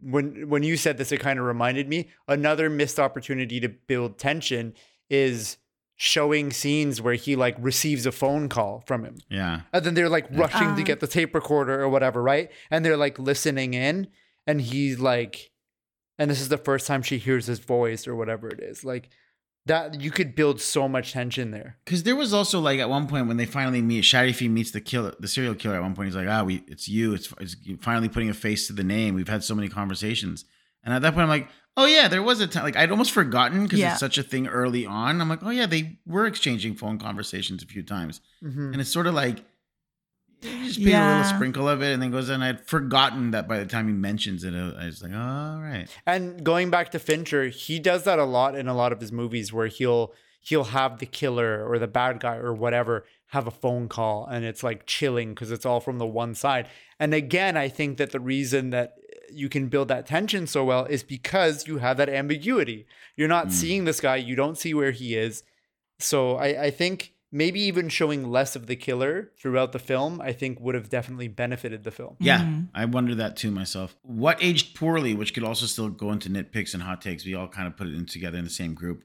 [0.02, 4.18] when when you said this it kind of reminded me another missed opportunity to build
[4.18, 4.74] tension
[5.08, 5.56] is
[6.02, 9.18] showing scenes where he like receives a phone call from him.
[9.28, 9.60] Yeah.
[9.70, 12.50] And then they're like rushing to get the tape recorder or whatever, right?
[12.70, 14.08] And they're like listening in
[14.46, 15.50] and he's like
[16.18, 18.82] and this is the first time she hears his voice or whatever it is.
[18.82, 19.10] Like
[19.66, 21.76] that you could build so much tension there.
[21.84, 24.80] Because there was also like at one point when they finally meet, Sharifi meets the
[24.80, 25.74] killer, the serial killer.
[25.74, 27.12] At one point, he's like, "Ah, we, it's you.
[27.12, 29.14] It's, it's finally putting a face to the name.
[29.14, 30.46] We've had so many conversations."
[30.84, 32.64] And at that point, I'm like, "Oh yeah, there was a time.
[32.64, 33.92] Like I'd almost forgotten because Yeah.
[33.92, 35.20] it's such a thing early on.
[35.20, 38.72] I'm like, oh yeah, they were exchanging phone conversations a few times, Mm-hmm.
[38.72, 39.44] and it's sort of like
[40.42, 42.30] just pay a little sprinkle of it, and then goes.
[42.30, 45.86] And I'd forgotten that by the time he mentions it, I was like, all right.
[46.06, 49.12] And going back to Fincher, he does that a lot in a lot of his
[49.12, 53.50] movies where he'll he'll have the killer or the bad guy or whatever have a
[53.50, 56.66] phone call and it's like chilling because it's all from the one side.
[56.98, 58.94] And again, I think that the reason that
[59.32, 62.86] you can build that tension so well is because you have that ambiguity.
[63.16, 65.42] You're not seeing this guy, you don't see where he is.
[65.98, 70.32] So I, I think maybe even showing less of the killer throughout the film, I
[70.32, 72.16] think would have definitely benefited the film.
[72.18, 73.96] Yeah, I wonder that too myself.
[74.02, 77.24] What aged poorly, which could also still go into nitpicks and hot takes.
[77.24, 79.04] We all kind of put it in together in the same group.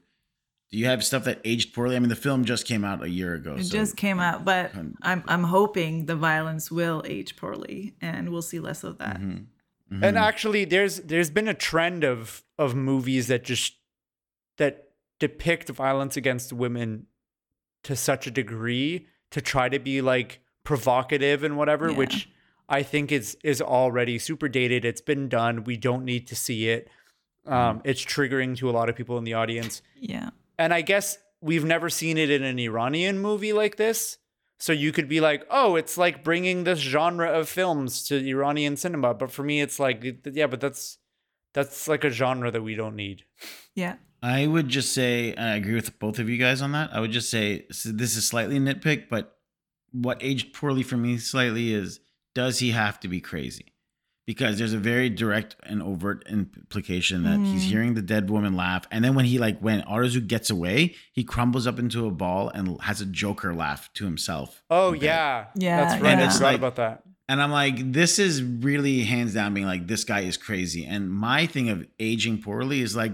[0.72, 1.94] Do you have stuff that aged poorly?
[1.94, 3.54] I mean, the film just came out a year ago.
[3.54, 4.72] It so just came out, but
[5.02, 9.20] I'm I'm hoping the violence will age poorly and we'll see less of that.
[9.20, 9.44] Mm-hmm.
[9.90, 13.74] And actually, there's there's been a trend of of movies that just
[14.58, 14.90] that
[15.20, 17.06] depict violence against women
[17.84, 21.96] to such a degree to try to be like provocative and whatever, Yeah.
[21.98, 22.28] which
[22.68, 24.84] I think is is already super dated.
[24.84, 25.62] It's been done.
[25.64, 26.88] We don't need to see it.
[27.46, 29.80] Um, it's triggering to a lot of people in the audience.
[29.94, 30.30] Yeah.
[30.58, 34.18] And I guess we've never seen it in an Iranian movie like this.
[34.58, 38.76] So you could be like, oh, it's like bringing this genre of films to Iranian
[38.76, 39.12] cinema.
[39.14, 40.98] But for me, it's like, yeah, but that's
[41.52, 43.24] that's like a genre that we don't need.
[43.74, 43.96] Yeah.
[44.22, 46.90] I would just say, and I agree with both of you guys on that.
[46.92, 49.36] I would just say so this is slightly nitpick, but
[49.92, 52.00] what aged poorly for me slightly is
[52.34, 53.72] does he have to be crazy?
[54.26, 57.68] Because there's a very direct and overt implication that he's mm.
[57.68, 61.22] hearing the dead woman laugh, and then when he like when Arzu gets away, he
[61.22, 64.64] crumbles up into a ball and has a Joker laugh to himself.
[64.68, 65.06] Oh Okay.
[65.06, 66.12] yeah, Yeah, that's right.
[66.12, 67.02] And I it's forgot like- about that.
[67.28, 70.84] And I'm like, this is really hands down being like, this guy is crazy.
[70.86, 73.10] And my thing of aging poorly is like,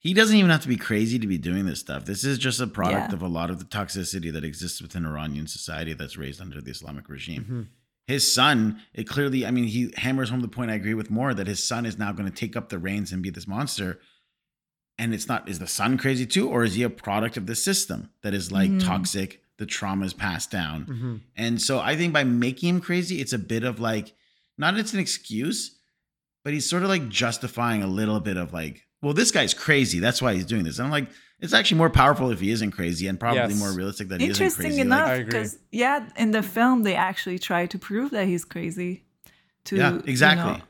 [0.00, 2.04] he doesn't even have to be crazy to be doing this stuff.
[2.04, 3.14] This is just a product Yeah.
[3.14, 6.72] of a lot of the toxicity that exists within Iranian society that's raised under the
[6.72, 7.42] Islamic regime.
[7.42, 7.62] Mm-hmm.
[8.06, 11.32] His son, it clearly, I mean, he hammers home the point I agree with more
[11.32, 14.00] that his son is now going to take up the reins and be this monster.
[14.98, 16.48] And it's not, is the son crazy too?
[16.48, 18.86] Or is he a product of the system that is like mm-hmm.
[18.86, 19.42] toxic?
[19.56, 20.86] The trauma is passed down.
[20.86, 21.16] Mm-hmm.
[21.36, 24.12] And so I think by making him crazy, it's a bit of like,
[24.58, 25.78] not it's an excuse,
[26.44, 29.98] but he's sort of like justifying a little bit of like, well, this guy's crazy.
[30.00, 30.78] That's why he's doing this.
[30.78, 31.08] And I'm like,
[31.40, 33.58] it's actually more powerful if he isn't crazy and probably Yes.
[33.58, 35.24] more realistic that he isn't Interesting enough, I agree.
[35.26, 39.04] because yeah, in the film they actually try to prove that he's crazy.
[39.66, 40.52] To yeah, you exactly.
[40.58, 40.62] know-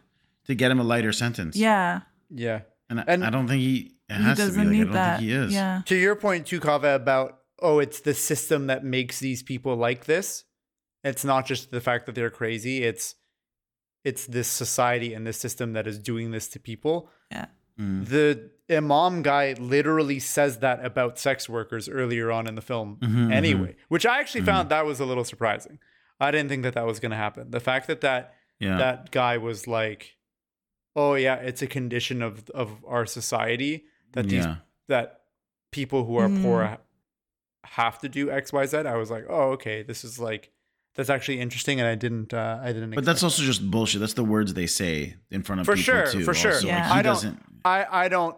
[0.47, 1.57] To get him a lighter sentence.
[1.57, 2.01] yeah,
[2.31, 2.61] Yeah.
[2.91, 4.47] And, I- And- I don't think he it he has to be.
[4.49, 5.19] doesn't I need don't that.
[5.19, 5.53] think he is.
[5.53, 9.77] Yeah, To your point too, Kaveh, about oh, it's the system that makes these people
[9.77, 10.45] like this.
[11.03, 12.83] It's not just the fact that they're crazy.
[12.83, 13.15] It's
[14.05, 17.09] it's this society and this system that is doing this to people.
[17.31, 17.47] yeah,
[17.79, 18.07] Mm.
[18.09, 23.33] the imam guy literally says that about sex workers earlier on in the film Mhm,
[23.33, 24.47] anyway, which I actually Mhm.
[24.47, 25.79] found that was a little surprising.
[26.21, 27.51] I didn't think that that was going to happen.
[27.51, 28.79] The fact that that Yeah.
[28.79, 30.17] that guy was like,
[30.95, 34.57] "Oh yeah, it's a condition of of our society that these Yeah.
[34.89, 35.23] that
[35.73, 36.79] people who are poor
[37.65, 40.53] have to do X Y Z." I was like, "Oh okay, this is like
[40.95, 42.91] that's actually interesting," and I didn't uh, I didn't.
[42.95, 44.01] But that's also just bullshit.
[44.01, 46.25] That's the words they say in front of For people sure, too.
[46.25, 46.53] for sure.
[46.55, 46.67] also.
[46.69, 46.87] Like, Yeah.
[46.87, 47.43] he I don't- doesn't.
[47.65, 48.37] I I don't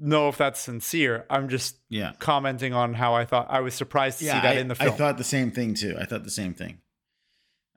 [0.00, 1.24] know if that's sincere.
[1.30, 2.12] I'm just Yeah.
[2.18, 4.74] commenting on how I thought I was surprised to Yeah, see that I, in the
[4.74, 4.92] film.
[4.92, 5.96] I thought the same thing too.
[5.98, 6.78] I thought the same thing.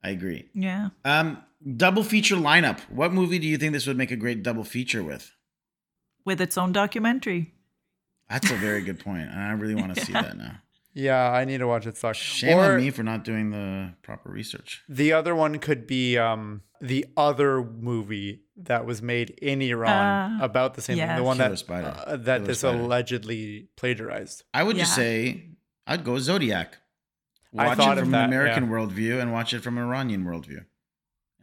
[0.03, 0.49] I agree.
[0.53, 0.90] Yeah.
[1.06, 1.44] Um,
[1.78, 2.80] double feature lineup.
[2.90, 5.32] What movie do you think this would make a great double feature with?
[6.26, 7.53] With its own documentary.
[8.30, 9.30] That's a very good point.
[9.30, 10.57] and I really want to see that now.
[10.93, 11.97] Yeah, I need to watch it.
[11.97, 12.15] Suck.
[12.15, 14.84] Shame or on me for not doing the proper research.
[14.89, 20.45] the other one could be um the other movie that was made in Iran Uh,
[20.45, 21.15] about the same thing.
[21.15, 21.93] The one Killer that Spider.
[22.07, 22.80] uh, that Killer this Spider.
[22.80, 24.43] allegedly plagiarized.
[24.53, 25.49] I would just say
[25.88, 26.77] I'd go Zodiac.
[27.57, 28.69] I Watch thought it of from that, an American yeah.
[28.72, 30.65] worldview and watch it from an Iranian worldview,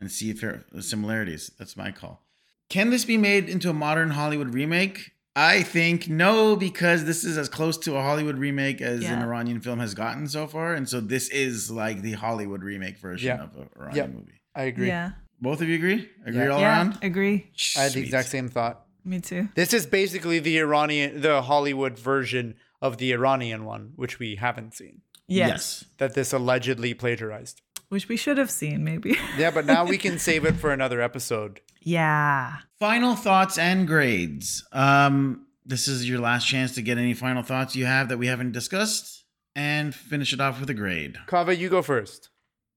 [0.00, 1.50] and see if there are similarities.
[1.58, 2.24] That's my call.
[2.70, 5.12] Can this be made into a modern Hollywood remake?
[5.40, 9.60] I think no, because this is as close to a Hollywood remake as an Iranian
[9.60, 13.44] film has gotten so far, and so this is like the Hollywood remake version Yeah.
[13.44, 14.15] of an Iranian Yep.
[14.15, 14.40] movie.
[14.56, 14.89] I agree.
[14.89, 15.10] Yeah.
[15.40, 16.09] Both of you agree?
[16.27, 16.48] Agree Yeah.
[16.48, 16.69] all yeah.
[16.69, 16.98] around?
[17.02, 17.47] Agree.
[17.77, 18.85] I had the exact same thought.
[19.05, 19.48] Me too.
[19.55, 24.74] This is basically the Iranian, the Hollywood version of the Iranian one, which we haven't
[24.74, 25.02] seen.
[25.28, 25.48] Yes.
[25.48, 25.85] yes.
[25.98, 27.62] That this allegedly plagiarized.
[27.90, 29.16] Which we should have seen, maybe.
[29.39, 31.60] Yeah, but now we can save it for another episode.
[31.80, 32.56] Yeah.
[32.78, 34.66] Final thoughts and grades.
[34.72, 38.26] Um, this is your last chance to get any final thoughts you have that we
[38.26, 39.24] haven't discussed,
[39.55, 41.16] and finish it off with a grade.
[41.26, 42.30] Kaveh, you go first.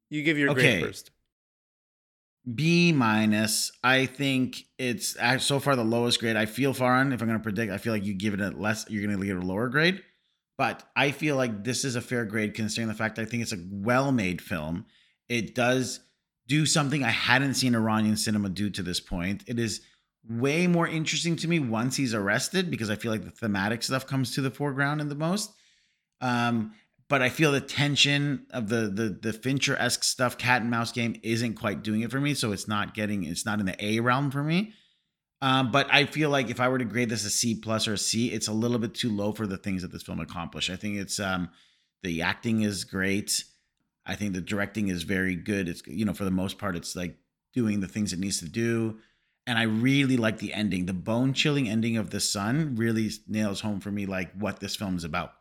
[0.09, 0.79] You give your Okay.
[0.79, 1.11] grade first.
[2.55, 3.71] B minus.
[3.83, 6.35] I think it's so far the lowest grade.
[6.35, 7.13] I feel far on.
[7.13, 8.85] If I'm going to predict, I feel like you give it a less.
[8.89, 10.01] You're going to get a lower grade.
[10.57, 13.43] But I feel like this is a fair grade considering the fact that I think
[13.43, 14.85] it's a well-made film.
[15.29, 15.99] It does
[16.51, 19.45] do something I hadn't seen Iranian cinema do to this point.
[19.47, 19.79] It is
[20.29, 24.05] way more interesting to me once he's arrested because I feel like the thematic stuff
[24.05, 25.53] comes to the foreground in the most.
[26.19, 26.73] Um,
[27.07, 30.91] but I feel the tension of the the the Fincher esque stuff, cat and mouse
[30.91, 32.33] game, isn't quite doing it for me.
[32.33, 34.73] So it's not getting it's not in the A realm for me.
[35.41, 37.93] Um, but I feel like if I were to grade this a C plus or
[37.93, 40.69] a C, it's a little bit too low for the things that this film accomplished.
[40.69, 41.49] I think it's um,
[42.03, 43.45] the acting is great.
[44.05, 45.67] I think the directing is very good.
[45.69, 47.17] It's you know for the most part, it's like
[47.53, 48.97] doing the things it needs to do.
[49.47, 50.85] And I really like the ending.
[50.85, 54.75] The bone chilling ending of the son really nails home for me like what this
[54.75, 55.33] film is about.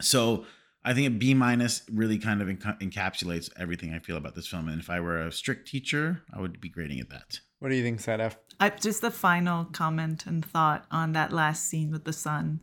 [0.00, 0.46] So
[0.84, 4.46] I think a B minus really kind of enca- encapsulates everything I feel about this
[4.46, 4.68] film.
[4.68, 7.40] And if I were a strict teacher, I would be grading it that.
[7.58, 8.36] What do you think, Sadaf?
[8.60, 12.60] I, just the final comment and thought on that last scene with the son.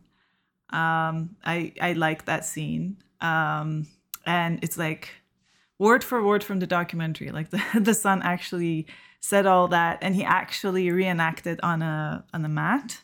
[0.70, 3.86] Um, I I like that scene, um,
[4.24, 5.10] and it's like
[5.82, 7.30] word for word from the documentary.
[7.30, 8.86] Like the the son actually
[9.20, 13.02] said all that, and he actually reenacted on a on a mat.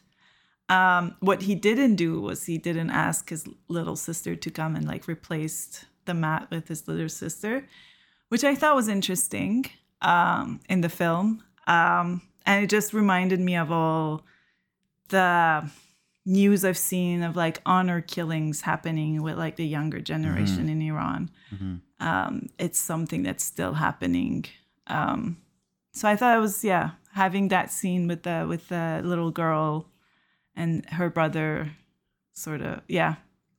[0.70, 4.86] Um, what he didn't do was he didn't ask his little sister to come and
[4.86, 7.66] like replace the mat with his little sister,
[8.28, 9.64] which I thought was interesting
[10.02, 11.42] um, in the film.
[11.66, 14.24] Um, and it just reminded me of all
[15.08, 15.70] the
[16.28, 21.30] news I've seen of like honor killings happening with like the younger generation in Iran.
[22.00, 24.44] Um, it's something that's still happening.
[24.86, 25.38] Um,
[25.92, 29.88] so I thought it was yeah having that scene with the with the little girl
[30.54, 31.72] and her brother,
[32.34, 33.14] sort of yeah,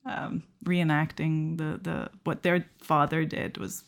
[0.05, 3.83] um, reenacting the the what their father did was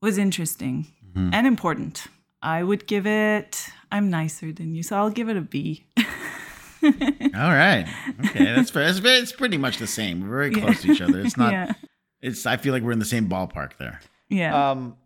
[0.00, 0.86] was interesting
[1.34, 2.06] and important.
[2.42, 3.70] I would give it.
[3.90, 5.86] I'm nicer than you, so I'll give it a B.
[7.34, 7.86] All right.
[8.26, 8.44] Okay.
[8.54, 8.84] That's fair.
[8.88, 10.22] It's, it's pretty much the same.
[10.22, 11.20] We're very close to each other.
[11.20, 11.72] It's not, yeah,
[12.20, 14.00] it's, I feel like we're in the same ballpark there.
[14.28, 14.96] yeah, Um,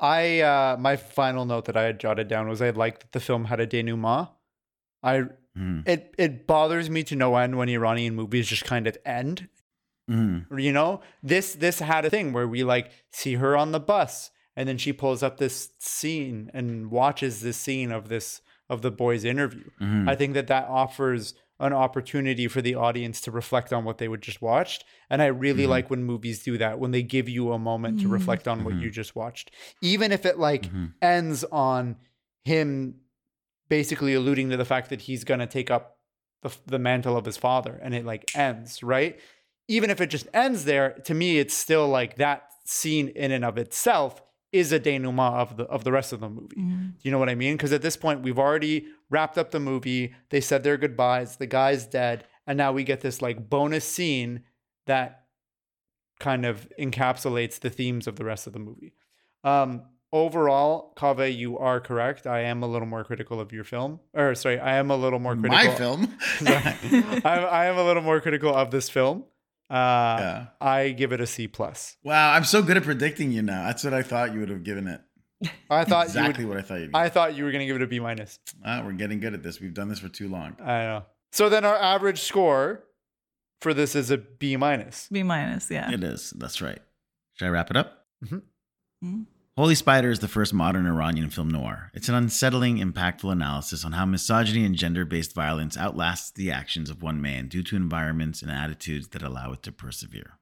[0.00, 3.20] I uh, my final note that I had jotted down was I liked that the
[3.20, 4.28] film had a denouement.
[5.02, 5.24] I
[5.54, 5.86] Mm.
[5.86, 9.50] it it bothers me to no end when Iranian movies just kind of end.
[10.10, 10.46] Mm.
[10.58, 14.30] You know, this this had a thing where we like see her on the bus,
[14.56, 18.40] and then she pulls up this scene and watches this scene of this
[18.72, 19.68] of the boy's interview.
[19.80, 20.08] Mhm.
[20.08, 24.08] I think that that offers an opportunity for the audience to reflect on what they
[24.08, 25.70] would just watched, and I really mm-hmm.
[25.70, 28.14] like when movies do that when they give you a moment to mm-hmm.
[28.14, 28.84] reflect on what mm-hmm.
[28.84, 29.50] you just watched,
[29.82, 30.70] even if it like
[31.00, 31.96] ends on
[32.44, 32.96] him
[33.68, 35.98] basically alluding to the fact that he's going to take up
[36.42, 39.20] the, the mantle of his father and it like ends right?
[39.68, 43.44] Even if it just ends there to me it's still like that scene in and
[43.44, 44.20] of itself
[44.52, 46.56] is a denouement of the of the rest of the movie.
[47.00, 47.56] You know what I mean?
[47.56, 50.14] Because at this point, we've already wrapped up the movie.
[50.30, 51.36] They said their goodbyes.
[51.36, 54.42] The guy's dead, and now we get this like bonus scene
[54.86, 55.24] that
[56.20, 58.94] kind of encapsulates the themes of the rest of the movie.
[59.42, 62.26] Um, overall, Kaveh, you are correct.
[62.26, 65.18] I am a little more critical of your film, or sorry, I am a little
[65.18, 65.66] more critical.
[65.66, 66.18] My film.
[67.24, 69.24] I, I am a little more critical of this film.
[69.72, 70.46] Uh, Yeah.
[70.60, 71.96] I give it a C plus.
[72.04, 73.64] wow, I'm so good at predicting you now.
[73.66, 75.00] That's what I thought you would have given it.
[75.70, 76.90] I thought exactly you would, what I thought you'd.
[76.94, 78.38] I thought you were gonna give it a B minus.
[78.64, 79.60] Ah, we're getting good at this.
[79.60, 80.56] We've done this for too long.
[80.60, 81.04] I know.
[81.32, 82.84] So then our average score
[83.60, 85.08] for this is a B minus.
[85.10, 85.90] B minus, yeah.
[85.90, 86.30] It is.
[86.36, 86.78] That's right.
[87.34, 88.06] Should I wrap it up?
[88.24, 88.42] Mhm.
[89.02, 89.26] Mhm.
[89.54, 91.90] Holy Spider is the first modern Iranian film noir.
[91.92, 96.88] It's an unsettling, impactful analysis on how misogyny and gender based violence outlasts the actions
[96.88, 100.38] of one man due to environments and attitudes that allow it to persevere.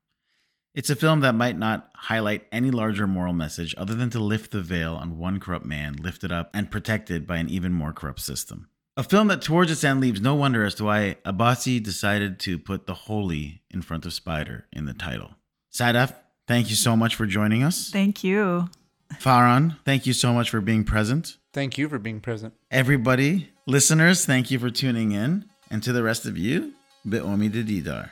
[0.77, 4.53] It's a film that might not highlight any larger moral message other than to lift
[4.53, 8.21] the veil on one corrupt man lifted up and protected by an even more corrupt
[8.21, 8.69] system.
[8.97, 12.61] A film that towards its end leaves no wonder as to why Abbasi decided to
[12.61, 15.35] put the holy in front of Spider in the title.
[15.73, 16.15] Sadaf,
[16.47, 17.91] thank you so much for joining us.
[17.91, 18.69] Thank you.
[19.15, 21.37] Farhan, thank you so much for being present.
[21.53, 22.55] Thank you for being present.
[22.71, 25.47] Everybody, listeners, thank you for tuning in.
[25.71, 26.73] And to the rest of you,
[27.09, 28.11] Be'omi de Didar.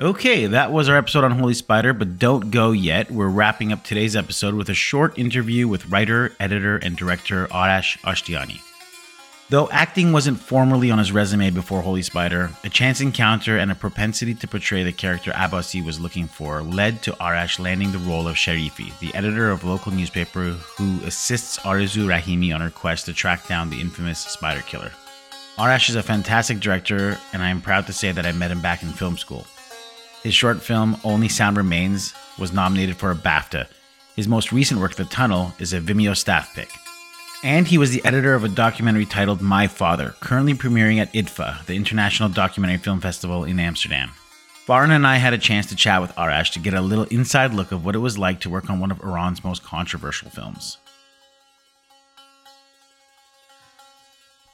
[0.00, 3.10] Okay, that was our episode on Holy Spider, but don't go yet.
[3.10, 7.98] We're wrapping up today's episode with a short interview with writer, editor, and director Arash
[8.00, 8.60] Ashtiani.
[9.52, 13.74] Though acting wasn't formally on his resume before Holy Spider, a chance encounter and a
[13.74, 18.26] propensity to portray the character Abbasi was looking for led to Arash landing the role
[18.26, 23.04] of Sharifi, the editor of a local newspaper who assists Arzu Rahimi on her quest
[23.04, 24.90] to track down the infamous Spider Killer.
[25.58, 28.62] Arash is a fantastic director, and I am proud to say that I met him
[28.62, 29.46] back in film school.
[30.22, 33.66] His short film, Only Sound Remains, was nominated for a BAFTA.
[34.16, 36.70] His most recent work, The Tunnel, is a Vimeo staff pick.
[37.44, 41.66] And he was the editor of a documentary titled My Father, currently premiering at IDFA,
[41.66, 44.12] the International Documentary Film Festival in Amsterdam.
[44.64, 47.52] Farhan and I had a chance to chat with Arash to get a little inside
[47.52, 50.78] look of what it was like to work on one of Iran's most controversial films.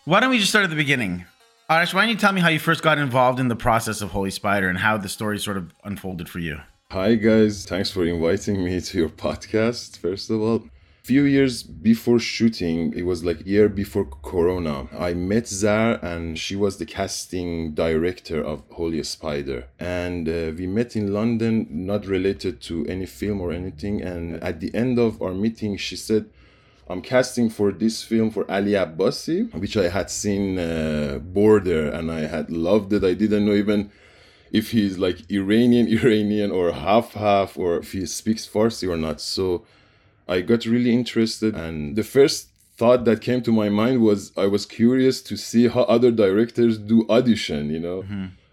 [0.06, 1.26] Why don't we just start at the beginning?
[1.68, 4.12] Arash, why don't you tell me how you first got involved in the process of
[4.12, 6.62] Holy Spider and how the story sort of unfolded for you?
[6.90, 9.98] Hi guys, thanks for inviting me to your podcast.
[9.98, 10.64] First of all,
[11.08, 14.88] few years before shooting, it was like year before Corona.
[14.92, 19.68] I met Zar and she was the casting director of Holy Spider.
[19.80, 24.02] And uh, we met in London, not related to any film or anything.
[24.02, 26.26] And at the end of our meeting, she said,
[26.90, 32.12] I'm casting for this film for Ali Abbasi, which I had seen uh, Border and
[32.12, 33.02] I had loved it.
[33.02, 33.90] I didn't know even
[34.52, 39.22] if he's like Iranian, Iranian or half half, or if he speaks Farsi or not.
[39.22, 39.64] So
[40.28, 44.46] I got really interested, and the first thought that came to my mind was I
[44.46, 47.70] was curious to see how other directors do audition.
[47.70, 48.04] You know,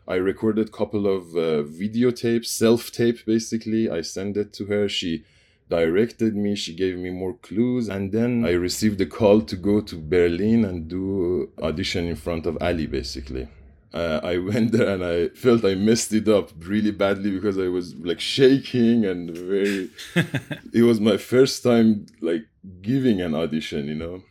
[0.08, 3.90] I recorded a couple of uh, videotapes, self tape basically.
[3.90, 4.88] I sent it to her.
[4.90, 5.26] She
[5.70, 9.82] directed me she gave me more clues and then i received a call to go
[9.82, 13.48] to berlin and do audition in front of ali basically
[13.96, 17.70] uh, I went there and I felt I messed it up really badly because I
[17.70, 19.90] was like shaking and very.
[20.74, 22.44] it was my first time like
[22.82, 24.22] giving an audition, you know.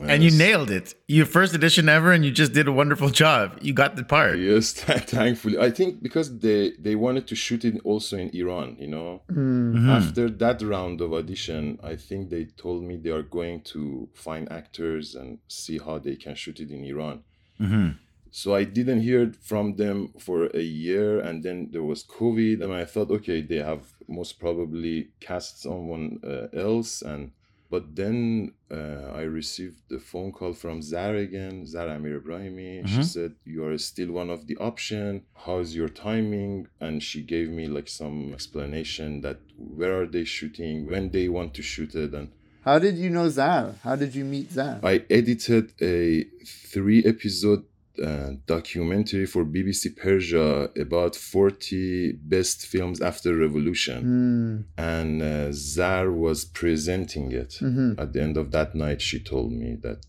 [0.00, 0.94] And uh, you nailed it.
[1.06, 3.56] Your first edition ever, and you just did a wonderful job.
[3.62, 4.40] You got the part.
[4.40, 5.56] Yes, thankfully.
[5.56, 9.22] I think because they they wanted to shoot it also in Iran, you know.
[9.30, 9.76] Mm-hmm.
[9.76, 9.90] Mm-hmm.
[9.90, 14.50] After that round of audition, I think they told me they are going to find
[14.50, 17.22] actors and see how they can shoot it in Iran.
[17.60, 17.90] Mm-hmm.
[18.36, 22.72] So I didn't hear from them for a year, and then there was COVID, and
[22.72, 27.30] I thought, okay, they have most probably cast someone uh, else, and
[27.70, 32.72] but then uh, I received the phone call from Zara again, Zara Amir Ebrahimi.
[32.88, 35.22] She said, "You are still one of the option.
[35.44, 39.38] How's your timing?" And she gave me like some explanation that
[39.78, 42.28] where are they shooting, when they want to shoot it, and
[42.68, 43.76] How did you know Zar?
[43.86, 44.80] How did you meet Zar?
[44.82, 46.24] I edited a
[46.72, 47.62] three episode
[48.02, 54.66] uh, documentary for BBC Persia about 40 best films after revolution.
[54.76, 57.60] And uh, Zar was presenting it.
[57.98, 60.04] At the end of that night, she told me that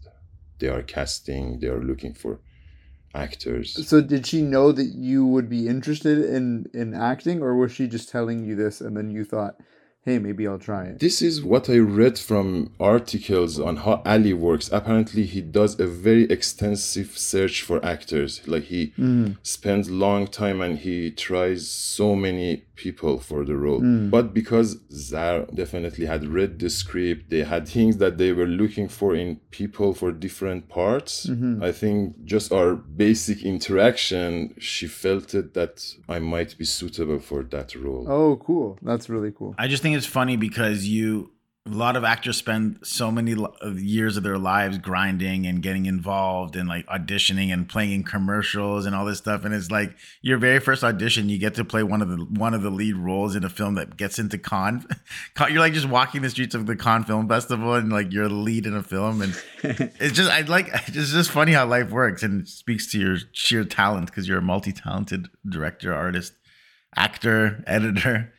[0.59, 2.39] they are casting, they are looking for
[3.13, 3.87] actors.
[3.87, 7.87] So did she know that you would be interested in in acting, or was she
[7.87, 9.55] just telling you this and then you thought,
[10.05, 10.99] hey, maybe I'll try it?
[10.99, 14.69] This is what I read from articles on how Ali works.
[14.71, 18.41] Apparently, he does a very extensive search for actors.
[18.47, 19.35] Like he mm.
[19.41, 23.79] spends long time and he tries so many people for the role.
[23.79, 24.09] Hmm.
[24.09, 28.87] But because Zar definitely had read the script, they had things that they were looking
[28.87, 31.27] for in people for different parts.
[31.27, 31.63] Mm-hmm.
[31.63, 37.43] I think just our basic interaction, she felt it that I might be suitable for
[37.43, 38.05] that role.
[38.09, 38.77] Oh, cool.
[38.81, 39.55] That's really cool.
[39.57, 41.31] I just think it's funny because you
[41.67, 43.35] a lot of actors spend so many
[43.73, 48.85] years of their lives grinding and getting involved and like auditioning and playing in commercials
[48.85, 51.81] and all this stuff and it's like your very first audition you get to play
[51.81, 54.85] one of the one of the lead roles in a film that gets into Cannes
[55.49, 58.35] you're like just walking the streets of the Cannes film festival and like you're the
[58.35, 62.21] lead in a film and it's just i like it's just funny how life works
[62.21, 66.33] and it speaks to your sheer talent because you're a multi-talented director artist
[66.95, 68.31] actor editor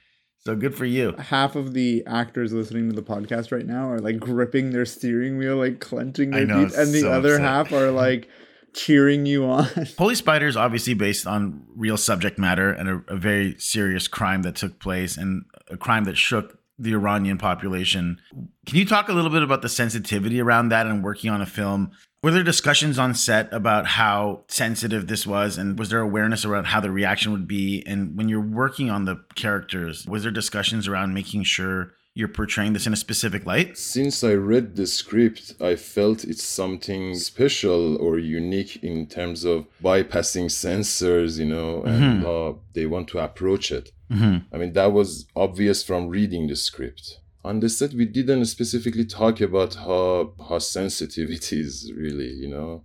[0.47, 4.01] so good for you Half of the actors listening to the podcast right now are
[4.01, 7.43] like gripping their steering wheel, like clenching their know, teeth, and the so other upset.
[7.43, 8.29] half are like
[8.75, 9.69] cheering you on.
[9.99, 14.43] Holy Spider is obviously based on real subject matter and a, a very serious crime
[14.43, 18.19] that took place and a crime that shook the Iranian population.
[18.67, 21.47] Can you talk a little bit about the sensitivity around that and working on a
[21.47, 21.91] film?
[22.27, 25.59] Were there discussions on set about how sensitive this was?
[25.59, 27.85] And was there awareness around how the reaction would be?
[27.87, 32.73] And when you're working on the characters, was there discussions around making sure you're portraying
[32.73, 33.79] this in a specific light?
[33.79, 39.69] Since I read the script, I felt it's something special or unique in terms of
[39.81, 43.93] bypassing censors, you know, and how they want to approach it.
[44.11, 44.53] Mm-hmm.
[44.53, 47.21] I mean, that was obvious from reading the script.
[47.47, 52.49] On the set, we didn't specifically talk about how how sensitive it is, really, you
[52.49, 52.83] know.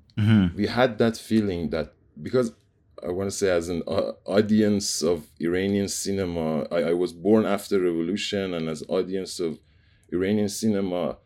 [0.55, 1.87] We had that feeling that
[2.21, 2.47] because
[3.07, 7.43] I want to say, as an uh, audience of Iranian cinema, I, I was born
[7.55, 9.59] after revolution, and as audience of
[10.13, 11.17] Iranian cinema,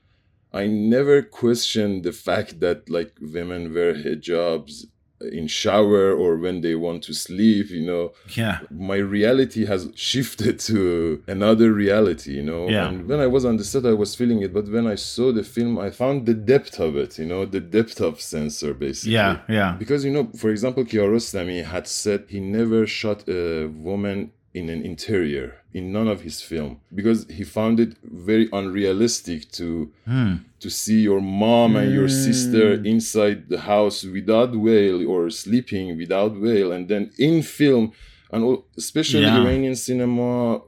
[0.53, 4.85] I never questioned the fact that like women wear hijabs
[5.31, 7.69] in shower or when they want to sleep.
[7.69, 8.59] You know, Yeah.
[8.71, 12.31] my reality has shifted to another reality.
[12.33, 12.87] You know, Yeah.
[12.89, 15.31] and when I was on the set, I was feeling it, but when I saw
[15.31, 17.17] the film, I found the depth of it.
[17.19, 19.13] You know, the depth of censor, basically.
[19.13, 19.39] Yeah.
[19.49, 19.75] Yeah.
[19.77, 24.81] Because you know, for example, Kiarostami had said he never shot a woman in an
[24.83, 30.35] interior in none of his film because he found it very unrealistic to hmm.
[30.61, 32.21] to see your mom and your hmm.
[32.27, 37.91] sister inside the house without veil or sleeping without veil and then in film
[38.31, 39.41] and especially Yeah.
[39.41, 40.61] Iranian cinema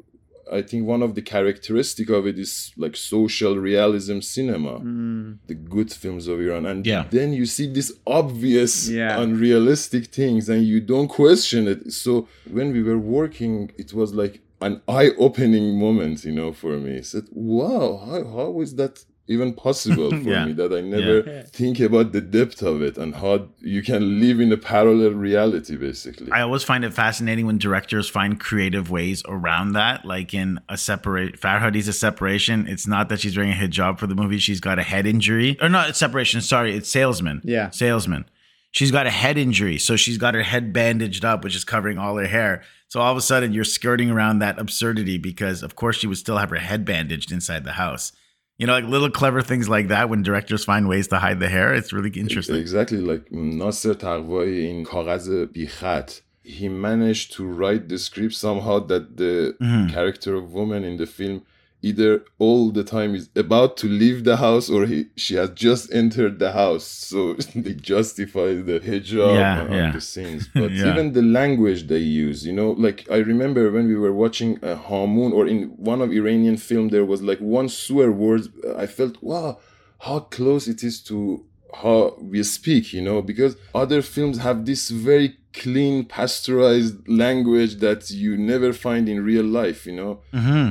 [0.52, 4.80] I think one of the characteristic of it is like social realism cinema.
[4.80, 5.34] Hmm.
[5.48, 6.65] The good films of Iran.
[6.65, 7.06] And Yeah.
[7.10, 9.19] then you see these obvious Yeah.
[9.22, 11.91] unrealistic things and you don't question it.
[11.91, 16.98] So when we were working it was like an eye-opening moment you know for me.
[16.98, 20.45] I said wow how, how is that even possible for Yeah.
[20.45, 24.40] me that I never think about the depth of it and how you can live
[24.40, 29.24] in a parallel reality basically I always find it fascinating when directors find creative ways
[29.28, 30.06] around that.
[30.06, 32.68] Like in a separate Farhadi's a separation.
[32.68, 34.38] It's not that she's wearing a hijab for the movie.
[34.40, 35.58] She's got a head injury.
[35.62, 37.41] Or not it's separation, sorry, it's salesman.
[37.44, 37.70] Yeah.
[37.72, 38.26] Salesman.
[38.72, 39.78] She's got a head injury.
[39.78, 42.64] So she's got her head bandaged up, which is covering all her hair.
[42.90, 46.18] So all of a sudden you're skirting around that absurdity because of course she would
[46.18, 48.12] still have her head bandaged inside the house
[48.57, 51.49] you know, like little clever things like that when directors find ways to hide the
[51.49, 51.73] hair.
[51.73, 52.55] It's really interesting.
[52.55, 52.97] Exactly.
[52.97, 59.55] Like Nasser Taghvai in Kagaz Bichat, he managed to write the script somehow that the
[59.61, 59.93] mm-hmm.
[59.93, 61.43] character of woman in the film
[61.82, 65.94] either all the time is about to leave the house or he, she has just
[65.94, 69.91] entered the house so they justify the hijab Yeah, on yeah.
[69.91, 70.90] the scenes but Yeah.
[70.90, 74.72] even the language they use you know like i remember when we were watching uh,
[74.72, 78.76] a Hamoun or in one of iranian film there was like one swear word uh,
[78.76, 79.60] i felt wow
[79.99, 81.44] how close it is to
[81.82, 88.01] how we speak, you know, because other films have this very clean, pasteurized language that
[88.11, 90.13] you never find in real life, you know.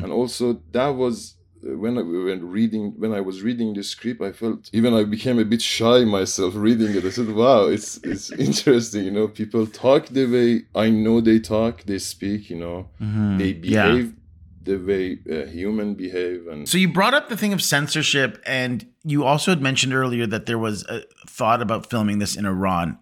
[0.02, 1.16] And also, that was
[1.66, 5.04] uh, when I when reading when I was reading the script, I felt even I
[5.16, 7.04] became a bit shy myself reading it.
[7.04, 9.26] I said, "Wow, it's it's interesting, you know.
[9.42, 10.48] People talk the way
[10.84, 12.78] I know they talk, they speak, you know,
[13.40, 13.84] they Yeah.
[13.92, 14.06] behave."
[14.72, 18.84] The way uh, human behave, and So you brought up the thing of censorship, and
[19.04, 20.96] you also had mentioned earlier that there was a
[21.38, 22.98] thought about filming this in Iran.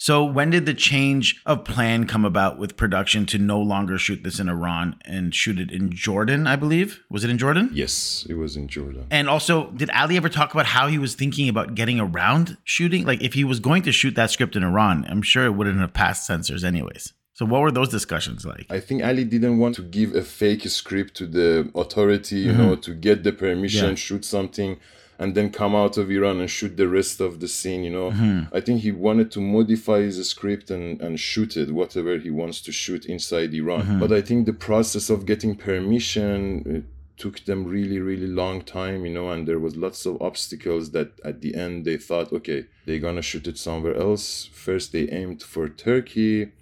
[0.00, 4.22] So when did the change of plan come about with production to no longer shoot
[4.22, 6.46] this in Iran and shoot it in Jordan?
[6.46, 7.70] I believe was it in Jordan?
[7.72, 9.06] yes, it was in Jordan.
[9.10, 13.04] And also, did Ali ever talk about how he was thinking about getting around shooting?
[13.04, 15.80] Like, if he was going to shoot that script in Iran, I'm sure it wouldn't
[15.80, 17.12] have passed censors, anyways.
[17.34, 18.66] So, what were those discussions like?
[18.70, 22.62] I think Ali didn't want to give a fake script to the authority, you mm-hmm.
[22.62, 23.94] know, to get the permission, Yeah.
[23.96, 24.78] shoot something.
[25.18, 27.84] And then come out of Iran and shoot the rest of the scene.
[27.84, 28.54] You know, Mm-hmm.
[28.56, 32.60] I think he wanted to modify his script and, and shoot it, whatever he wants
[32.62, 33.82] to shoot inside Iran.
[33.82, 34.00] Mm-hmm.
[34.00, 36.86] But I think the process of getting permission
[37.16, 41.10] took them really, really long time, you know, and there was lots of obstacles that
[41.24, 44.48] at the end they thought, okay, they're gonna shoot it somewhere else.
[44.52, 46.52] First they aimed for Turkey.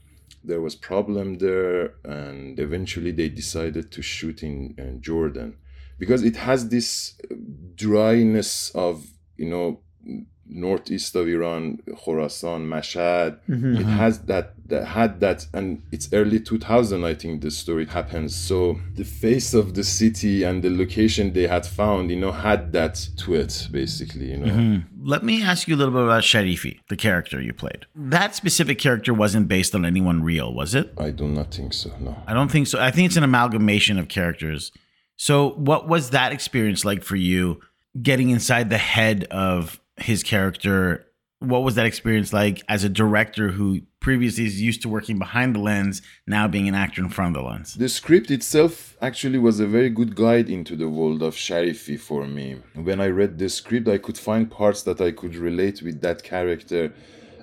[0.42, 5.56] There was problem there, and eventually they decided to shoot in uh, Jordan
[5.98, 7.35] because it has this uh,
[7.74, 9.06] dryness of
[9.36, 9.81] you know
[10.48, 13.39] northeast of Iran, Khorasan, Mashhad.
[13.48, 13.77] Mm-hmm.
[13.77, 13.90] It uh-huh.
[13.90, 17.05] has that, that had that, and it's early 2000.
[17.05, 18.35] I think the story happens.
[18.35, 22.73] So the face of the city and the location they had found, you know, had
[22.73, 24.31] that to it, basically.
[24.31, 25.09] You know, mm-hmm.
[25.09, 27.86] Let me ask you a little bit about Sharifi, the character you played.
[27.94, 30.93] That specific character wasn't based on anyone real, was it?
[30.98, 31.90] I do not think so.
[32.01, 32.16] No.
[32.27, 32.81] I don't think so.
[32.81, 34.73] I think it's an amalgamation of characters.
[35.16, 37.60] So, what was that experience like for you
[38.01, 41.06] getting inside the head of his character?
[41.40, 45.55] What was that experience like as a director who previously is used to working behind
[45.55, 47.74] the lens, now being an actor in front of the lens?
[47.74, 52.26] The script itself actually was a very good guide into the world of Sharifi for
[52.26, 52.60] me.
[52.74, 56.22] When I read the script, I could find parts that I could relate with that
[56.22, 56.93] character.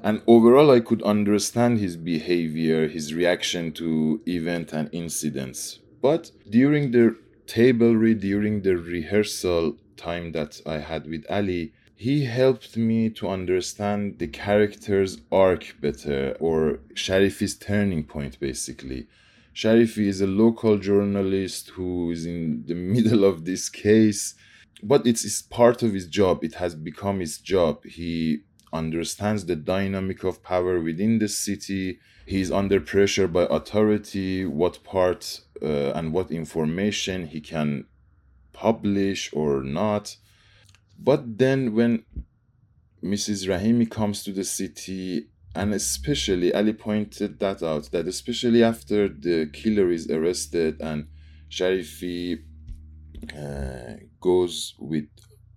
[0.04, 5.80] And overall, I could understand his behavior, his reaction to event and incidents.
[6.02, 7.16] But during the
[7.48, 13.30] table read, during the rehearsal time that I had with Ali, he helped me to
[13.30, 19.08] understand the character's arc better, or Sharifi's turning point, basically.
[19.56, 24.36] Sharifi is a local journalist who is in the middle of this case,
[24.82, 26.44] but it's, it's part of his job.
[26.44, 27.86] It has become his job.
[27.86, 28.40] He
[28.74, 32.00] understands the dynamic of power within the city.
[32.26, 37.86] He's under pressure by authority, what part uh, and what information he can
[38.54, 40.16] publish or not.
[40.98, 42.06] But then when
[43.04, 43.48] Mrs.
[43.48, 49.50] Rahimi comes to the city, and especially Ali pointed that out, that especially after the
[49.52, 51.08] killer is arrested and
[51.50, 52.40] Sharifi
[53.38, 55.08] uh, goes with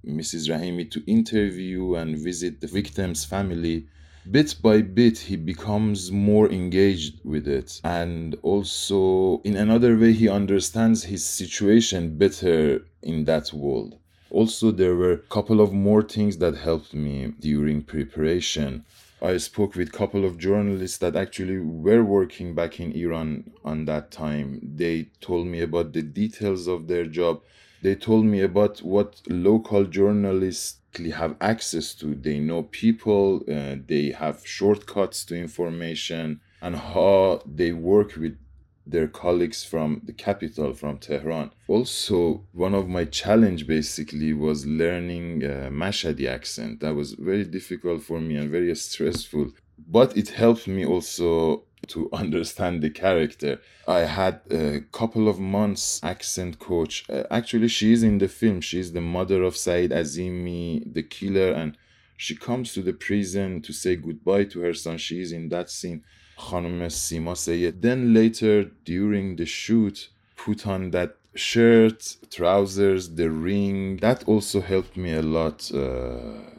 [0.04, 0.48] Mrs.
[0.48, 3.88] Rahimi to interview and visit the victim's family,
[4.30, 7.80] bit by bit he becomes more engaged with it.
[7.84, 13.98] And also, in another way, he understands his situation better in that world.
[14.30, 18.84] Also, there were a couple of more things that helped me during preparation.
[19.22, 23.86] I spoke with a couple of journalists that actually were working back in Iran on
[23.86, 24.60] that time.
[24.62, 27.40] They told me about the details of their job.
[27.82, 32.14] They told me about what local journalists have access to.
[32.14, 38.38] They know people, uh, they have shortcuts to information, and how they work with
[38.86, 41.50] their colleagues from the capital, from Tehran.
[41.66, 46.80] Also, one of my challenge basically was learning uh, Mashhadi accent.
[46.80, 49.50] That was very difficult for me and very stressful.
[49.88, 53.60] But it helped me also to understand the character.
[53.86, 57.04] I had a couple of months accent coach.
[57.08, 58.60] Uh, actually, she is in the film.
[58.60, 61.76] She's the mother of Said Azimi, the killer, and
[62.16, 64.98] she comes to the prison to say goodbye to her son.
[64.98, 66.02] She is in that scene.
[66.38, 67.80] Khanum Sima Sayed.
[67.82, 73.98] Then later during the shoot, put on that shirt, trousers, the ring.
[73.98, 76.55] That also helped me a lot uh,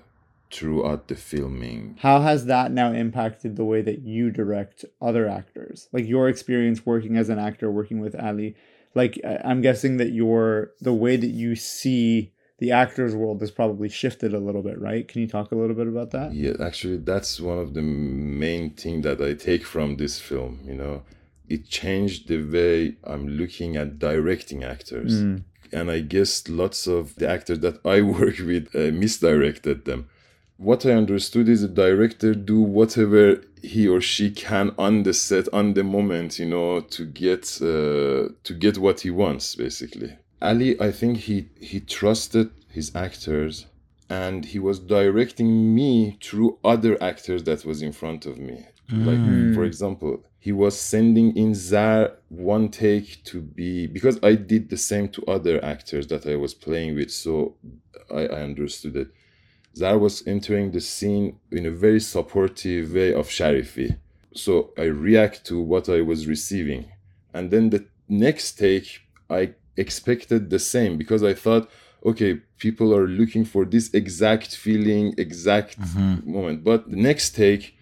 [0.51, 1.97] throughout the filming.
[1.99, 5.89] How has that now impacted the way that you direct other actors?
[5.91, 8.55] Like your experience working as an actor, working with Ali.
[8.95, 13.89] Like I'm guessing that your the way that you see the actors world has probably
[13.89, 15.07] shifted a little bit, right?
[15.07, 16.33] Can you talk a little bit about that?
[16.33, 20.61] Yeah, actually, that's one of the main thing that I take from this film.
[20.65, 21.03] You know,
[21.47, 25.13] it changed the way I'm looking at directing actors,
[25.71, 30.09] and I guess lots of the actors that I work with uh, misdirected them.
[30.57, 35.47] What I understood is a director do whatever he or she can on the set,
[35.53, 40.17] on the moment, you know, to get uh, to get what he wants, basically.
[40.41, 43.67] Ali, I think he he trusted his actors
[44.09, 48.65] and he was directing me through other actors that was in front of me.
[48.89, 54.69] Like for example he was sending in zar one take to be because i did
[54.69, 57.53] the same to other actors that i was playing with so
[58.11, 59.09] i, I understood it
[59.77, 63.97] zar was entering the scene in a very supportive way of sharifi.
[64.33, 66.83] So i react to what i was receiving.
[67.33, 67.85] And then the
[68.25, 68.87] next take
[69.29, 71.69] i expected the same because i thought
[72.09, 76.31] okay people are looking for this exact feeling exact mm-hmm.
[76.35, 76.63] moment.
[76.63, 77.76] But the next take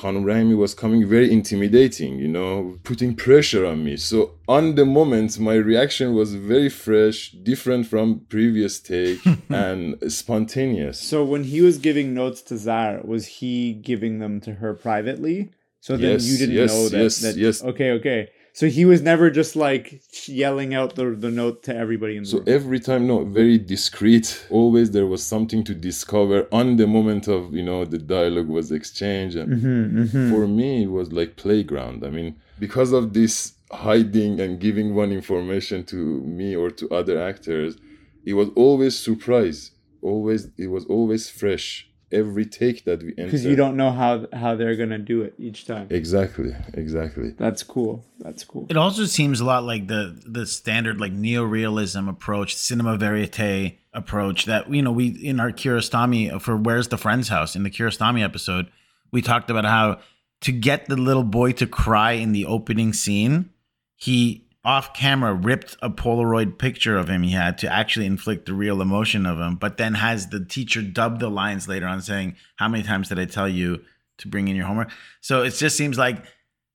[0.00, 3.96] Khanum Rahimi was coming very intimidating, you know, putting pressure on me.
[3.96, 11.00] So on the moment, my reaction was very fresh, different from previous take, and spontaneous.
[11.00, 15.50] So when he was giving notes to Zar, was he giving them to her privately?
[15.80, 17.36] So then Yes, you didn't yes, know that, yes, that.
[17.36, 17.62] yes.
[17.62, 18.28] Okay, okay.
[18.58, 22.28] So he was never just like yelling out the, the note to everybody in the
[22.30, 22.48] So room.
[22.48, 24.46] every time, no, very discreet.
[24.48, 28.72] Always there was something to discover on the moment of, you know, the dialogue was
[28.72, 29.36] exchanged.
[29.36, 32.02] And Mm-hmm, for me, it was like playground.
[32.02, 33.34] I mean, because of this
[33.70, 35.96] hiding and giving one information to
[36.38, 37.76] me or to other actors,
[38.24, 39.72] it was always surprise.
[40.00, 41.90] Always, it was always fresh.
[42.12, 43.24] Every take that we enter.
[43.24, 45.88] Because you don't know how how they're gonna do it each time.
[45.90, 47.30] Exactly, exactly.
[47.30, 48.04] That's cool.
[48.20, 48.66] That's cool.
[48.70, 54.44] It also seems a lot like the the standard like neorealism approach, cinema verite approach
[54.44, 58.22] that you know we in our Kiarostami for Where's the Friend's House in the Kiarostami
[58.22, 58.70] episode,
[59.10, 59.98] we talked about how
[60.42, 63.50] to get the little boy to cry in the opening scene,
[63.96, 68.52] he off camera ripped a Polaroid picture of him he had to actually inflict the
[68.52, 72.34] real emotion of him, but then has the teacher dub the lines later on saying,
[72.56, 73.82] How many times did I tell you
[74.18, 74.90] to bring in your homework?
[75.20, 76.24] So it just seems like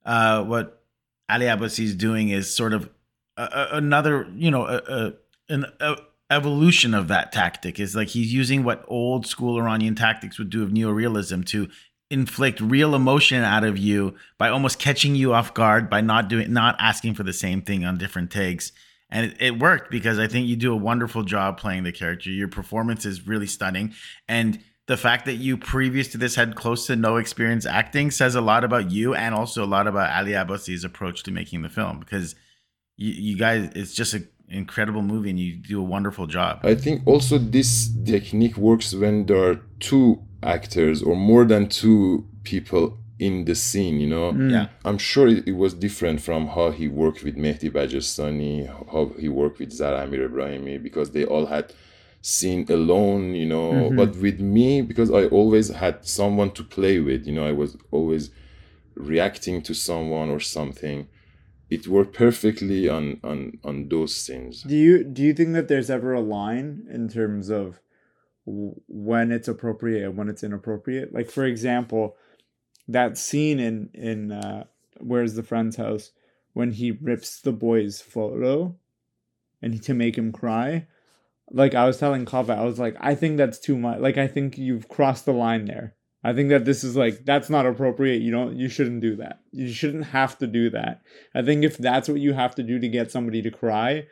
[0.06, 0.82] uh, what
[1.30, 2.90] Ali Abbasi is doing is sort of
[3.36, 5.14] a, a, another, you know, a,
[5.50, 5.66] an
[6.30, 7.78] evolution of that tactic.
[7.78, 11.68] Is like he's using what old school Iranian tactics would do of neorealism to
[12.12, 16.52] inflict real emotion out of you by almost catching you off guard by not doing,
[16.52, 18.72] not asking for the same thing on different takes.
[19.10, 22.30] And it, it worked because I think you do a wonderful job playing the character.
[22.30, 23.94] Your performance is really stunning,
[24.28, 28.36] and the fact that you previous to this had close to no experience acting says
[28.36, 31.70] a lot about you and also a lot about Ali Abbasi's approach to making the
[31.70, 32.36] film because
[32.98, 36.60] you, you guys it's just an incredible movie and you do a wonderful job.
[36.64, 42.26] I think also this technique works when there are two actors or more than two
[42.44, 44.34] people in the scene, you know.
[44.34, 44.52] Mm.
[44.52, 44.68] Yeah.
[44.84, 49.30] I'm sure it, it was different from how he worked with Mehdi Bajestani, how he
[49.30, 51.72] worked with Zara Amir Ebrahimi, because they all had
[52.22, 53.72] scene alone, you know.
[53.72, 53.96] Mm-hmm.
[53.96, 57.78] But with me, because I always had someone to play with, you know, I was
[57.92, 58.32] always
[58.96, 61.08] reacting to someone or something.
[61.70, 64.64] It worked perfectly on on on those scenes.
[64.64, 67.80] Do you do you think that there's ever a line in terms of w-
[68.46, 71.14] when it's appropriate and when it's inappropriate?
[71.14, 72.16] Like for example,
[72.88, 74.66] that scene in in uh,
[75.00, 76.12] Where's the Friend's House
[76.54, 78.76] when he rips the boy's photo
[79.62, 80.88] and to make him cry.
[81.50, 84.00] Like I was telling Kaveh, I was like, I think that's too much.
[84.00, 85.96] Like I think you've crossed the line there.
[86.24, 88.22] I think that this is like that's not appropriate.
[88.22, 89.42] You don't you shouldn't do that.
[89.52, 91.02] You shouldn't have to do that.
[91.34, 94.08] I think if that's what you have to do to get somebody to cry,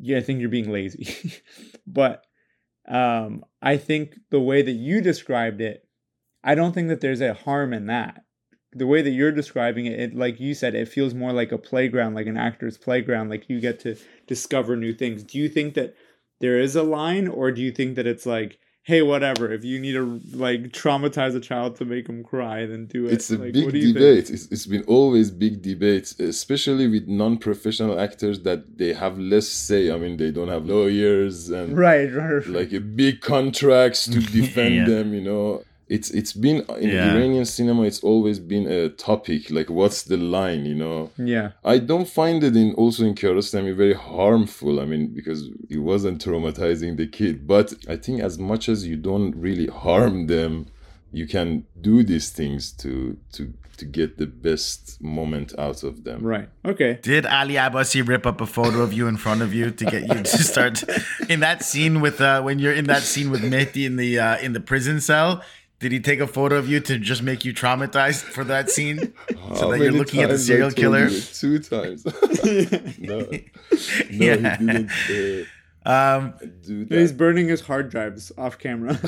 [0.00, 1.32] yeah, I think you're being lazy.
[1.86, 2.24] but
[2.88, 5.86] um I think the way that you described it,
[6.42, 8.24] I don't think that there's a harm in that.
[8.72, 11.58] The way that you're describing it, it like you said, it feels more like a
[11.58, 13.96] playground, like an actor's playground, like you get to
[14.26, 15.22] discover new things.
[15.24, 15.94] Do you think that
[16.40, 18.58] there is a line or do you think that it's like
[18.88, 19.52] hey whatever.
[19.52, 20.04] If you need to
[20.46, 23.12] like traumatize a child to make them cry then do it.
[23.12, 24.30] It's a Like, big what do debate.
[24.30, 29.82] It's, it's been always big debates especially with non-professional actors that they have less say.
[29.94, 32.46] I mean they don't have lawyers and right right, right.
[32.60, 34.84] like a big contracts to defend Yeah.
[34.92, 37.12] them you know it's it's been in Yeah.
[37.14, 41.78] iranian cinema it's always been a topic like what's the line you know yeah I
[41.78, 44.80] don't find it in also in Kiarostami very harmful.
[44.80, 45.40] I mean, because
[45.70, 47.46] it wasn't traumatizing the kid.
[47.46, 50.66] But I think as much as you don't really harm them,
[51.12, 56.18] you can do these things to to to get the best moment out of them.
[56.34, 59.70] right okay Did Ali Abbasi rip up a photo of you in front of you
[59.70, 60.82] to get you to start
[61.32, 64.38] in that scene with uh, when you're in that scene with Mehdi in the uh,
[64.46, 65.30] in the prison cell?
[65.80, 69.12] Did he take a photo of you to just make you traumatized for that scene,
[69.54, 71.08] so that you're looking at the serial killer?
[71.08, 72.04] Two times.
[72.98, 73.30] no, no,
[74.10, 74.56] Yeah.
[74.56, 74.90] he didn't
[75.86, 76.34] uh, Um,
[76.66, 78.98] do he's burning his hard drives off camera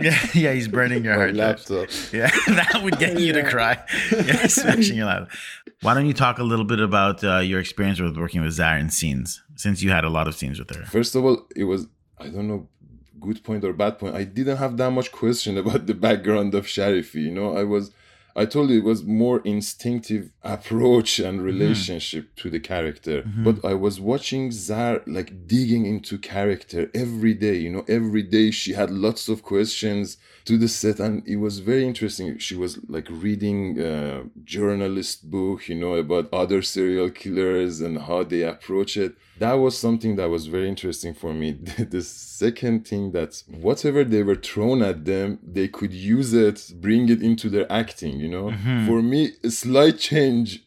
[0.00, 2.10] yeah, yeah, he's burning your My hard drives.
[2.12, 3.78] Yeah, that would get you to cry.
[4.10, 5.28] Yeah, smashing your laptop.
[5.82, 8.80] Why don't you talk a little bit about uh, your experience with working with Zara
[8.80, 10.84] in scenes, since you had a lot of scenes with her?
[10.86, 11.86] First of all, it was
[12.18, 12.66] I don't know
[13.20, 14.14] good point or bad point.
[14.14, 17.22] I didn't have that much question about the background of Sharifi.
[17.22, 17.92] You know, I was
[18.36, 21.46] I told you it was more instinctive approach and mm-hmm.
[21.46, 23.22] relationship to the character.
[23.22, 23.44] Mm-hmm.
[23.44, 27.56] But I was watching Zar like digging into character every day.
[27.56, 30.16] You know, every day she had lots of questions
[30.50, 32.36] to the set, and it was very interesting.
[32.38, 38.24] She was like reading a journalist book, you know, about other serial killers and how
[38.24, 39.14] they approach it.
[39.38, 41.52] That was something that was very interesting for me.
[41.96, 47.08] the second thing that whatever they were thrown at them, they could use it, bring
[47.08, 48.46] it into their acting, you know.
[48.50, 48.86] Mm-hmm.
[48.88, 50.64] For me, a slight change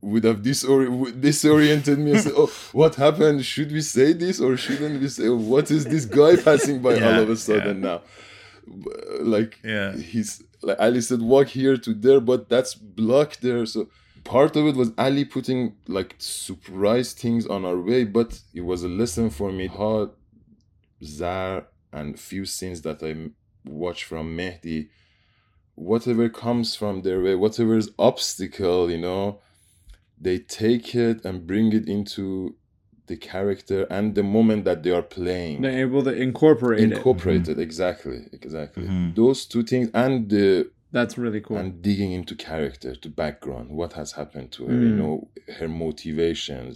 [0.00, 3.44] would have disori- disoriented me and said, "Oh, what happened?
[3.44, 5.28] Should we say this or shouldn't we say?
[5.28, 8.00] Oh, what is this guy passing by all of a sudden now?"
[9.20, 9.96] Like, Yeah.
[9.96, 13.66] he's like Ali said, walk here to there, but that's blocked there.
[13.66, 13.88] So
[14.24, 18.82] part of it was Ali putting like surprise things on our way, but it was
[18.84, 20.12] a lesson for me how
[21.02, 23.30] Zar and few scenes that i
[23.68, 24.88] watch from Mehdi,
[25.74, 29.40] whatever comes from their way, whatever is obstacle, you know,
[30.18, 32.56] they take it and bring it into
[33.10, 36.92] the character and the moment that they are playing They're able to incorporate it.
[36.92, 39.06] incorporated exactly exactly Mhm.
[39.20, 40.48] those two things and the
[40.98, 41.56] That's really cool.
[41.60, 45.00] and digging into character to background what has happened to her you Mm.
[45.02, 45.14] know
[45.58, 46.72] her motivations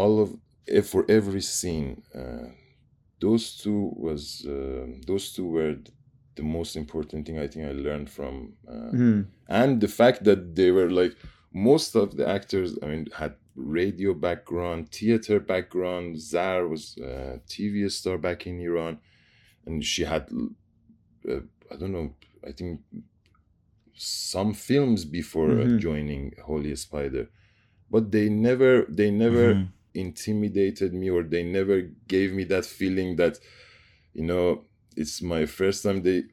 [0.00, 0.28] all of
[0.76, 1.88] eh, for every scene
[2.20, 2.48] uh,
[3.24, 4.22] those two was
[4.56, 5.94] uh, those two were th-
[6.38, 8.34] the most important thing i think i learned from
[8.74, 9.20] uh, Mhm.
[9.60, 11.14] and the fact that they were like
[11.70, 17.90] most of the actors i mean had radio background theater background zar was a tv
[17.90, 18.98] star back in iran
[19.66, 20.28] and she had
[21.28, 21.40] uh,
[21.72, 22.14] i don't know
[22.46, 22.80] i think
[23.94, 25.78] some films before Mhm.
[25.78, 27.28] joining holy spider
[27.90, 29.68] but they never they never Mhm.
[29.94, 33.38] intimidated me or they never gave me that feeling that
[34.14, 34.64] you know
[34.96, 36.24] it's my first time they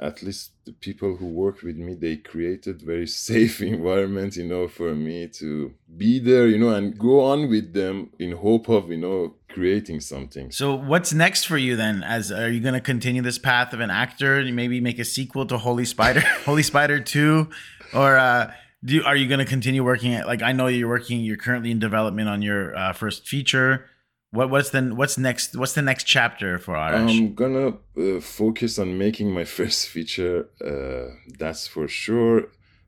[0.00, 4.66] at least the people who work with me they created very safe environment you know
[4.66, 8.90] for me to be there you know and go on with them in hope of
[8.90, 12.02] you know creating something So what's next for you then?
[12.02, 15.04] As are you going to continue this path of an actor and maybe make a
[15.04, 17.48] sequel to Holy Spider, Holy Spider Two,
[17.94, 18.52] or uh,
[18.84, 21.36] do you, are you going to continue working at like I know you're working, you're
[21.36, 23.88] currently in development on your uh, first feature.
[24.36, 25.54] What what's the what's next?
[25.60, 27.08] What's the next chapter for Arash?
[27.18, 30.48] I'm gonna uh, focus on making my first feature.
[30.70, 32.38] Uh, that's for sure.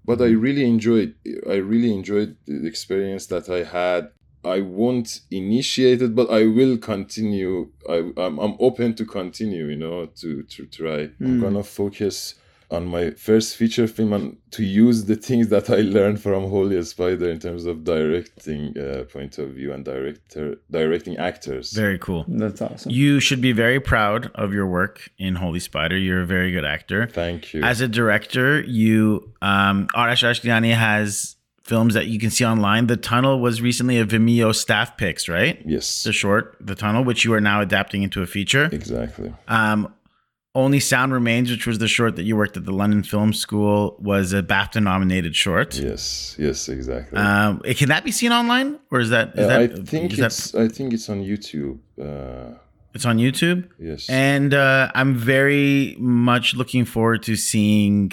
[0.09, 1.15] But I really enjoyed.
[1.49, 4.03] I really enjoyed the experience that I had.
[4.45, 7.71] I won't initiate it, but I will continue.
[7.89, 9.67] I, I'm, I'm open to continue.
[9.73, 11.01] You know, to to try.
[11.21, 11.41] I'm Mm.
[11.41, 12.35] gonna focus
[12.71, 16.83] on my first feature film and to use the things that I learned from Holy
[16.83, 21.73] Spider in terms of directing uh, point of view and director directing actors.
[21.73, 22.25] Very cool.
[22.27, 22.91] That's awesome.
[22.91, 25.97] You should be very proud of your work in Holy Spider.
[25.97, 27.07] You're a very good actor.
[27.07, 27.63] Thank you.
[27.63, 32.87] As a director, you um Arash Ashtiani has films that you can see online.
[32.87, 35.61] The Tunnel was recently a Vimeo staff picks, right?
[35.67, 36.05] yes.
[36.05, 38.69] The short, The Tunnel, which you are now adapting into a feature.
[38.73, 39.33] Exactly.
[39.49, 39.93] Um
[40.57, 43.97] only Sound Remains, which was the short that you worked at the London Film School,
[44.01, 45.79] was a BAFTA nominated short.
[45.79, 47.19] Yes, yes, exactly.
[47.19, 49.27] Um, can that be seen online, or is that?
[49.39, 51.79] Is Uh, that I think is that- it's I think it's on YouTube.
[52.01, 52.55] Uh,
[52.95, 53.69] it's on YouTube?
[53.79, 54.09] yes.
[54.09, 58.11] and uh, I'm very much looking forward to seeing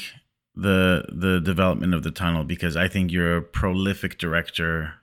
[0.55, 4.93] the the development of the tunnel because I think you're a prolific director,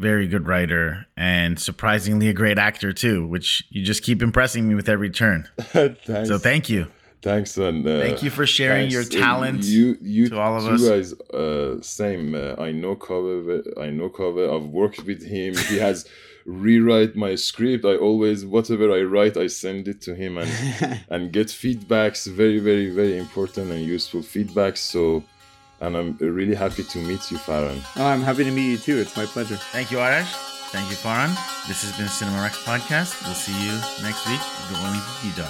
[0.00, 3.26] very good writer, and surprisingly a great actor too.
[3.26, 5.48] Which you just keep impressing me with every turn.
[6.30, 6.86] So thank you.
[7.22, 10.82] thanks and uh, Thank you for sharing your talent You you to all of us.
[10.92, 11.08] guys.
[11.42, 12.34] Uh, same.
[12.34, 13.62] Uh, I know Kaveh.
[13.86, 14.46] I know Kaveh.
[14.54, 15.50] I've worked with him.
[15.70, 15.96] He has
[16.46, 17.84] rewrite my script.
[17.84, 20.50] I always whatever I write, I send it to him and
[21.14, 22.20] and get feedbacks.
[22.42, 24.78] Very very very important and useful feedbacks.
[24.94, 25.04] So.
[25.80, 27.82] And I'm really happy to meet you, Farhan.
[27.96, 28.98] Oh, I'm happy to meet you too.
[28.98, 29.56] It's my pleasure.
[29.56, 30.30] Thank you, Arash.
[30.70, 31.34] Thank you, Farhan.
[31.66, 33.24] This has been Cinema Rex podcast.
[33.24, 34.40] We'll see you next week.
[34.68, 35.48] Good morning, Dida.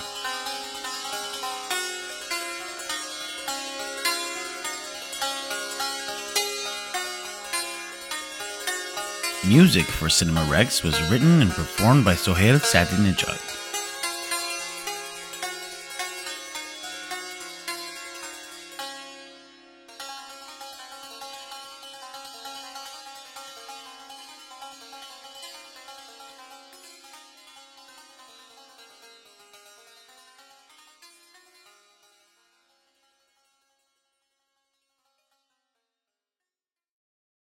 [9.48, 13.59] Music for Cinema Rex was written and performed by Sohail Sadinejad.